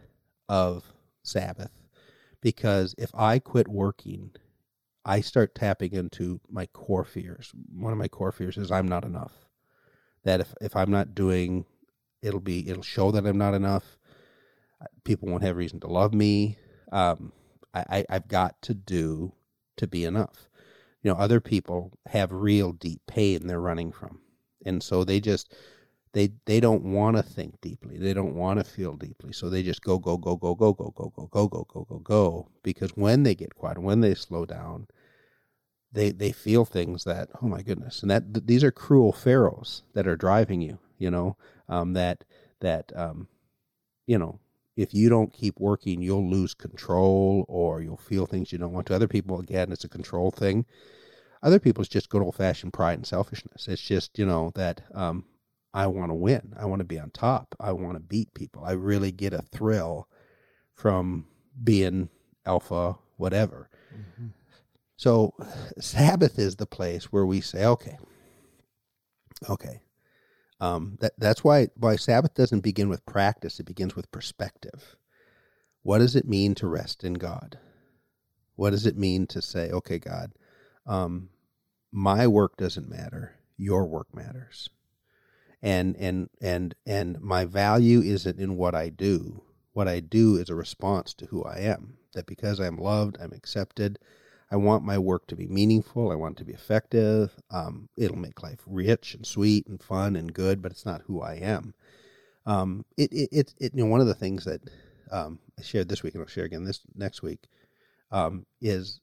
of 0.49 0.93
Sabbath 1.23 1.84
because 2.45 2.95
if 2.99 3.11
I 3.15 3.39
quit 3.39 3.69
working, 3.69 4.31
I 5.03 5.23
start 5.23 5.55
tapping 5.55 5.95
into 5.95 6.43
my 6.51 6.67
core 6.67 7.05
fears. 7.05 7.51
One 7.75 7.91
of 7.91 7.99
my 7.99 8.07
core 8.07 8.33
fears 8.33 8.59
is 8.59 8.71
I'm 8.71 8.87
not 8.87 9.03
enough. 9.05 9.33
That 10.25 10.41
if, 10.41 10.55
if 10.61 10.77
I'm 10.77 10.91
not 10.91 11.15
doing, 11.15 11.65
it'll 12.23 12.41
be 12.41 12.69
it'll 12.69 12.83
show 12.83 13.11
that 13.13 13.27
I'm 13.27 13.39
not 13.39 13.55
enough. 13.55 13.97
People 15.05 15.29
won't 15.29 15.43
have 15.43 15.57
reason 15.57 15.81
to 15.81 15.87
love 15.87 16.13
me. 16.13 16.59
Um, 16.93 17.33
I, 17.73 17.85
I 17.89 18.05
I've 18.11 18.29
got 18.29 18.61
to 18.63 18.75
do 18.75 19.33
to 19.79 19.87
be 19.87 20.05
enough. 20.05 20.51
You 21.03 21.11
know, 21.11 21.17
other 21.17 21.41
people 21.41 21.99
have 22.07 22.31
real 22.31 22.73
deep 22.73 23.01
pain 23.07 23.47
they're 23.47 23.61
running 23.61 23.91
from, 23.91 24.21
and 24.67 24.83
so 24.83 25.03
they 25.03 25.19
just 25.19 25.55
they 26.14 26.31
they 26.46 26.61
don't 26.61 26.83
want 26.83 27.16
to 27.16 27.22
think 27.22 27.61
deeply 27.61 27.98
they 27.98 28.14
don't 28.14 28.35
want 28.35 28.59
to 28.59 28.64
feel 28.64 28.94
deeply 28.94 29.33
so 29.33 29.50
they 29.50 29.62
just 29.62 29.83
go 29.83 29.98
go 29.98 30.16
go 30.16 30.37
go 30.37 30.55
go 30.55 30.72
go 30.72 30.90
go 30.96 31.12
go 31.14 31.27
go 31.27 31.48
go 31.48 31.64
go 31.68 31.85
go 31.85 31.98
go 31.98 32.48
because 32.62 32.90
when 32.96 33.22
they 33.22 33.35
get 33.35 33.55
quiet 33.55 33.79
when 33.79 34.00
they 34.00 34.14
slow 34.14 34.46
down 34.46 34.87
they 35.92 36.11
they 36.11 36.33
feel 36.33 36.64
things 36.64 37.05
that 37.05 37.29
oh 37.42 37.46
my 37.46 37.61
goodness 37.61 38.00
and 38.00 38.11
that 38.11 38.33
th- 38.33 38.46
these 38.46 38.64
are 38.64 38.72
cruel 38.72 39.12
pharaohs 39.12 39.83
that 39.92 40.07
are 40.07 40.16
driving 40.16 40.62
you 40.62 40.79
you 40.98 41.11
know 41.11 41.37
um, 41.68 41.92
that 41.92 42.24
that 42.61 42.90
um, 42.96 43.29
you 44.07 44.18
know 44.18 44.38
if 44.77 44.92
you 44.92 45.09
don't 45.09 45.33
keep 45.33 45.61
working, 45.61 46.03
you'll 46.03 46.29
lose 46.29 46.55
control 46.55 47.44
or 47.48 47.81
you'll 47.81 47.96
feel 47.96 48.27
things 48.27 48.50
you 48.53 48.59
don't 48.59 48.72
want 48.72 48.87
to. 48.88 48.94
Other 48.94 49.09
people, 49.09 49.38
again, 49.38 49.70
it's 49.70 49.85
a 49.85 49.88
control 49.88 50.31
thing. 50.31 50.66
Other 51.42 51.61
people, 51.61 51.83
it's 51.83 51.90
just 51.92 52.09
good 52.09 52.22
old 52.22 52.35
fashioned 52.35 52.72
pride 52.72 52.98
and 52.98 53.07
selfishness. 53.07 53.68
It's 53.68 53.83
just, 53.83 54.18
you 54.18 54.27
know, 54.27 54.50
that 54.55 54.83
um, 54.92 55.27
I 55.75 55.89
want 55.89 56.11
to 56.11 56.15
win. 56.15 56.55
I 56.57 56.67
want 56.67 56.81
to 56.81 56.85
be 56.85 57.01
on 57.01 57.11
top. 57.11 57.57
I 57.59 57.73
want 57.73 57.97
to 57.97 58.01
beat 58.01 58.33
people. 58.33 58.65
I 58.65 58.73
really 58.73 59.11
get 59.11 59.33
a 59.33 59.43
thrill 59.43 60.09
from 60.73 61.27
being 61.63 62.09
alpha, 62.47 62.97
whatever. 63.17 63.69
Mm-hmm. 63.93 64.29
So, 64.97 65.35
Sabbath 65.81 66.39
is 66.39 66.57
the 66.57 66.67
place 66.67 67.13
where 67.13 67.27
we 67.27 67.41
say, 67.41 67.65
okay, 67.65 67.99
okay, 69.51 69.81
um, 70.61 70.97
that 71.01 71.13
that's 71.19 71.43
why 71.43 71.69
why 71.75 71.97
Sabbath 71.97 72.35
doesn't 72.35 72.61
begin 72.61 72.89
with 72.89 73.05
practice; 73.05 73.59
it 73.59 73.67
begins 73.67 73.97
with 73.97 74.13
perspective. 74.13 74.97
What 75.83 75.99
does 75.99 76.15
it 76.15 76.29
mean 76.29 76.55
to 76.57 76.69
rest 76.69 77.03
in 77.03 77.15
God? 77.15 77.59
What 78.55 78.71
does 78.71 78.87
it 78.87 78.97
mean 78.97 79.27
to 79.27 79.43
say, 79.43 79.71
"Okay, 79.71 79.99
God, 79.99 80.33
um, 80.87 81.31
my 81.91 82.29
work 82.29 82.57
doesn't 82.57 82.89
matter; 82.89 83.35
your 83.57 83.85
work 83.85 84.15
matters," 84.15 84.71
and 85.64 85.96
and 85.96 86.29
and 86.40 86.74
and 86.87 87.20
my 87.20 87.44
value 87.46 88.00
isn't 88.03 88.38
in 88.38 88.57
what 88.57 88.74
I 88.74 88.90
do. 88.90 89.42
What 89.72 89.88
I 89.88 89.98
do 89.98 90.37
is 90.37 90.50
a 90.50 90.55
response 90.55 91.14
to 91.14 91.27
who 91.27 91.42
I 91.42 91.59
am. 91.59 91.96
That 92.12 92.27
because 92.27 92.61
I'm 92.61 92.77
loved, 92.77 93.16
I'm 93.20 93.33
accepted, 93.33 93.98
I 94.53 94.57
want 94.57 94.85
my 94.85 94.98
work 94.98 95.27
to 95.29 95.37
be 95.37 95.48
meaningful. 95.48 96.12
I 96.12 96.14
want 96.14 96.37
it 96.37 96.38
to 96.38 96.44
be 96.44 96.53
effective. 96.53 97.35
Um, 97.50 97.88
it'll 97.96 98.18
make 98.18 98.40
life 98.42 98.61
rich 98.66 99.14
and 99.14 99.27
sweet 99.27 99.66
and 99.66 99.83
fun 99.83 100.14
and 100.14 100.33
good, 100.33 100.62
but 100.62 100.70
it's 100.70 100.87
not 100.87 101.03
who 101.07 101.20
I 101.20 101.35
am. 101.35 101.74
Um, 102.46 102.85
it, 102.96 103.12
it, 103.12 103.29
it, 103.33 103.55
it, 103.59 103.72
you 103.74 103.83
know, 103.83 103.90
one 103.90 104.00
of 104.00 104.07
the 104.07 104.14
things 104.14 104.44
that 104.44 104.61
um, 105.11 105.40
I 105.59 105.62
shared 105.62 105.88
this 105.88 106.05
week, 106.05 106.14
and 106.14 106.22
I'll 106.22 106.29
share 106.29 106.44
again 106.44 106.64
this 106.64 106.83
next 106.94 107.22
week, 107.22 107.48
um, 108.12 108.46
is 108.61 109.00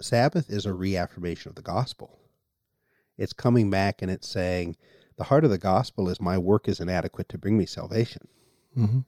Sabbath 0.00 0.50
is 0.50 0.66
a 0.66 0.72
reaffirmation 0.72 1.50
of 1.50 1.54
the 1.54 1.62
gospel. 1.62 2.18
It's 3.16 3.32
coming 3.32 3.70
back 3.70 4.02
and 4.02 4.10
it's 4.10 4.28
saying, 4.28 4.76
the 5.16 5.24
heart 5.24 5.44
of 5.44 5.50
the 5.50 5.58
gospel 5.58 6.08
is 6.08 6.20
my 6.20 6.38
work 6.38 6.68
is 6.68 6.80
inadequate 6.80 7.28
to 7.30 7.38
bring 7.38 7.56
me 7.56 7.66
salvation. 7.66 8.26
Mm-hmm. 8.76 9.00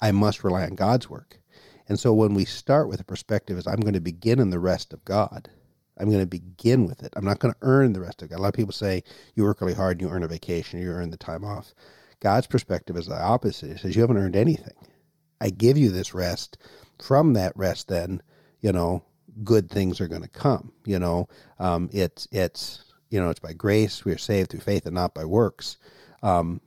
I 0.00 0.12
must 0.12 0.44
rely 0.44 0.64
on 0.64 0.74
God's 0.74 1.10
work. 1.10 1.40
And 1.88 1.98
so 1.98 2.12
when 2.12 2.34
we 2.34 2.44
start 2.44 2.88
with 2.88 3.00
a 3.00 3.04
perspective 3.04 3.58
is 3.58 3.66
I'm 3.66 3.80
going 3.80 3.94
to 3.94 4.00
begin 4.00 4.38
in 4.38 4.50
the 4.50 4.60
rest 4.60 4.92
of 4.92 5.04
God. 5.04 5.50
I'm 5.98 6.06
going 6.06 6.20
to 6.20 6.26
begin 6.26 6.86
with 6.86 7.02
it. 7.02 7.12
I'm 7.16 7.24
not 7.24 7.40
going 7.40 7.52
to 7.52 7.60
earn 7.62 7.92
the 7.92 8.00
rest 8.00 8.22
of 8.22 8.30
God. 8.30 8.38
A 8.38 8.42
lot 8.42 8.48
of 8.48 8.54
people 8.54 8.72
say 8.72 9.02
you 9.34 9.42
work 9.42 9.60
really 9.60 9.74
hard 9.74 10.00
and 10.00 10.08
you 10.08 10.14
earn 10.14 10.22
a 10.22 10.28
vacation, 10.28 10.80
you 10.80 10.88
earn 10.90 11.10
the 11.10 11.16
time 11.16 11.44
off. 11.44 11.74
God's 12.20 12.46
perspective 12.46 12.96
is 12.96 13.06
the 13.06 13.20
opposite. 13.20 13.72
He 13.72 13.76
says 13.76 13.96
you 13.96 14.02
haven't 14.02 14.18
earned 14.18 14.36
anything. 14.36 14.76
I 15.40 15.50
give 15.50 15.76
you 15.76 15.90
this 15.90 16.14
rest. 16.14 16.58
From 17.02 17.32
that 17.32 17.56
rest, 17.56 17.88
then 17.88 18.22
you 18.60 18.72
know 18.72 19.02
good 19.42 19.70
things 19.70 20.00
are 20.00 20.08
going 20.08 20.22
to 20.22 20.28
come. 20.28 20.72
You 20.84 20.98
know, 20.98 21.28
um, 21.58 21.88
it's 21.92 22.28
it's 22.30 22.84
you 23.10 23.20
know 23.20 23.30
it's 23.30 23.40
by 23.40 23.52
grace 23.52 24.04
we 24.04 24.12
are 24.12 24.18
saved 24.18 24.50
through 24.50 24.60
faith 24.60 24.86
and 24.86 24.94
not 24.94 25.14
by 25.14 25.24
works. 25.24 25.76
Um, 26.22 26.60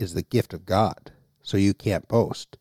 is 0.00 0.14
the 0.14 0.22
gift 0.22 0.52
of 0.54 0.66
God. 0.66 1.12
So 1.42 1.56
you 1.56 1.74
can't 1.74 2.08
boast. 2.08 2.56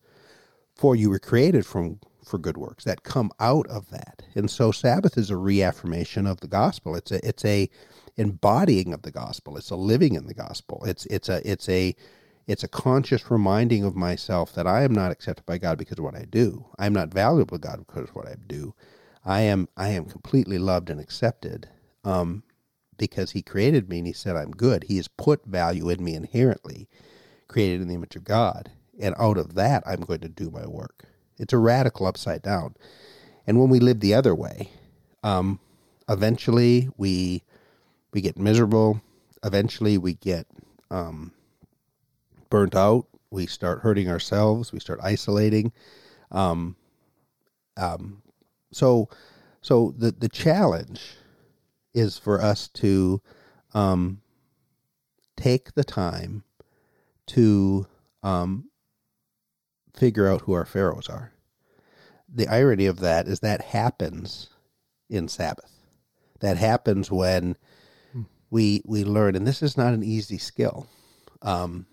For 0.75 0.95
you 0.95 1.09
were 1.09 1.19
created 1.19 1.65
from 1.65 1.99
for 2.23 2.37
good 2.37 2.57
works 2.57 2.83
that 2.83 3.03
come 3.03 3.31
out 3.39 3.65
of 3.67 3.89
that. 3.89 4.21
And 4.35 4.51
so 4.51 4.71
Sabbath 4.71 5.17
is 5.17 5.31
a 5.31 5.37
reaffirmation 5.37 6.27
of 6.27 6.41
the 6.41 6.47
gospel. 6.47 6.95
It's 6.95 7.11
a 7.11 7.27
it's 7.27 7.43
a 7.43 7.69
embodying 8.17 8.93
of 8.93 9.01
the 9.01 9.11
gospel. 9.11 9.57
It's 9.57 9.71
a 9.71 9.75
living 9.75 10.13
in 10.15 10.27
the 10.27 10.33
gospel. 10.33 10.83
It's 10.85 11.05
it's 11.07 11.27
a 11.27 11.41
it's 11.49 11.67
a 11.67 11.95
it's 12.47 12.63
a 12.63 12.67
conscious 12.67 13.29
reminding 13.29 13.83
of 13.83 13.95
myself 13.95 14.53
that 14.53 14.67
I 14.67 14.83
am 14.83 14.93
not 14.93 15.11
accepted 15.11 15.45
by 15.45 15.57
God 15.57 15.77
because 15.77 15.97
of 15.97 16.03
what 16.03 16.15
I 16.15 16.25
do. 16.29 16.65
I 16.77 16.85
am 16.85 16.93
not 16.93 17.13
valuable 17.13 17.57
to 17.57 17.67
God 17.67 17.79
because 17.85 18.09
of 18.09 18.15
what 18.15 18.27
I 18.27 18.35
do. 18.47 18.73
I 19.25 19.41
am 19.41 19.67
I 19.75 19.89
am 19.89 20.05
completely 20.05 20.59
loved 20.59 20.89
and 20.89 20.99
accepted 20.99 21.67
um, 22.03 22.43
because 22.99 23.31
He 23.31 23.41
created 23.41 23.89
me 23.89 23.99
and 23.99 24.07
He 24.07 24.13
said 24.13 24.35
I'm 24.35 24.51
good. 24.51 24.83
He 24.83 24.97
has 24.97 25.07
put 25.07 25.45
value 25.45 25.89
in 25.89 26.03
me 26.03 26.13
inherently, 26.13 26.87
created 27.47 27.81
in 27.81 27.87
the 27.87 27.95
image 27.95 28.15
of 28.15 28.23
God, 28.23 28.69
and 28.99 29.15
out 29.17 29.37
of 29.37 29.55
that 29.55 29.83
I'm 29.87 30.01
going 30.01 30.19
to 30.21 30.29
do 30.29 30.51
my 30.51 30.67
work. 30.67 31.05
It's 31.39 31.53
a 31.53 31.57
radical 31.57 32.05
upside 32.05 32.43
down. 32.43 32.75
And 33.47 33.59
when 33.59 33.69
we 33.69 33.79
live 33.79 34.01
the 34.01 34.13
other 34.13 34.35
way, 34.35 34.69
um, 35.23 35.59
eventually 36.07 36.89
we 36.97 37.43
we 38.11 38.21
get 38.21 38.37
miserable. 38.37 39.01
Eventually 39.43 39.97
we 39.97 40.15
get 40.15 40.45
um, 40.91 41.31
burnt 42.49 42.75
out. 42.75 43.07
We 43.31 43.45
start 43.47 43.79
hurting 43.79 44.09
ourselves. 44.09 44.73
We 44.73 44.79
start 44.79 44.99
isolating. 45.01 45.71
Um, 46.31 46.75
um, 47.77 48.21
so 48.71 49.09
so 49.61 49.93
the 49.97 50.11
the 50.11 50.29
challenge 50.29 51.15
is 51.99 52.17
for 52.17 52.41
us 52.41 52.67
to 52.67 53.21
um, 53.73 54.21
take 55.35 55.73
the 55.73 55.83
time 55.83 56.43
to 57.27 57.85
um, 58.23 58.69
figure 59.95 60.27
out 60.27 60.41
who 60.41 60.53
our 60.53 60.65
pharaohs 60.65 61.07
are. 61.07 61.31
The 62.27 62.47
irony 62.47 62.85
of 62.85 62.99
that 62.99 63.27
is 63.27 63.39
that 63.41 63.61
happens 63.61 64.49
in 65.09 65.27
Sabbath. 65.27 65.71
That 66.39 66.57
happens 66.57 67.11
when 67.11 67.57
hmm. 68.13 68.23
we 68.49 68.81
we 68.85 69.03
learn, 69.03 69.35
and 69.35 69.45
this 69.45 69.61
is 69.61 69.77
not 69.77 69.93
an 69.93 70.03
easy 70.03 70.37
skill. 70.37 70.87
Um, 71.41 71.85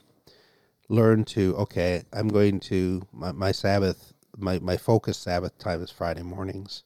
learn 0.88 1.24
to 1.24 1.56
okay, 1.56 2.04
I'm 2.12 2.28
going 2.28 2.60
to 2.60 3.02
my, 3.12 3.32
my 3.32 3.52
Sabbath, 3.52 4.12
my 4.36 4.58
my 4.58 4.76
focus 4.76 5.18
Sabbath 5.18 5.58
time 5.58 5.82
is 5.82 5.90
Friday 5.90 6.22
mornings, 6.22 6.84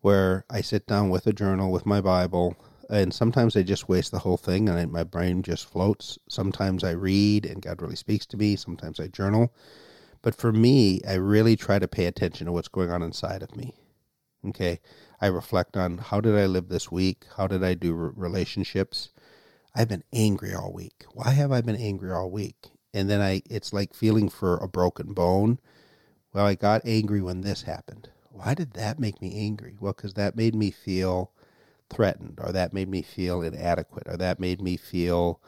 where 0.00 0.44
I 0.50 0.60
sit 0.60 0.86
down 0.86 1.10
with 1.10 1.26
a 1.26 1.32
journal 1.32 1.70
with 1.70 1.86
my 1.86 2.00
Bible, 2.00 2.56
and 2.88 3.14
sometimes 3.14 3.56
I 3.56 3.62
just 3.62 3.88
waste 3.88 4.10
the 4.10 4.20
whole 4.20 4.36
thing, 4.36 4.68
and 4.68 4.78
I, 4.78 4.86
my 4.86 5.04
brain 5.04 5.42
just 5.42 5.66
floats. 5.66 6.18
Sometimes 6.28 6.84
I 6.84 6.92
read, 6.92 7.46
and 7.46 7.62
God 7.62 7.82
really 7.82 7.96
speaks 7.96 8.26
to 8.26 8.36
me. 8.36 8.56
Sometimes 8.56 8.98
I 8.98 9.08
journal 9.08 9.52
but 10.22 10.34
for 10.34 10.52
me, 10.52 11.00
I 11.08 11.14
really 11.14 11.56
try 11.56 11.78
to 11.78 11.88
pay 11.88 12.06
attention 12.06 12.46
to 12.46 12.52
what's 12.52 12.68
going 12.68 12.90
on 12.90 13.02
inside 13.02 13.42
of 13.42 13.56
me. 13.56 13.74
Okay. 14.46 14.80
I 15.20 15.26
reflect 15.26 15.76
on 15.76 15.98
how 15.98 16.20
did 16.20 16.36
I 16.36 16.46
live 16.46 16.68
this 16.68 16.90
week? 16.90 17.26
How 17.36 17.46
did 17.46 17.62
I 17.62 17.74
do 17.74 17.94
relationships? 17.94 19.10
I've 19.74 19.88
been 19.88 20.04
angry 20.12 20.54
all 20.54 20.72
week. 20.72 21.04
Why 21.12 21.30
have 21.30 21.52
I 21.52 21.60
been 21.60 21.76
angry 21.76 22.12
all 22.12 22.30
week? 22.30 22.56
And 22.92 23.08
then 23.08 23.20
I, 23.20 23.42
it's 23.48 23.72
like 23.72 23.94
feeling 23.94 24.28
for 24.28 24.56
a 24.56 24.68
broken 24.68 25.12
bone. 25.12 25.58
Well, 26.32 26.46
I 26.46 26.54
got 26.54 26.82
angry 26.84 27.20
when 27.20 27.42
this 27.42 27.62
happened. 27.62 28.10
Why 28.42 28.54
did 28.54 28.72
that 28.72 28.98
make 28.98 29.20
me 29.20 29.34
angry? 29.46 29.76
Well, 29.78 29.92
because 29.92 30.14
that 30.14 30.34
made 30.34 30.54
me 30.54 30.70
feel 30.70 31.30
threatened, 31.90 32.38
or 32.42 32.52
that 32.52 32.72
made 32.72 32.88
me 32.88 33.02
feel 33.02 33.42
inadequate, 33.42 34.06
or 34.06 34.16
that 34.16 34.40
made 34.40 34.62
me 34.62 34.78
feel 34.78 35.40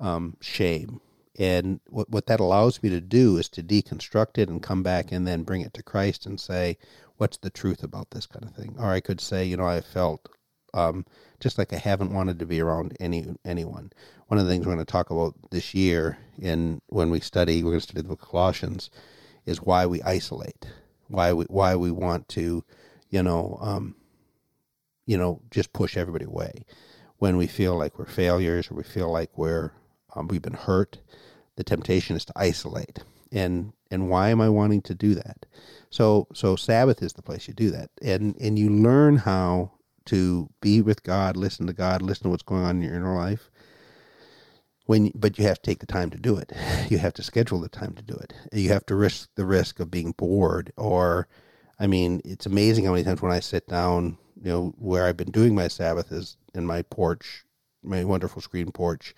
um, 0.00 0.36
shame, 0.40 1.00
and 1.38 1.80
what, 1.88 2.10
what 2.10 2.26
that 2.26 2.40
allows 2.40 2.82
me 2.82 2.90
to 2.90 3.00
do 3.00 3.36
is 3.36 3.48
to 3.50 3.62
deconstruct 3.62 4.36
it 4.36 4.48
and 4.48 4.62
come 4.62 4.82
back 4.82 5.12
and 5.12 5.26
then 5.26 5.44
bring 5.44 5.60
it 5.60 5.72
to 5.74 5.82
Christ 5.82 6.26
and 6.26 6.40
say, 6.40 6.76
what's 7.18 7.36
the 7.36 7.50
truth 7.50 7.82
about 7.82 8.10
this 8.10 8.26
kind 8.26 8.44
of 8.44 8.54
thing? 8.54 8.74
Or 8.78 8.86
I 8.86 9.00
could 9.00 9.20
say, 9.20 9.44
you 9.44 9.56
know, 9.56 9.66
I 9.66 9.80
felt 9.80 10.28
um, 10.74 11.06
just 11.38 11.56
like 11.56 11.72
I 11.72 11.76
haven't 11.78 12.12
wanted 12.12 12.38
to 12.40 12.46
be 12.46 12.60
around 12.60 12.96
any 12.98 13.26
anyone. 13.44 13.92
One 14.26 14.38
of 14.38 14.46
the 14.46 14.50
things 14.50 14.66
we're 14.66 14.74
going 14.74 14.84
to 14.84 14.92
talk 14.92 15.10
about 15.10 15.34
this 15.50 15.72
year, 15.72 16.18
in 16.38 16.80
when 16.88 17.10
we 17.10 17.20
study, 17.20 17.62
we're 17.62 17.70
going 17.70 17.80
to 17.80 17.86
study 17.86 18.06
the 18.06 18.16
Colossians, 18.16 18.90
is 19.46 19.62
why 19.62 19.86
we 19.86 20.02
isolate, 20.02 20.66
why 21.10 21.32
we 21.32 21.44
why 21.46 21.76
we 21.76 21.90
want 21.90 22.28
to, 22.30 22.64
you 23.10 23.22
know, 23.22 23.58
um, 23.60 23.94
you 25.06 25.18
know, 25.18 25.42
just 25.50 25.72
push 25.72 25.96
everybody 25.96 26.24
away 26.24 26.64
when 27.18 27.36
we 27.36 27.46
feel 27.46 27.76
like 27.76 27.98
we're 27.98 28.06
failures 28.06 28.70
or 28.70 28.74
we 28.74 28.82
feel 28.82 29.10
like 29.10 29.36
we're 29.36 29.72
um, 30.14 30.28
we've 30.28 30.42
been 30.42 30.54
hurt 30.54 30.98
the 31.60 31.64
temptation 31.64 32.16
is 32.16 32.24
to 32.24 32.32
isolate. 32.36 33.00
And 33.30 33.74
and 33.90 34.08
why 34.08 34.30
am 34.30 34.40
I 34.40 34.48
wanting 34.48 34.80
to 34.82 34.94
do 34.94 35.14
that? 35.14 35.44
So 35.90 36.26
so 36.32 36.56
Sabbath 36.56 37.02
is 37.02 37.12
the 37.12 37.22
place 37.22 37.46
you 37.46 37.54
do 37.54 37.70
that. 37.70 37.90
And 38.00 38.34
and 38.40 38.58
you 38.58 38.70
learn 38.70 39.16
how 39.16 39.72
to 40.06 40.48
be 40.62 40.80
with 40.80 41.02
God, 41.02 41.36
listen 41.36 41.66
to 41.66 41.74
God, 41.74 42.00
listen 42.00 42.24
to 42.24 42.28
what's 42.30 42.42
going 42.42 42.64
on 42.64 42.76
in 42.76 42.82
your 42.82 42.94
inner 42.94 43.14
life. 43.14 43.50
When 44.90 45.12
but 45.14 45.38
you 45.38 45.44
have 45.44 45.62
to 45.62 45.70
take 45.70 45.78
the 45.78 45.86
time 45.86 46.10
to 46.10 46.18
do 46.18 46.36
it. 46.36 46.50
You 46.90 46.98
have 46.98 47.14
to 47.14 47.22
schedule 47.22 47.60
the 47.60 47.68
time 47.68 47.94
to 47.94 48.02
do 48.02 48.14
it. 48.14 48.32
You 48.52 48.70
have 48.70 48.84
to 48.86 48.96
risk 48.96 49.28
the 49.36 49.46
risk 49.46 49.78
of 49.78 49.88
being 49.88 50.10
bored 50.18 50.72
or 50.76 51.28
I 51.78 51.86
mean, 51.86 52.20
it's 52.24 52.44
amazing 52.44 52.86
how 52.86 52.90
many 52.90 53.04
times 53.04 53.22
when 53.22 53.30
I 53.30 53.38
sit 53.38 53.68
down, 53.68 54.18
you 54.42 54.50
know, 54.50 54.74
where 54.78 55.06
I've 55.06 55.16
been 55.16 55.30
doing 55.30 55.54
my 55.54 55.68
Sabbath 55.68 56.10
is 56.10 56.36
in 56.56 56.66
my 56.66 56.82
porch, 56.82 57.44
my 57.84 58.02
wonderful 58.02 58.42
screen 58.42 58.72
porch, 58.72 59.14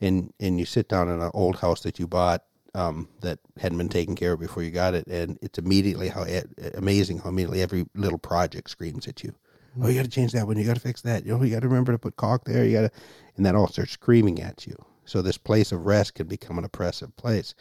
and 0.00 0.32
and 0.40 0.58
you 0.58 0.64
sit 0.64 0.88
down 0.88 1.10
in 1.10 1.20
an 1.20 1.30
old 1.34 1.56
house 1.56 1.82
that 1.82 1.98
you 1.98 2.06
bought 2.06 2.44
um, 2.74 3.06
that 3.20 3.38
hadn't 3.58 3.76
been 3.76 3.90
taken 3.90 4.16
care 4.16 4.32
of 4.32 4.40
before 4.40 4.62
you 4.62 4.70
got 4.70 4.94
it, 4.94 5.06
and 5.08 5.38
it's 5.42 5.58
immediately 5.58 6.08
how 6.08 6.24
amazing 6.72 7.18
how 7.18 7.28
immediately 7.28 7.60
every 7.60 7.84
little 7.94 8.18
project 8.18 8.70
screams 8.70 9.06
at 9.06 9.22
you. 9.22 9.34
Oh, 9.78 9.88
you 9.88 9.94
got 9.94 10.04
to 10.04 10.10
change 10.10 10.32
that 10.32 10.46
one. 10.46 10.56
You 10.56 10.64
got 10.64 10.76
to 10.76 10.80
fix 10.80 11.02
that. 11.02 11.26
You 11.26 11.36
know, 11.36 11.44
you 11.44 11.52
got 11.54 11.60
to 11.60 11.68
remember 11.68 11.92
to 11.92 11.98
put 11.98 12.16
caulk 12.16 12.44
there. 12.46 12.64
You 12.64 12.72
got 12.72 12.92
to, 12.92 13.00
and 13.36 13.44
that 13.44 13.54
all 13.54 13.68
starts 13.68 13.92
screaming 13.92 14.40
at 14.40 14.66
you. 14.66 14.76
So 15.12 15.20
this 15.20 15.36
place 15.36 15.72
of 15.72 15.84
rest 15.84 16.14
can 16.14 16.26
become 16.26 16.56
an 16.56 16.64
oppressive 16.64 17.14
place. 17.18 17.54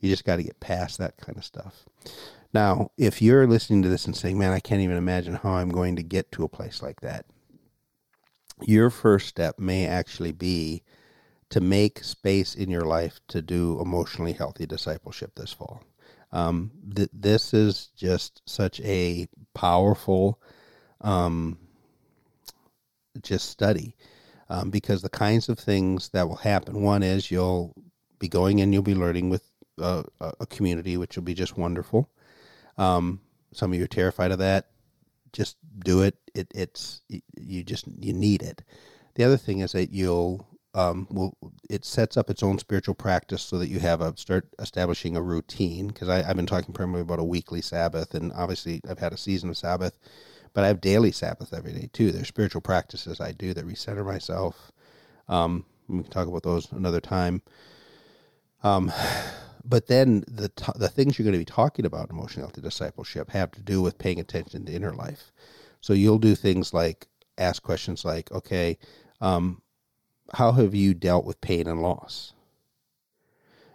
You 0.00 0.08
just 0.08 0.24
got 0.24 0.36
to 0.36 0.42
get 0.42 0.60
past 0.60 0.96
that 0.96 1.18
kind 1.18 1.36
of 1.36 1.44
stuff. 1.44 1.84
Now, 2.54 2.90
if 2.96 3.20
you're 3.20 3.46
listening 3.46 3.82
to 3.82 3.90
this 3.90 4.06
and 4.06 4.16
saying, 4.16 4.38
man, 4.38 4.52
I 4.52 4.60
can't 4.60 4.80
even 4.80 4.96
imagine 4.96 5.34
how 5.34 5.50
I'm 5.50 5.68
going 5.68 5.96
to 5.96 6.02
get 6.02 6.32
to 6.32 6.44
a 6.44 6.48
place 6.48 6.82
like 6.82 7.02
that, 7.02 7.26
your 8.62 8.88
first 8.88 9.28
step 9.28 9.58
may 9.58 9.86
actually 9.86 10.32
be 10.32 10.84
to 11.50 11.60
make 11.60 12.02
space 12.02 12.54
in 12.54 12.70
your 12.70 12.86
life 12.86 13.20
to 13.28 13.42
do 13.42 13.78
emotionally 13.78 14.32
healthy 14.32 14.64
discipleship 14.64 15.32
this 15.34 15.52
fall. 15.52 15.84
Um, 16.32 16.70
th- 16.94 17.10
this 17.12 17.52
is 17.52 17.90
just 17.94 18.40
such 18.46 18.80
a 18.80 19.28
powerful, 19.52 20.40
um, 21.02 21.58
just 23.20 23.50
study 23.50 23.96
um, 24.48 24.70
because 24.70 25.02
the 25.02 25.08
kinds 25.08 25.48
of 25.48 25.58
things 25.58 26.10
that 26.10 26.28
will 26.28 26.36
happen. 26.36 26.82
One 26.82 27.02
is 27.02 27.30
you'll 27.30 27.74
be 28.18 28.28
going 28.28 28.60
and 28.60 28.72
you'll 28.72 28.82
be 28.82 28.94
learning 28.94 29.30
with 29.30 29.50
uh, 29.80 30.04
a 30.20 30.46
community, 30.46 30.96
which 30.96 31.16
will 31.16 31.24
be 31.24 31.34
just 31.34 31.56
wonderful. 31.56 32.08
Um, 32.78 33.20
some 33.52 33.72
of 33.72 33.78
you 33.78 33.84
are 33.84 33.88
terrified 33.88 34.32
of 34.32 34.38
that. 34.38 34.68
Just 35.32 35.56
do 35.78 36.02
it. 36.02 36.16
It 36.34 36.48
it's 36.54 37.02
you 37.36 37.62
just 37.62 37.86
you 37.98 38.12
need 38.12 38.42
it. 38.42 38.62
The 39.14 39.24
other 39.24 39.36
thing 39.36 39.60
is 39.60 39.72
that 39.72 39.90
you'll 39.90 40.46
um, 40.74 41.06
will 41.10 41.36
it 41.68 41.84
sets 41.84 42.16
up 42.16 42.30
its 42.30 42.42
own 42.42 42.58
spiritual 42.58 42.94
practice 42.94 43.42
so 43.42 43.58
that 43.58 43.68
you 43.68 43.78
have 43.80 44.00
a 44.00 44.16
start 44.16 44.48
establishing 44.58 45.16
a 45.16 45.22
routine. 45.22 45.88
Because 45.88 46.08
I've 46.08 46.36
been 46.36 46.46
talking 46.46 46.74
primarily 46.74 47.02
about 47.02 47.18
a 47.18 47.24
weekly 47.24 47.62
Sabbath, 47.62 48.14
and 48.14 48.32
obviously 48.34 48.80
I've 48.88 48.98
had 48.98 49.12
a 49.12 49.18
season 49.18 49.50
of 49.50 49.56
Sabbath, 49.56 49.98
but 50.56 50.64
I 50.64 50.68
have 50.68 50.80
daily 50.80 51.12
Sabbath 51.12 51.52
every 51.52 51.74
day 51.74 51.90
too. 51.92 52.10
There's 52.10 52.28
spiritual 52.28 52.62
practices 52.62 53.20
I 53.20 53.32
do 53.32 53.52
that 53.52 53.66
recenter 53.66 54.06
myself. 54.06 54.72
Um, 55.28 55.66
we 55.86 56.02
can 56.02 56.10
talk 56.10 56.28
about 56.28 56.44
those 56.44 56.72
another 56.72 56.98
time. 56.98 57.42
Um, 58.62 58.90
but 59.66 59.86
then 59.88 60.24
the 60.26 60.48
t- 60.48 60.72
the 60.76 60.88
things 60.88 61.18
you're 61.18 61.24
going 61.24 61.34
to 61.34 61.38
be 61.38 61.44
talking 61.44 61.84
about 61.84 62.08
in 62.08 62.16
emotional 62.16 62.46
healthy 62.46 62.62
discipleship 62.62 63.32
have 63.32 63.50
to 63.50 63.60
do 63.60 63.82
with 63.82 63.98
paying 63.98 64.18
attention 64.18 64.64
to 64.64 64.72
inner 64.72 64.94
life. 64.94 65.30
So 65.82 65.92
you'll 65.92 66.18
do 66.18 66.34
things 66.34 66.72
like 66.72 67.06
ask 67.36 67.62
questions 67.62 68.02
like, 68.02 68.32
okay, 68.32 68.78
um, 69.20 69.60
how 70.32 70.52
have 70.52 70.74
you 70.74 70.94
dealt 70.94 71.26
with 71.26 71.42
pain 71.42 71.66
and 71.66 71.82
loss? 71.82 72.32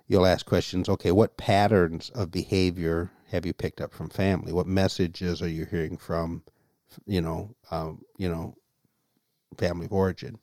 You'll 0.07 0.25
ask 0.25 0.47
questions, 0.47 0.89
okay, 0.89 1.11
what 1.11 1.37
patterns 1.37 2.09
of 2.09 2.31
behavior 2.31 3.11
have 3.29 3.45
you 3.45 3.53
picked 3.53 3.81
up 3.81 3.93
from 3.93 4.09
family? 4.09 4.51
What 4.51 4.65
messages 4.65 5.43
are 5.43 5.47
you 5.47 5.65
hearing 5.65 5.95
from, 5.95 6.41
you 7.05 7.21
know, 7.21 7.55
um, 7.71 8.01
you 8.17 8.29
know, 8.29 8.55
family 9.57 9.85
of 9.85 9.93
origin? 9.93 10.39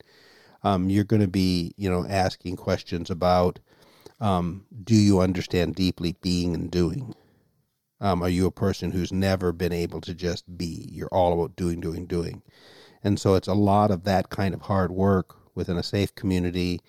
Um, 0.63 0.91
you're 0.91 1.05
going 1.05 1.23
to 1.23 1.29
be, 1.29 1.73
you 1.77 1.91
know, 1.91 2.05
asking 2.09 2.57
questions 2.57 3.11
about 3.11 3.59
um, 4.21 4.67
do 4.85 4.95
you 4.95 5.21
understand 5.21 5.77
deeply 5.77 6.17
being 6.21 6.55
and 6.55 6.71
doing? 6.71 7.15
Um, 8.01 8.23
are 8.23 8.29
you 8.29 8.47
a 8.47 8.53
person 8.53 8.91
who's 8.91 9.13
never 9.13 9.53
been 9.53 9.73
able 9.73 10.01
to 10.03 10.15
just 10.15 10.57
be? 10.57 10.89
You're 10.91 11.09
all 11.09 11.33
about 11.33 11.57
doing, 11.57 11.81
doing, 11.81 12.07
doing. 12.07 12.43
And 13.03 13.19
so 13.19 13.35
it's 13.35 13.49
a 13.49 13.55
lot 13.55 13.91
of 13.91 14.05
that 14.05 14.31
kind 14.31 14.55
of 14.55 14.63
hard 14.63 14.91
work 14.91 15.37
within 15.55 15.77
a 15.77 15.83
safe 15.83 16.15
community 16.15 16.81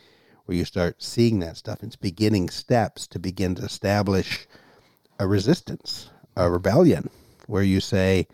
where 0.45 0.57
you 0.57 0.66
start 0.66 1.01
seeing 1.01 1.39
that 1.39 1.57
stuff. 1.57 1.84
It's 1.84 1.95
beginning 1.95 2.49
steps 2.49 3.07
to 3.07 3.20
begin 3.20 3.55
to 3.55 3.64
establish 3.64 4.47
a 5.20 5.28
resistance, 5.28 6.10
a 6.36 6.49
rebellion, 6.49 7.10
where 7.47 7.64
you 7.64 7.80
say, 7.80 8.28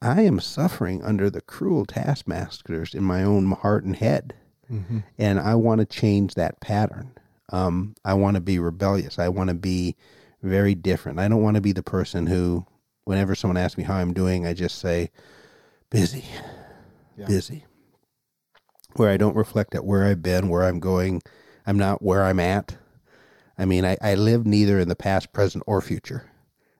I 0.00 0.22
am 0.22 0.40
suffering 0.40 1.02
under 1.02 1.28
the 1.28 1.40
cruel 1.40 1.84
taskmasters 1.84 2.94
in 2.94 3.02
my 3.02 3.22
own 3.22 3.50
heart 3.50 3.84
and 3.84 3.96
head. 3.96 4.34
Mm-hmm. 4.70 4.98
And 5.18 5.40
I 5.40 5.54
want 5.54 5.80
to 5.80 5.86
change 5.86 6.34
that 6.34 6.60
pattern. 6.60 7.12
Um, 7.50 7.94
I 8.04 8.14
want 8.14 8.34
to 8.34 8.40
be 8.40 8.58
rebellious. 8.58 9.18
I 9.18 9.28
want 9.28 9.48
to 9.48 9.54
be 9.54 9.96
very 10.42 10.74
different. 10.74 11.18
I 11.18 11.28
don't 11.28 11.42
want 11.42 11.56
to 11.56 11.60
be 11.60 11.72
the 11.72 11.82
person 11.82 12.26
who, 12.26 12.66
whenever 13.04 13.34
someone 13.34 13.56
asks 13.56 13.78
me 13.78 13.84
how 13.84 13.96
I'm 13.96 14.12
doing, 14.12 14.46
I 14.46 14.52
just 14.52 14.78
say, 14.78 15.10
busy, 15.90 16.24
yeah. 17.16 17.26
busy. 17.26 17.64
Where 18.96 19.10
I 19.10 19.16
don't 19.16 19.36
reflect 19.36 19.74
at 19.74 19.84
where 19.84 20.04
I've 20.04 20.22
been, 20.22 20.48
where 20.48 20.62
I'm 20.62 20.80
going. 20.80 21.22
I'm 21.66 21.78
not 21.78 22.02
where 22.02 22.24
I'm 22.24 22.40
at. 22.40 22.76
I 23.56 23.64
mean, 23.64 23.84
I, 23.84 23.96
I 24.00 24.14
live 24.14 24.46
neither 24.46 24.78
in 24.78 24.88
the 24.88 24.96
past, 24.96 25.32
present, 25.32 25.64
or 25.66 25.80
future. 25.80 26.30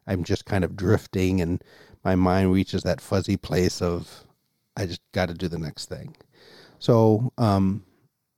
I'm 0.06 0.24
just 0.24 0.44
kind 0.46 0.64
of 0.64 0.76
drifting, 0.76 1.40
and 1.40 1.62
my 2.05 2.14
mind 2.14 2.53
reaches 2.53 2.82
that 2.82 3.01
fuzzy 3.01 3.36
place 3.36 3.82
of, 3.82 4.24
I 4.76 4.86
just 4.86 5.01
got 5.12 5.28
to 5.28 5.34
do 5.34 5.49
the 5.49 5.59
next 5.59 5.86
thing. 5.86 6.16
So, 6.78 7.32
um, 7.38 7.84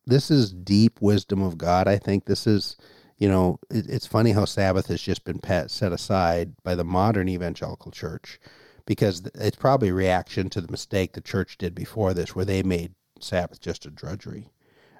this 0.06 0.30
is 0.30 0.52
deep 0.52 1.00
wisdom 1.00 1.42
of 1.42 1.58
God. 1.58 1.86
I 1.86 1.98
think 1.98 2.24
this 2.24 2.46
is, 2.46 2.76
you 3.18 3.28
know, 3.28 3.60
it, 3.70 3.86
it's 3.88 4.06
funny 4.06 4.32
how 4.32 4.44
Sabbath 4.44 4.86
has 4.86 5.00
just 5.00 5.24
been 5.24 5.40
set 5.68 5.92
aside 5.92 6.54
by 6.62 6.74
the 6.74 6.84
modern 6.84 7.28
evangelical 7.28 7.92
church 7.92 8.40
because 8.86 9.22
it's 9.34 9.56
probably 9.56 9.90
a 9.90 9.94
reaction 9.94 10.50
to 10.50 10.60
the 10.60 10.70
mistake 10.70 11.12
the 11.12 11.20
church 11.20 11.58
did 11.58 11.74
before 11.74 12.14
this, 12.14 12.34
where 12.34 12.44
they 12.44 12.62
made 12.62 12.94
Sabbath 13.20 13.60
just 13.60 13.86
a 13.86 13.90
drudgery. 13.90 14.50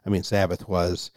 I 0.07 0.11
mean, 0.11 0.23
Sabbath 0.23 0.69
was 0.69 1.11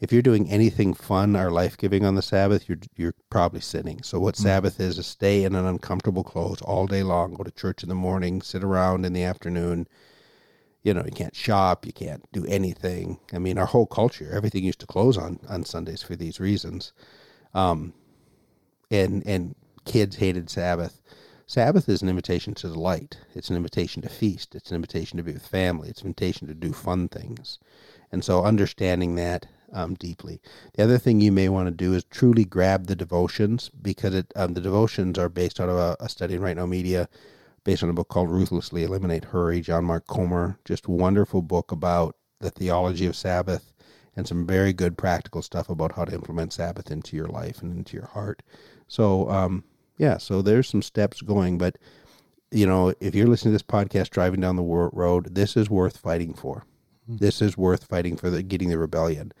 if 0.00 0.12
you're 0.12 0.22
doing 0.22 0.48
anything 0.50 0.94
fun 0.94 1.36
or 1.36 1.50
life 1.50 1.76
giving 1.76 2.04
on 2.04 2.14
the 2.14 2.22
Sabbath, 2.22 2.68
you're 2.68 2.78
you're 2.96 3.14
probably 3.28 3.60
sinning. 3.60 4.02
So 4.02 4.18
what 4.18 4.34
mm-hmm. 4.34 4.44
Sabbath 4.44 4.80
is 4.80 4.98
is 4.98 5.06
stay 5.06 5.44
in 5.44 5.54
an 5.54 5.66
uncomfortable 5.66 6.24
clothes 6.24 6.62
all 6.62 6.86
day 6.86 7.02
long, 7.02 7.34
go 7.34 7.44
to 7.44 7.50
church 7.50 7.82
in 7.82 7.88
the 7.88 7.94
morning, 7.94 8.40
sit 8.40 8.64
around 8.64 9.04
in 9.04 9.12
the 9.12 9.24
afternoon, 9.24 9.86
you 10.82 10.94
know, 10.94 11.04
you 11.04 11.12
can't 11.12 11.36
shop, 11.36 11.84
you 11.84 11.92
can't 11.92 12.24
do 12.32 12.46
anything. 12.46 13.18
I 13.32 13.38
mean, 13.38 13.58
our 13.58 13.66
whole 13.66 13.86
culture, 13.86 14.30
everything 14.32 14.64
used 14.64 14.80
to 14.80 14.86
close 14.86 15.18
on 15.18 15.38
on 15.48 15.64
Sundays 15.64 16.02
for 16.02 16.16
these 16.16 16.40
reasons. 16.40 16.92
Um, 17.52 17.92
and 18.90 19.22
and 19.26 19.54
kids 19.84 20.16
hated 20.16 20.48
Sabbath. 20.48 21.00
Sabbath 21.46 21.88
is 21.88 22.00
an 22.00 22.08
invitation 22.08 22.54
to 22.54 22.68
delight. 22.68 23.18
It's 23.34 23.50
an 23.50 23.56
invitation 23.56 24.02
to 24.02 24.08
feast. 24.08 24.54
It's 24.54 24.70
an 24.70 24.76
invitation 24.76 25.16
to 25.16 25.24
be 25.24 25.32
with 25.32 25.46
family. 25.46 25.88
It's 25.88 26.00
an 26.00 26.06
invitation 26.06 26.46
to 26.46 26.54
do 26.54 26.72
fun 26.72 27.08
things. 27.08 27.58
And 28.12 28.24
so, 28.24 28.44
understanding 28.44 29.16
that 29.16 29.46
um, 29.72 29.94
deeply. 29.94 30.40
The 30.74 30.84
other 30.84 30.98
thing 30.98 31.20
you 31.20 31.32
may 31.32 31.48
want 31.48 31.66
to 31.66 31.70
do 31.70 31.94
is 31.94 32.04
truly 32.04 32.44
grab 32.44 32.86
the 32.86 32.96
devotions 32.96 33.70
because 33.82 34.14
it, 34.14 34.32
um, 34.36 34.54
the 34.54 34.60
devotions 34.60 35.18
are 35.18 35.28
based 35.28 35.60
out 35.60 35.68
of 35.68 35.76
a, 35.76 35.96
a 36.00 36.08
study 36.08 36.34
in 36.34 36.40
Right 36.40 36.56
Now 36.56 36.66
Media 36.66 37.08
based 37.64 37.82
on 37.82 37.90
a 37.90 37.94
book 37.94 38.08
called 38.08 38.30
Ruthlessly 38.30 38.84
Eliminate 38.84 39.26
Hurry, 39.26 39.60
John 39.60 39.84
Mark 39.84 40.06
Comer. 40.06 40.58
Just 40.64 40.88
wonderful 40.88 41.42
book 41.42 41.72
about 41.72 42.16
the 42.40 42.50
theology 42.50 43.06
of 43.06 43.16
Sabbath 43.16 43.72
and 44.16 44.26
some 44.26 44.46
very 44.46 44.72
good 44.72 44.96
practical 44.98 45.42
stuff 45.42 45.68
about 45.68 45.92
how 45.92 46.04
to 46.04 46.14
implement 46.14 46.52
Sabbath 46.52 46.90
into 46.90 47.16
your 47.16 47.28
life 47.28 47.62
and 47.62 47.76
into 47.76 47.96
your 47.96 48.06
heart. 48.06 48.42
So, 48.88 49.30
um, 49.30 49.64
yeah, 49.98 50.18
so 50.18 50.42
there's 50.42 50.68
some 50.68 50.82
steps 50.82 51.20
going, 51.20 51.58
but 51.58 51.76
you 52.50 52.66
know, 52.66 52.92
if 53.00 53.14
you're 53.14 53.28
listening 53.28 53.52
to 53.52 53.54
this 53.54 53.62
podcast 53.62 54.10
driving 54.10 54.40
down 54.40 54.56
the 54.56 54.62
road, 54.62 55.34
this 55.34 55.56
is 55.56 55.70
worth 55.70 55.96
fighting 55.96 56.34
for. 56.34 56.64
Mm-hmm. 57.08 57.18
This 57.18 57.40
is 57.40 57.56
worth 57.56 57.84
fighting 57.84 58.16
for 58.16 58.30
the 58.30 58.42
getting 58.42 58.70
the 58.70 58.78
rebellion, 58.78 59.32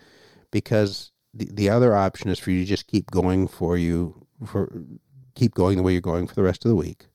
because 0.50 1.12
the 1.34 1.48
the 1.52 1.68
other 1.68 1.94
option 1.94 2.30
is 2.30 2.38
for 2.38 2.50
you 2.50 2.60
to 2.60 2.68
just 2.68 2.86
keep 2.86 3.10
going 3.10 3.48
for 3.48 3.76
you 3.76 4.26
for 4.44 4.82
keep 5.34 5.54
going 5.54 5.76
the 5.76 5.82
way 5.82 5.92
you're 5.92 6.00
going 6.00 6.26
for 6.26 6.34
the 6.34 6.42
rest 6.42 6.64
of 6.64 6.68
the 6.68 6.76
week, 6.76 7.06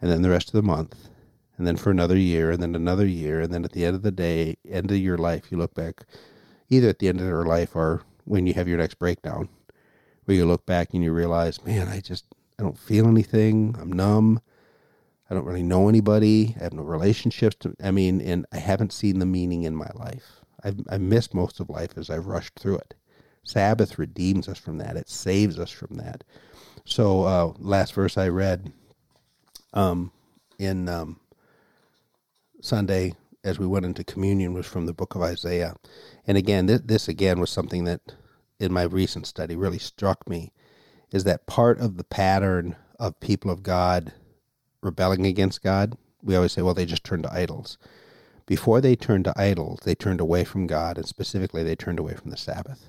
and 0.00 0.10
then 0.10 0.22
the 0.22 0.30
rest 0.30 0.48
of 0.48 0.52
the 0.52 0.62
month, 0.62 1.08
and 1.56 1.66
then 1.66 1.76
for 1.76 1.90
another 1.90 2.16
year, 2.16 2.50
and 2.50 2.62
then 2.62 2.74
another 2.74 3.06
year, 3.06 3.40
and 3.40 3.52
then 3.52 3.64
at 3.64 3.72
the 3.72 3.84
end 3.84 3.96
of 3.96 4.02
the 4.02 4.10
day, 4.10 4.56
end 4.68 4.90
of 4.90 4.96
your 4.96 5.18
life, 5.18 5.50
you 5.50 5.58
look 5.58 5.74
back, 5.74 6.04
either 6.68 6.88
at 6.88 6.98
the 6.98 7.08
end 7.08 7.20
of 7.20 7.26
your 7.26 7.46
life 7.46 7.74
or 7.74 8.02
when 8.24 8.46
you 8.46 8.54
have 8.54 8.68
your 8.68 8.78
next 8.78 8.98
breakdown, 8.98 9.48
where 10.24 10.36
you 10.36 10.44
look 10.44 10.66
back 10.66 10.92
and 10.92 11.02
you 11.02 11.12
realize, 11.12 11.64
man, 11.64 11.88
I 11.88 12.00
just 12.00 12.26
I 12.58 12.62
don't 12.62 12.78
feel 12.78 13.06
anything. 13.06 13.76
I'm 13.80 13.92
numb. 13.92 14.40
I 15.30 15.34
don't 15.34 15.44
really 15.44 15.62
know 15.62 15.88
anybody. 15.88 16.54
I 16.58 16.64
have 16.64 16.72
no 16.72 16.82
relationships. 16.82 17.56
To, 17.60 17.74
I 17.82 17.90
mean, 17.90 18.20
and 18.20 18.46
I 18.52 18.58
haven't 18.58 18.92
seen 18.92 19.18
the 19.18 19.26
meaning 19.26 19.62
in 19.62 19.74
my 19.74 19.90
life. 19.94 20.42
I've 20.64 20.80
I 20.90 20.98
missed 20.98 21.34
most 21.34 21.60
of 21.60 21.70
life 21.70 21.96
as 21.96 22.10
I've 22.10 22.26
rushed 22.26 22.58
through 22.58 22.78
it. 22.78 22.94
Sabbath 23.44 23.98
redeems 23.98 24.48
us 24.48 24.58
from 24.58 24.78
that. 24.78 24.96
It 24.96 25.08
saves 25.08 25.58
us 25.58 25.70
from 25.70 25.96
that. 25.96 26.24
So, 26.84 27.22
uh, 27.24 27.52
last 27.58 27.94
verse 27.94 28.18
I 28.18 28.28
read 28.28 28.72
um, 29.72 30.12
in 30.58 30.88
um, 30.88 31.20
Sunday 32.60 33.14
as 33.44 33.58
we 33.58 33.66
went 33.66 33.86
into 33.86 34.04
communion 34.04 34.52
was 34.52 34.66
from 34.66 34.86
the 34.86 34.92
book 34.92 35.14
of 35.14 35.22
Isaiah. 35.22 35.76
And 36.26 36.36
again, 36.36 36.66
this, 36.66 36.80
this 36.84 37.08
again 37.08 37.40
was 37.40 37.50
something 37.50 37.84
that 37.84 38.00
in 38.58 38.72
my 38.72 38.82
recent 38.82 39.26
study 39.26 39.56
really 39.56 39.78
struck 39.78 40.28
me 40.28 40.52
is 41.10 41.24
that 41.24 41.46
part 41.46 41.78
of 41.78 41.96
the 41.96 42.04
pattern 42.04 42.76
of 42.98 43.20
people 43.20 43.50
of 43.50 43.62
God 43.62 44.12
rebelling 44.82 45.26
against 45.26 45.62
God, 45.62 45.96
we 46.22 46.36
always 46.36 46.52
say, 46.52 46.62
well, 46.62 46.74
they 46.74 46.86
just 46.86 47.04
turned 47.04 47.22
to 47.22 47.32
idols. 47.32 47.78
Before 48.48 48.80
they 48.80 48.96
turned 48.96 49.26
to 49.26 49.38
idols, 49.38 49.80
they 49.84 49.94
turned 49.94 50.22
away 50.22 50.42
from 50.42 50.66
God, 50.66 50.96
and 50.96 51.06
specifically, 51.06 51.62
they 51.62 51.76
turned 51.76 51.98
away 51.98 52.14
from 52.14 52.30
the 52.30 52.36
Sabbath. 52.38 52.88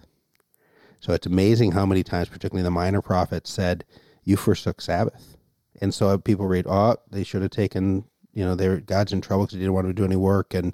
So 1.01 1.11
it's 1.11 1.27
amazing 1.27 1.73
how 1.73 1.85
many 1.85 2.01
times, 2.01 2.29
particularly 2.29 2.63
the 2.63 2.71
minor 2.71 3.01
prophets, 3.01 3.51
said, 3.51 3.83
You 4.23 4.37
forsook 4.37 4.79
Sabbath. 4.79 5.35
And 5.81 5.93
so 5.93 6.17
people 6.17 6.47
read, 6.47 6.65
oh, 6.65 6.95
they 7.11 7.25
should 7.25 7.41
have 7.41 7.51
taken, 7.51 8.05
you 8.33 8.45
know, 8.45 8.55
their 8.55 8.79
God's 8.79 9.11
in 9.11 9.19
trouble 9.19 9.45
because 9.45 9.55
he 9.55 9.59
didn't 9.59 9.73
want 9.73 9.87
to 9.87 9.93
do 9.93 10.05
any 10.05 10.15
work, 10.15 10.53
and 10.53 10.73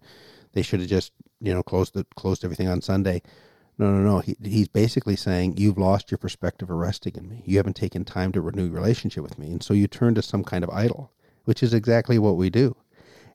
they 0.54 0.62
should 0.62 0.82
have 0.82 0.90
just, 0.90 1.12
you 1.42 1.52
know, 1.52 1.64
closed 1.64 1.96
the, 1.96 2.06
closed 2.16 2.46
everything 2.46 2.68
on 2.68 2.84
Sunday. 2.84 3.24
No, 3.80 3.92
no, 3.92 4.04
no. 4.04 4.20
He, 4.20 4.38
he's 4.44 4.68
basically 4.68 5.16
saying 5.16 5.58
you've 5.58 5.80
lost 5.80 6.12
your 6.12 6.20
perspective 6.20 6.70
of 6.70 6.78
resting 6.78 7.16
in 7.16 7.28
me. 7.28 7.42
You 7.44 7.58
haven't 7.58 7.76
taken 7.76 8.06
time 8.06 8.32
to 8.34 8.42
renew 8.42 8.66
your 8.66 8.76
relationship 8.76 9.24
with 9.24 9.40
me. 9.40 9.48
And 9.48 9.64
so 9.64 9.74
you 9.74 9.88
turn 9.88 10.14
to 10.14 10.22
some 10.22 10.44
kind 10.44 10.64
of 10.64 10.70
idol, 10.70 11.12
which 11.46 11.64
is 11.64 11.74
exactly 11.74 12.20
what 12.20 12.38
we 12.38 12.52
do. 12.52 12.76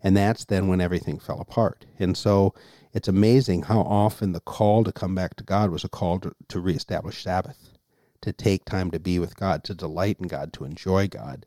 And 0.03 0.16
that's 0.16 0.44
then 0.44 0.68
when 0.68 0.80
everything 0.80 1.18
fell 1.18 1.40
apart. 1.40 1.86
And 1.98 2.16
so 2.16 2.55
it's 2.92 3.09
amazing 3.09 3.62
how 3.62 3.80
often 3.80 4.32
the 4.32 4.40
call 4.40 4.84
to 4.84 4.92
come 4.92 5.14
back 5.14 5.36
to 5.36 5.44
God 5.44 5.70
was 5.70 5.84
a 5.84 5.88
call 5.88 6.18
to, 6.20 6.32
to 6.48 6.61
reestablish 6.61 7.22
Sabbath, 7.22 7.70
to 8.22 8.32
take 8.32 8.64
time 8.64 8.90
to 8.90 8.98
be 8.98 9.18
with 9.18 9.36
God, 9.36 9.62
to 9.64 9.74
delight 9.74 10.16
in 10.20 10.28
God, 10.28 10.53
to 10.55 10.64
enjoy 10.64 11.09
God. 11.09 11.46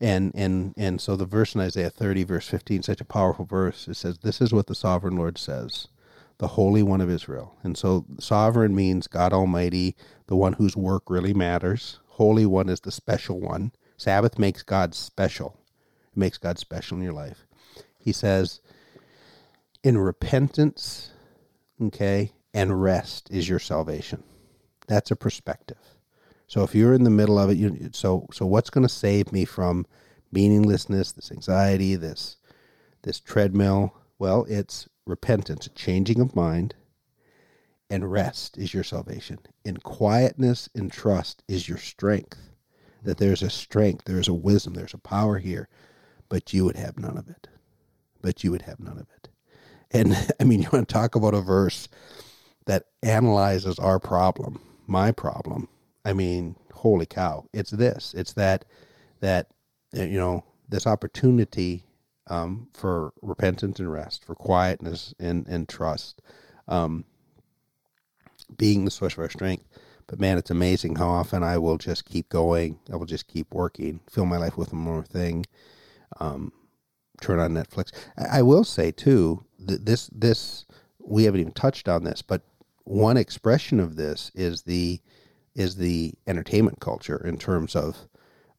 And 0.00 0.30
and 0.34 0.74
and 0.76 1.00
so 1.00 1.16
the 1.16 1.26
verse 1.26 1.56
in 1.56 1.60
Isaiah 1.60 1.90
30, 1.90 2.22
verse 2.22 2.46
15, 2.46 2.84
such 2.84 3.00
a 3.00 3.04
powerful 3.04 3.44
verse, 3.44 3.88
it 3.88 3.94
says, 3.94 4.18
This 4.18 4.40
is 4.40 4.52
what 4.52 4.68
the 4.68 4.74
sovereign 4.76 5.16
Lord 5.16 5.38
says 5.38 5.88
the 6.38 6.48
Holy 6.48 6.82
One 6.82 7.00
of 7.00 7.10
Israel. 7.10 7.56
And 7.62 7.76
so 7.76 8.06
sovereign 8.18 8.74
means 8.74 9.08
God 9.08 9.32
Almighty, 9.32 9.96
the 10.28 10.36
one 10.36 10.54
whose 10.54 10.76
work 10.76 11.10
really 11.10 11.34
matters. 11.34 11.98
Holy 12.06 12.46
One 12.46 12.68
is 12.68 12.80
the 12.80 12.92
special 12.92 13.40
one. 13.40 13.72
Sabbath 13.96 14.38
makes 14.38 14.62
God 14.62 14.94
special. 14.94 15.58
It 16.12 16.16
makes 16.16 16.38
God 16.38 16.58
special 16.58 16.96
in 16.96 17.02
your 17.02 17.12
life. 17.12 17.47
He 17.98 18.12
says, 18.12 18.60
in 19.82 19.98
repentance, 19.98 21.12
okay, 21.80 22.32
and 22.54 22.82
rest 22.82 23.28
is 23.30 23.48
your 23.48 23.58
salvation. 23.58 24.22
That's 24.86 25.10
a 25.10 25.16
perspective. 25.16 25.78
So 26.46 26.62
if 26.62 26.74
you're 26.74 26.94
in 26.94 27.04
the 27.04 27.10
middle 27.10 27.38
of 27.38 27.50
it, 27.50 27.58
you, 27.58 27.90
so 27.92 28.26
so 28.32 28.46
what's 28.46 28.70
going 28.70 28.86
to 28.86 28.92
save 28.92 29.32
me 29.32 29.44
from 29.44 29.86
meaninglessness, 30.32 31.12
this 31.12 31.30
anxiety, 31.30 31.94
this 31.94 32.36
this 33.02 33.20
treadmill? 33.20 33.94
Well, 34.18 34.46
it's 34.48 34.88
repentance, 35.06 35.68
changing 35.74 36.20
of 36.20 36.34
mind, 36.34 36.74
and 37.90 38.10
rest 38.10 38.56
is 38.58 38.74
your 38.74 38.82
salvation. 38.84 39.38
In 39.64 39.76
quietness 39.76 40.68
and 40.74 40.90
trust 40.90 41.44
is 41.48 41.68
your 41.68 41.78
strength. 41.78 42.38
That 43.02 43.18
there's 43.18 43.42
a 43.42 43.50
strength, 43.50 44.06
there's 44.06 44.28
a 44.28 44.34
wisdom, 44.34 44.74
there's 44.74 44.94
a 44.94 44.98
power 44.98 45.38
here, 45.38 45.68
but 46.28 46.52
you 46.52 46.64
would 46.64 46.76
have 46.76 46.98
none 46.98 47.16
of 47.16 47.28
it. 47.28 47.46
But 48.20 48.42
you 48.42 48.50
would 48.50 48.62
have 48.62 48.80
none 48.80 48.98
of 48.98 49.06
it. 49.16 49.28
And 49.90 50.14
I 50.40 50.44
mean, 50.44 50.62
you 50.62 50.68
want 50.72 50.88
to 50.88 50.92
talk 50.92 51.14
about 51.14 51.34
a 51.34 51.40
verse 51.40 51.88
that 52.66 52.84
analyzes 53.02 53.78
our 53.78 53.98
problem, 53.98 54.60
my 54.86 55.12
problem. 55.12 55.68
I 56.04 56.12
mean, 56.12 56.56
holy 56.72 57.06
cow! 57.06 57.46
It's 57.52 57.70
this. 57.70 58.14
It's 58.14 58.32
that 58.34 58.64
that 59.20 59.48
you 59.92 60.18
know 60.18 60.44
this 60.68 60.86
opportunity 60.86 61.84
um, 62.28 62.68
for 62.72 63.12
repentance 63.22 63.78
and 63.78 63.90
rest, 63.90 64.24
for 64.24 64.34
quietness 64.34 65.14
and, 65.18 65.46
and 65.48 65.68
trust, 65.68 66.22
um, 66.66 67.04
being 68.56 68.84
the 68.84 68.90
source 68.90 69.14
of 69.14 69.20
our 69.20 69.30
strength. 69.30 69.64
But 70.06 70.20
man, 70.20 70.38
it's 70.38 70.50
amazing 70.50 70.96
how 70.96 71.08
often 71.08 71.42
I 71.42 71.58
will 71.58 71.78
just 71.78 72.04
keep 72.06 72.28
going. 72.28 72.78
I 72.92 72.96
will 72.96 73.06
just 73.06 73.28
keep 73.28 73.52
working, 73.52 74.00
fill 74.08 74.26
my 74.26 74.38
life 74.38 74.56
with 74.56 74.72
one 74.72 74.82
more 74.82 75.02
thing, 75.02 75.44
um, 76.20 76.52
turn 77.20 77.38
on 77.38 77.54
Netflix. 77.54 77.92
I, 78.16 78.38
I 78.38 78.42
will 78.42 78.64
say 78.64 78.90
too 78.90 79.44
that 79.58 79.86
this 79.86 80.08
this 80.12 80.66
we 81.00 81.24
haven't 81.24 81.40
even 81.40 81.52
touched 81.52 81.88
on 81.88 82.04
this, 82.04 82.22
but 82.22 82.42
one 82.84 83.16
expression 83.16 83.80
of 83.80 83.96
this 83.96 84.30
is 84.34 84.62
the 84.62 85.00
is 85.54 85.76
the 85.76 86.14
entertainment 86.26 86.80
culture 86.80 87.20
in 87.26 87.36
terms 87.38 87.74
of 87.74 88.08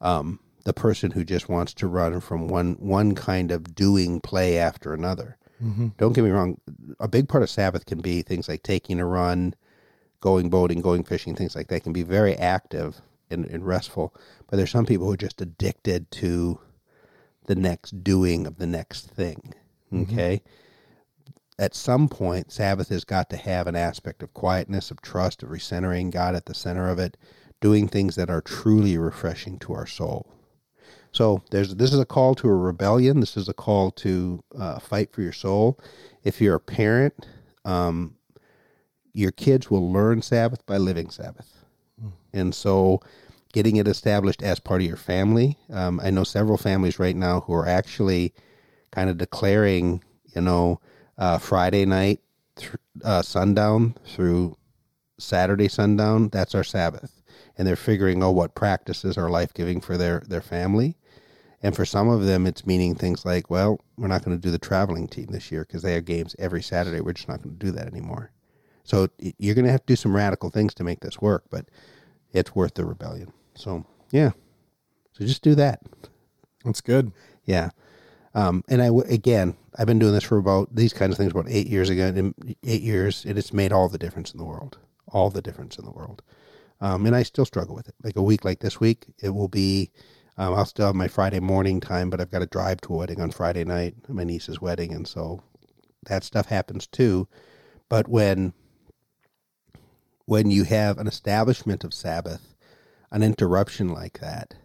um, 0.02 0.40
the 0.66 0.74
person 0.74 1.12
who 1.12 1.24
just 1.24 1.50
wants 1.50 1.74
to 1.74 1.88
run 1.88 2.20
from 2.20 2.48
one 2.48 2.76
one 2.80 3.16
kind 3.16 3.52
of 3.52 3.76
doing 3.76 4.20
play 4.22 4.58
after 4.58 4.94
another. 4.94 5.38
Mm-hmm. 5.64 5.90
Don't 5.98 6.14
get 6.14 6.24
me 6.24 6.30
wrong. 6.30 6.60
A 7.00 7.08
big 7.08 7.28
part 7.28 7.44
of 7.44 7.50
Sabbath 7.50 7.86
can 7.86 8.02
be 8.02 8.22
things 8.22 8.48
like 8.48 8.64
taking 8.64 9.00
a 9.00 9.06
run, 9.06 9.56
going 10.22 10.50
boating, 10.50 10.82
going 10.82 11.04
fishing, 11.04 11.36
things 11.36 11.56
like 11.56 11.68
that 11.68 11.84
can 11.84 11.94
be 11.94 12.04
very 12.04 12.36
active 12.36 13.02
and, 13.30 13.46
and 13.46 13.66
restful. 13.66 14.14
But 14.48 14.58
there's 14.58 14.72
some 14.72 14.86
people 14.86 15.08
who 15.08 15.14
are 15.14 15.18
just 15.18 15.42
addicted 15.42 16.12
to 16.12 16.60
the 17.50 17.56
next 17.56 18.04
doing 18.04 18.46
of 18.46 18.60
the 18.60 18.68
next 18.68 19.08
thing. 19.10 19.56
Mm-hmm. 19.92 20.14
Okay. 20.14 20.36
Mm-hmm. 20.36 21.64
At 21.64 21.76
some 21.76 22.08
point, 22.08 22.52
Sabbath 22.52 22.90
has 22.90 23.04
got 23.04 23.30
to 23.32 23.38
have 23.38 23.66
an 23.66 23.76
aspect 23.76 24.24
of 24.24 24.34
quietness, 24.36 24.92
of 24.92 25.02
trust, 25.02 25.44
of 25.44 25.50
recentering 25.50 26.12
God 26.12 26.36
at 26.36 26.46
the 26.46 26.54
center 26.54 26.90
of 26.90 27.00
it, 27.00 27.18
doing 27.60 27.88
things 27.88 28.16
that 28.16 28.30
are 28.30 28.40
truly 28.40 28.98
refreshing 28.98 29.58
to 29.60 29.74
our 29.74 29.88
soul. 29.88 30.32
So 31.12 31.42
there's 31.50 31.76
this 31.76 31.92
is 31.92 32.00
a 32.00 32.06
call 32.06 32.36
to 32.36 32.48
a 32.48 32.56
rebellion. 32.56 33.20
This 33.20 33.36
is 33.36 33.50
a 33.50 33.54
call 33.54 33.90
to 33.92 34.44
uh, 34.58 34.80
fight 34.80 35.12
for 35.12 35.24
your 35.24 35.34
soul. 35.34 35.80
If 36.24 36.40
you're 36.40 36.56
a 36.56 36.60
parent, 36.60 37.28
um, 37.66 38.16
your 39.12 39.32
kids 39.32 39.72
will 39.72 39.92
learn 39.92 40.22
Sabbath 40.22 40.64
by 40.68 40.78
living 40.78 41.10
Sabbath, 41.10 41.66
mm. 42.02 42.12
and 42.32 42.54
so 42.54 43.02
getting 43.54 43.78
it 43.78 43.88
established 43.88 44.44
as 44.44 44.60
part 44.60 44.82
of 44.82 44.88
your 44.88 44.98
family. 44.98 45.58
Um, 45.72 46.00
I 46.04 46.10
know 46.10 46.24
several 46.24 46.58
families 46.58 47.00
right 47.00 47.16
now 47.16 47.42
who 47.42 47.54
are 47.54 47.68
actually 47.68 48.34
kind 48.92 49.10
of 49.10 49.18
declaring, 49.18 50.04
you 50.36 50.42
know, 50.42 50.80
uh, 51.18 51.38
Friday 51.38 51.86
night 51.86 52.22
th- 52.56 52.76
uh, 53.04 53.22
sundown 53.22 53.96
through 54.06 54.56
Saturday 55.18 55.68
sundown. 55.68 56.30
That's 56.30 56.56
our 56.56 56.64
Sabbath, 56.64 57.22
and 57.58 57.68
they're 57.68 57.76
figuring 57.76 58.24
out 58.24 58.36
what 58.36 58.56
practices 58.56 59.18
are 59.18 59.30
life 59.30 59.54
giving 59.54 59.82
for 59.82 59.98
their 59.98 60.24
their 60.28 60.42
family. 60.42 60.96
And 61.62 61.76
for 61.76 61.86
some 61.86 62.08
of 62.08 62.26
them, 62.26 62.48
it's 62.48 62.66
meaning 62.66 62.96
things 62.96 63.26
like, 63.26 63.50
well, 63.50 63.82
we're 63.98 64.08
not 64.08 64.24
going 64.24 64.38
to 64.38 64.42
do 64.42 64.50
the 64.50 64.58
traveling 64.58 65.10
team 65.10 65.28
this 65.32 65.52
year 65.52 65.66
because 65.66 65.82
they 65.82 65.94
have 65.94 66.06
games 66.06 66.34
every 66.40 66.62
Saturday. 66.62 67.02
We're 67.02 67.12
just 67.12 67.28
not 67.28 67.44
going 67.44 67.58
to 67.58 67.66
do 67.66 67.72
that 67.74 67.88
anymore. 67.88 68.32
So 68.86 69.10
you're 69.20 69.56
going 69.56 69.66
to 69.66 69.72
have 69.72 69.86
to 69.86 69.92
do 69.92 69.98
some 69.98 70.16
radical 70.16 70.50
things 70.50 70.74
to 70.76 70.86
make 70.86 71.02
this 71.02 71.20
work, 71.20 71.44
but 71.50 71.66
it's 72.32 72.56
worth 72.56 72.76
the 72.76 72.86
rebellion. 72.86 73.34
So, 73.60 73.86
yeah. 74.12 74.32
So 75.14 75.26
just 75.26 75.44
do 75.44 75.56
that. 75.56 75.82
That's 76.64 76.82
good. 76.82 77.12
Yeah. 77.46 77.70
Um, 78.34 78.64
and 78.70 78.82
I, 78.82 78.90
again, 79.08 79.58
I've 79.78 79.88
been 79.88 80.00
doing 80.00 80.14
this 80.14 80.24
for 80.24 80.38
about 80.38 80.74
these 80.76 80.94
kinds 80.94 81.12
of 81.12 81.18
things 81.18 81.32
about 81.32 81.50
eight 81.50 81.68
years 81.68 81.90
ago, 81.90 82.34
eight 82.64 82.82
years, 82.82 83.26
and 83.26 83.38
it's 83.38 83.54
made 83.54 83.74
all 83.74 83.90
the 83.90 83.98
difference 83.98 84.32
in 84.32 84.38
the 84.38 84.46
world. 84.46 84.78
All 85.08 85.30
the 85.30 85.42
difference 85.42 85.78
in 85.78 85.86
the 85.86 85.92
world. 85.92 86.22
Um, 86.80 87.06
and 87.06 87.16
I 87.16 87.24
still 87.24 87.46
struggle 87.46 87.76
with 87.76 87.90
it. 87.90 87.96
Like 88.04 88.16
a 88.16 88.22
week 88.22 88.46
like 88.46 88.60
this 88.60 88.80
week, 88.80 89.08
it 89.22 89.30
will 89.30 89.50
be 89.50 89.92
um, 90.38 90.54
I'll 90.54 90.66
still 90.66 90.86
have 90.86 90.96
my 90.96 91.10
Friday 91.10 91.42
morning 91.42 91.82
time, 91.82 92.10
but 92.10 92.22
I've 92.22 92.32
got 92.32 92.40
to 92.40 92.46
drive 92.46 92.80
to 92.82 92.94
a 92.94 92.98
wedding 92.98 93.20
on 93.20 93.30
Friday 93.32 93.66
night, 93.66 93.96
my 94.08 94.24
niece's 94.24 94.62
wedding, 94.62 94.94
and 94.94 95.06
so 95.06 95.44
that 96.06 96.24
stuff 96.24 96.46
happens 96.46 96.88
too. 96.88 97.28
But 97.90 98.08
when 98.08 98.54
when 100.26 100.50
you 100.50 100.64
have 100.64 100.98
an 100.98 101.08
establishment 101.08 101.84
of 101.84 101.94
Sabbath, 101.94 102.56
an 103.12 103.24
interruption 103.24 103.90
like 103.90 104.20
that 104.20 104.56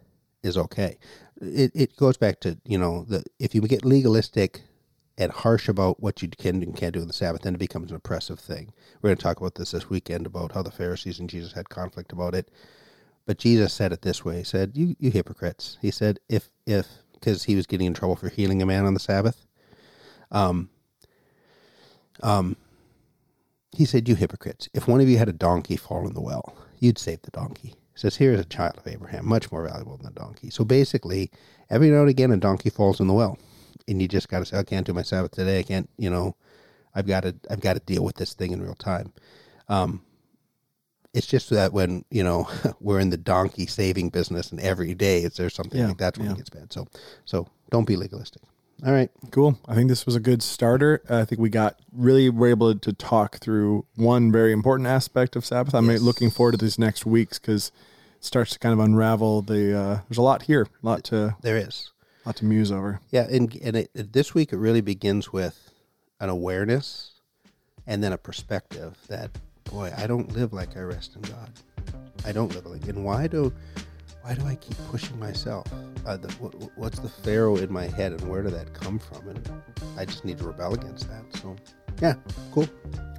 is 0.42 0.56
okay. 0.56 0.98
It 1.40 1.72
it 1.74 1.96
goes 1.96 2.16
back 2.16 2.40
to 2.40 2.58
you 2.64 2.78
know 2.78 3.04
the 3.08 3.24
if 3.38 3.54
you 3.54 3.60
get 3.62 3.84
legalistic 3.84 4.62
and 5.16 5.32
harsh 5.32 5.68
about 5.68 6.02
what 6.02 6.22
you 6.22 6.28
can 6.28 6.62
and 6.62 6.76
can't 6.76 6.94
do 6.94 7.00
on 7.00 7.06
the 7.06 7.12
Sabbath, 7.12 7.42
then 7.42 7.54
it 7.54 7.58
becomes 7.58 7.90
an 7.90 7.96
oppressive 7.96 8.40
thing. 8.40 8.72
We're 9.00 9.08
going 9.08 9.16
to 9.16 9.22
talk 9.22 9.38
about 9.38 9.54
this 9.54 9.70
this 9.70 9.88
weekend 9.88 10.26
about 10.26 10.52
how 10.52 10.62
the 10.62 10.70
Pharisees 10.70 11.20
and 11.20 11.30
Jesus 11.30 11.52
had 11.52 11.68
conflict 11.68 12.12
about 12.12 12.34
it. 12.34 12.50
But 13.26 13.38
Jesus 13.38 13.72
said 13.72 13.92
it 13.92 14.02
this 14.02 14.24
way. 14.24 14.38
He 14.38 14.44
said, 14.44 14.72
"You 14.74 14.96
you 14.98 15.10
hypocrites." 15.10 15.78
He 15.80 15.90
said, 15.90 16.20
"If 16.28 16.50
if 16.66 16.86
because 17.14 17.44
he 17.44 17.56
was 17.56 17.66
getting 17.66 17.86
in 17.86 17.94
trouble 17.94 18.16
for 18.16 18.28
healing 18.28 18.60
a 18.60 18.66
man 18.66 18.84
on 18.84 18.94
the 18.94 19.00
Sabbath." 19.00 19.46
Um. 20.30 20.68
Um. 22.22 22.56
He 23.72 23.86
said, 23.86 24.08
"You 24.08 24.14
hypocrites! 24.14 24.68
If 24.74 24.86
one 24.86 25.00
of 25.00 25.08
you 25.08 25.18
had 25.18 25.28
a 25.28 25.32
donkey 25.32 25.76
fall 25.76 26.06
in 26.06 26.14
the 26.14 26.20
well, 26.20 26.54
you'd 26.78 26.98
save 26.98 27.22
the 27.22 27.30
donkey." 27.30 27.74
He 27.94 28.00
says, 28.00 28.16
"Here 28.16 28.32
is 28.32 28.40
a 28.40 28.44
child 28.44 28.76
of 28.76 28.86
Abraham, 28.86 29.26
much 29.26 29.50
more 29.50 29.66
valuable 29.66 29.96
than 29.96 30.08
a 30.08 30.10
donkey." 30.10 30.50
So 30.50 30.64
basically, 30.64 31.30
every 31.70 31.90
now 31.90 32.00
and 32.00 32.08
again, 32.08 32.32
a 32.32 32.36
donkey 32.36 32.70
falls 32.70 33.00
in 33.00 33.06
the 33.06 33.14
well, 33.14 33.38
and 33.86 34.02
you 34.02 34.08
just 34.08 34.28
got 34.28 34.40
to 34.40 34.44
say, 34.44 34.58
"I 34.58 34.64
can't 34.64 34.86
do 34.86 34.92
my 34.92 35.02
Sabbath 35.02 35.32
today. 35.32 35.60
I 35.60 35.62
can't." 35.62 35.88
You 35.96 36.10
know, 36.10 36.36
I've 36.94 37.06
got 37.06 37.22
to 37.22 37.34
I've 37.50 37.60
got 37.60 37.74
to 37.74 37.80
deal 37.80 38.04
with 38.04 38.16
this 38.16 38.34
thing 38.34 38.52
in 38.52 38.62
real 38.62 38.74
time. 38.74 39.12
Um, 39.68 40.02
it's 41.12 41.26
just 41.26 41.50
that 41.50 41.72
when 41.72 42.04
you 42.10 42.24
know 42.24 42.48
we're 42.80 43.00
in 43.00 43.10
the 43.10 43.16
donkey 43.16 43.66
saving 43.66 44.10
business, 44.10 44.50
and 44.50 44.60
every 44.60 44.94
day 44.94 45.22
it's 45.22 45.36
there's 45.36 45.54
something 45.54 45.80
yeah, 45.80 45.88
like 45.88 45.98
that's 45.98 46.18
when 46.18 46.26
yeah. 46.26 46.34
it 46.34 46.38
gets 46.38 46.50
bad. 46.50 46.72
So 46.72 46.86
so 47.24 47.46
don't 47.70 47.86
be 47.86 47.96
legalistic. 47.96 48.42
All 48.84 48.92
right, 48.92 49.10
cool. 49.30 49.58
I 49.66 49.74
think 49.74 49.88
this 49.88 50.04
was 50.04 50.14
a 50.14 50.20
good 50.20 50.42
starter. 50.42 51.02
I 51.08 51.24
think 51.24 51.40
we 51.40 51.48
got 51.48 51.78
really 51.92 52.28
were 52.28 52.48
able 52.48 52.74
to 52.74 52.92
talk 52.92 53.38
through 53.38 53.86
one 53.94 54.32
very 54.32 54.52
important 54.52 54.88
aspect 54.88 55.36
of 55.36 55.46
Sabbath. 55.46 55.74
I'm 55.74 55.88
yes. 55.90 56.00
looking 56.00 56.30
forward 56.30 56.52
to 56.52 56.58
these 56.58 56.78
next 56.78 57.06
weeks 57.06 57.38
because 57.38 57.72
it 58.16 58.24
starts 58.24 58.52
to 58.52 58.58
kind 58.58 58.72
of 58.72 58.80
unravel 58.80 59.42
the. 59.42 59.78
Uh, 59.78 60.00
there's 60.08 60.18
a 60.18 60.22
lot 60.22 60.42
here, 60.42 60.62
a 60.62 60.86
lot 60.86 61.04
to 61.04 61.36
there 61.40 61.56
is, 61.56 61.92
a 62.24 62.28
lot 62.28 62.36
to 62.36 62.44
muse 62.44 62.72
over. 62.72 63.00
Yeah, 63.10 63.26
and 63.30 63.54
and 63.62 63.76
it, 63.76 64.12
this 64.12 64.34
week 64.34 64.52
it 64.52 64.58
really 64.58 64.82
begins 64.82 65.32
with 65.32 65.70
an 66.20 66.28
awareness 66.28 67.12
and 67.86 68.02
then 68.02 68.12
a 68.12 68.18
perspective 68.18 68.96
that 69.08 69.30
boy, 69.64 69.92
I 69.96 70.06
don't 70.06 70.32
live 70.34 70.52
like 70.52 70.76
I 70.76 70.80
rest 70.80 71.16
in 71.16 71.22
God. 71.22 71.50
I 72.24 72.32
don't 72.32 72.54
live 72.54 72.66
like. 72.66 72.86
And 72.88 73.04
why 73.04 73.26
do, 73.26 73.52
why 74.24 74.32
do 74.34 74.46
I 74.46 74.54
keep 74.54 74.76
pushing 74.90 75.18
myself? 75.18 75.66
Uh, 76.06 76.16
the, 76.16 76.32
what, 76.34 76.54
what's 76.78 76.98
the 76.98 77.10
Pharaoh 77.10 77.56
in 77.56 77.70
my 77.70 77.86
head, 77.86 78.12
and 78.12 78.22
where 78.26 78.42
did 78.42 78.54
that 78.54 78.72
come 78.72 78.98
from? 78.98 79.28
And 79.28 79.48
I 79.98 80.06
just 80.06 80.24
need 80.24 80.38
to 80.38 80.44
rebel 80.46 80.72
against 80.72 81.08
that. 81.10 81.24
So 81.42 81.54
Yeah, 82.00 82.14
cool. 82.52 82.66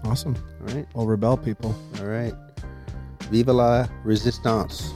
Awesome. 0.04 0.36
All 0.68 0.76
right, 0.76 0.88
Well, 0.96 1.06
rebel 1.06 1.38
people. 1.38 1.76
all 2.00 2.06
right. 2.06 2.34
Vive 3.30 3.48
la 3.50 3.88
resistance. 4.04 4.94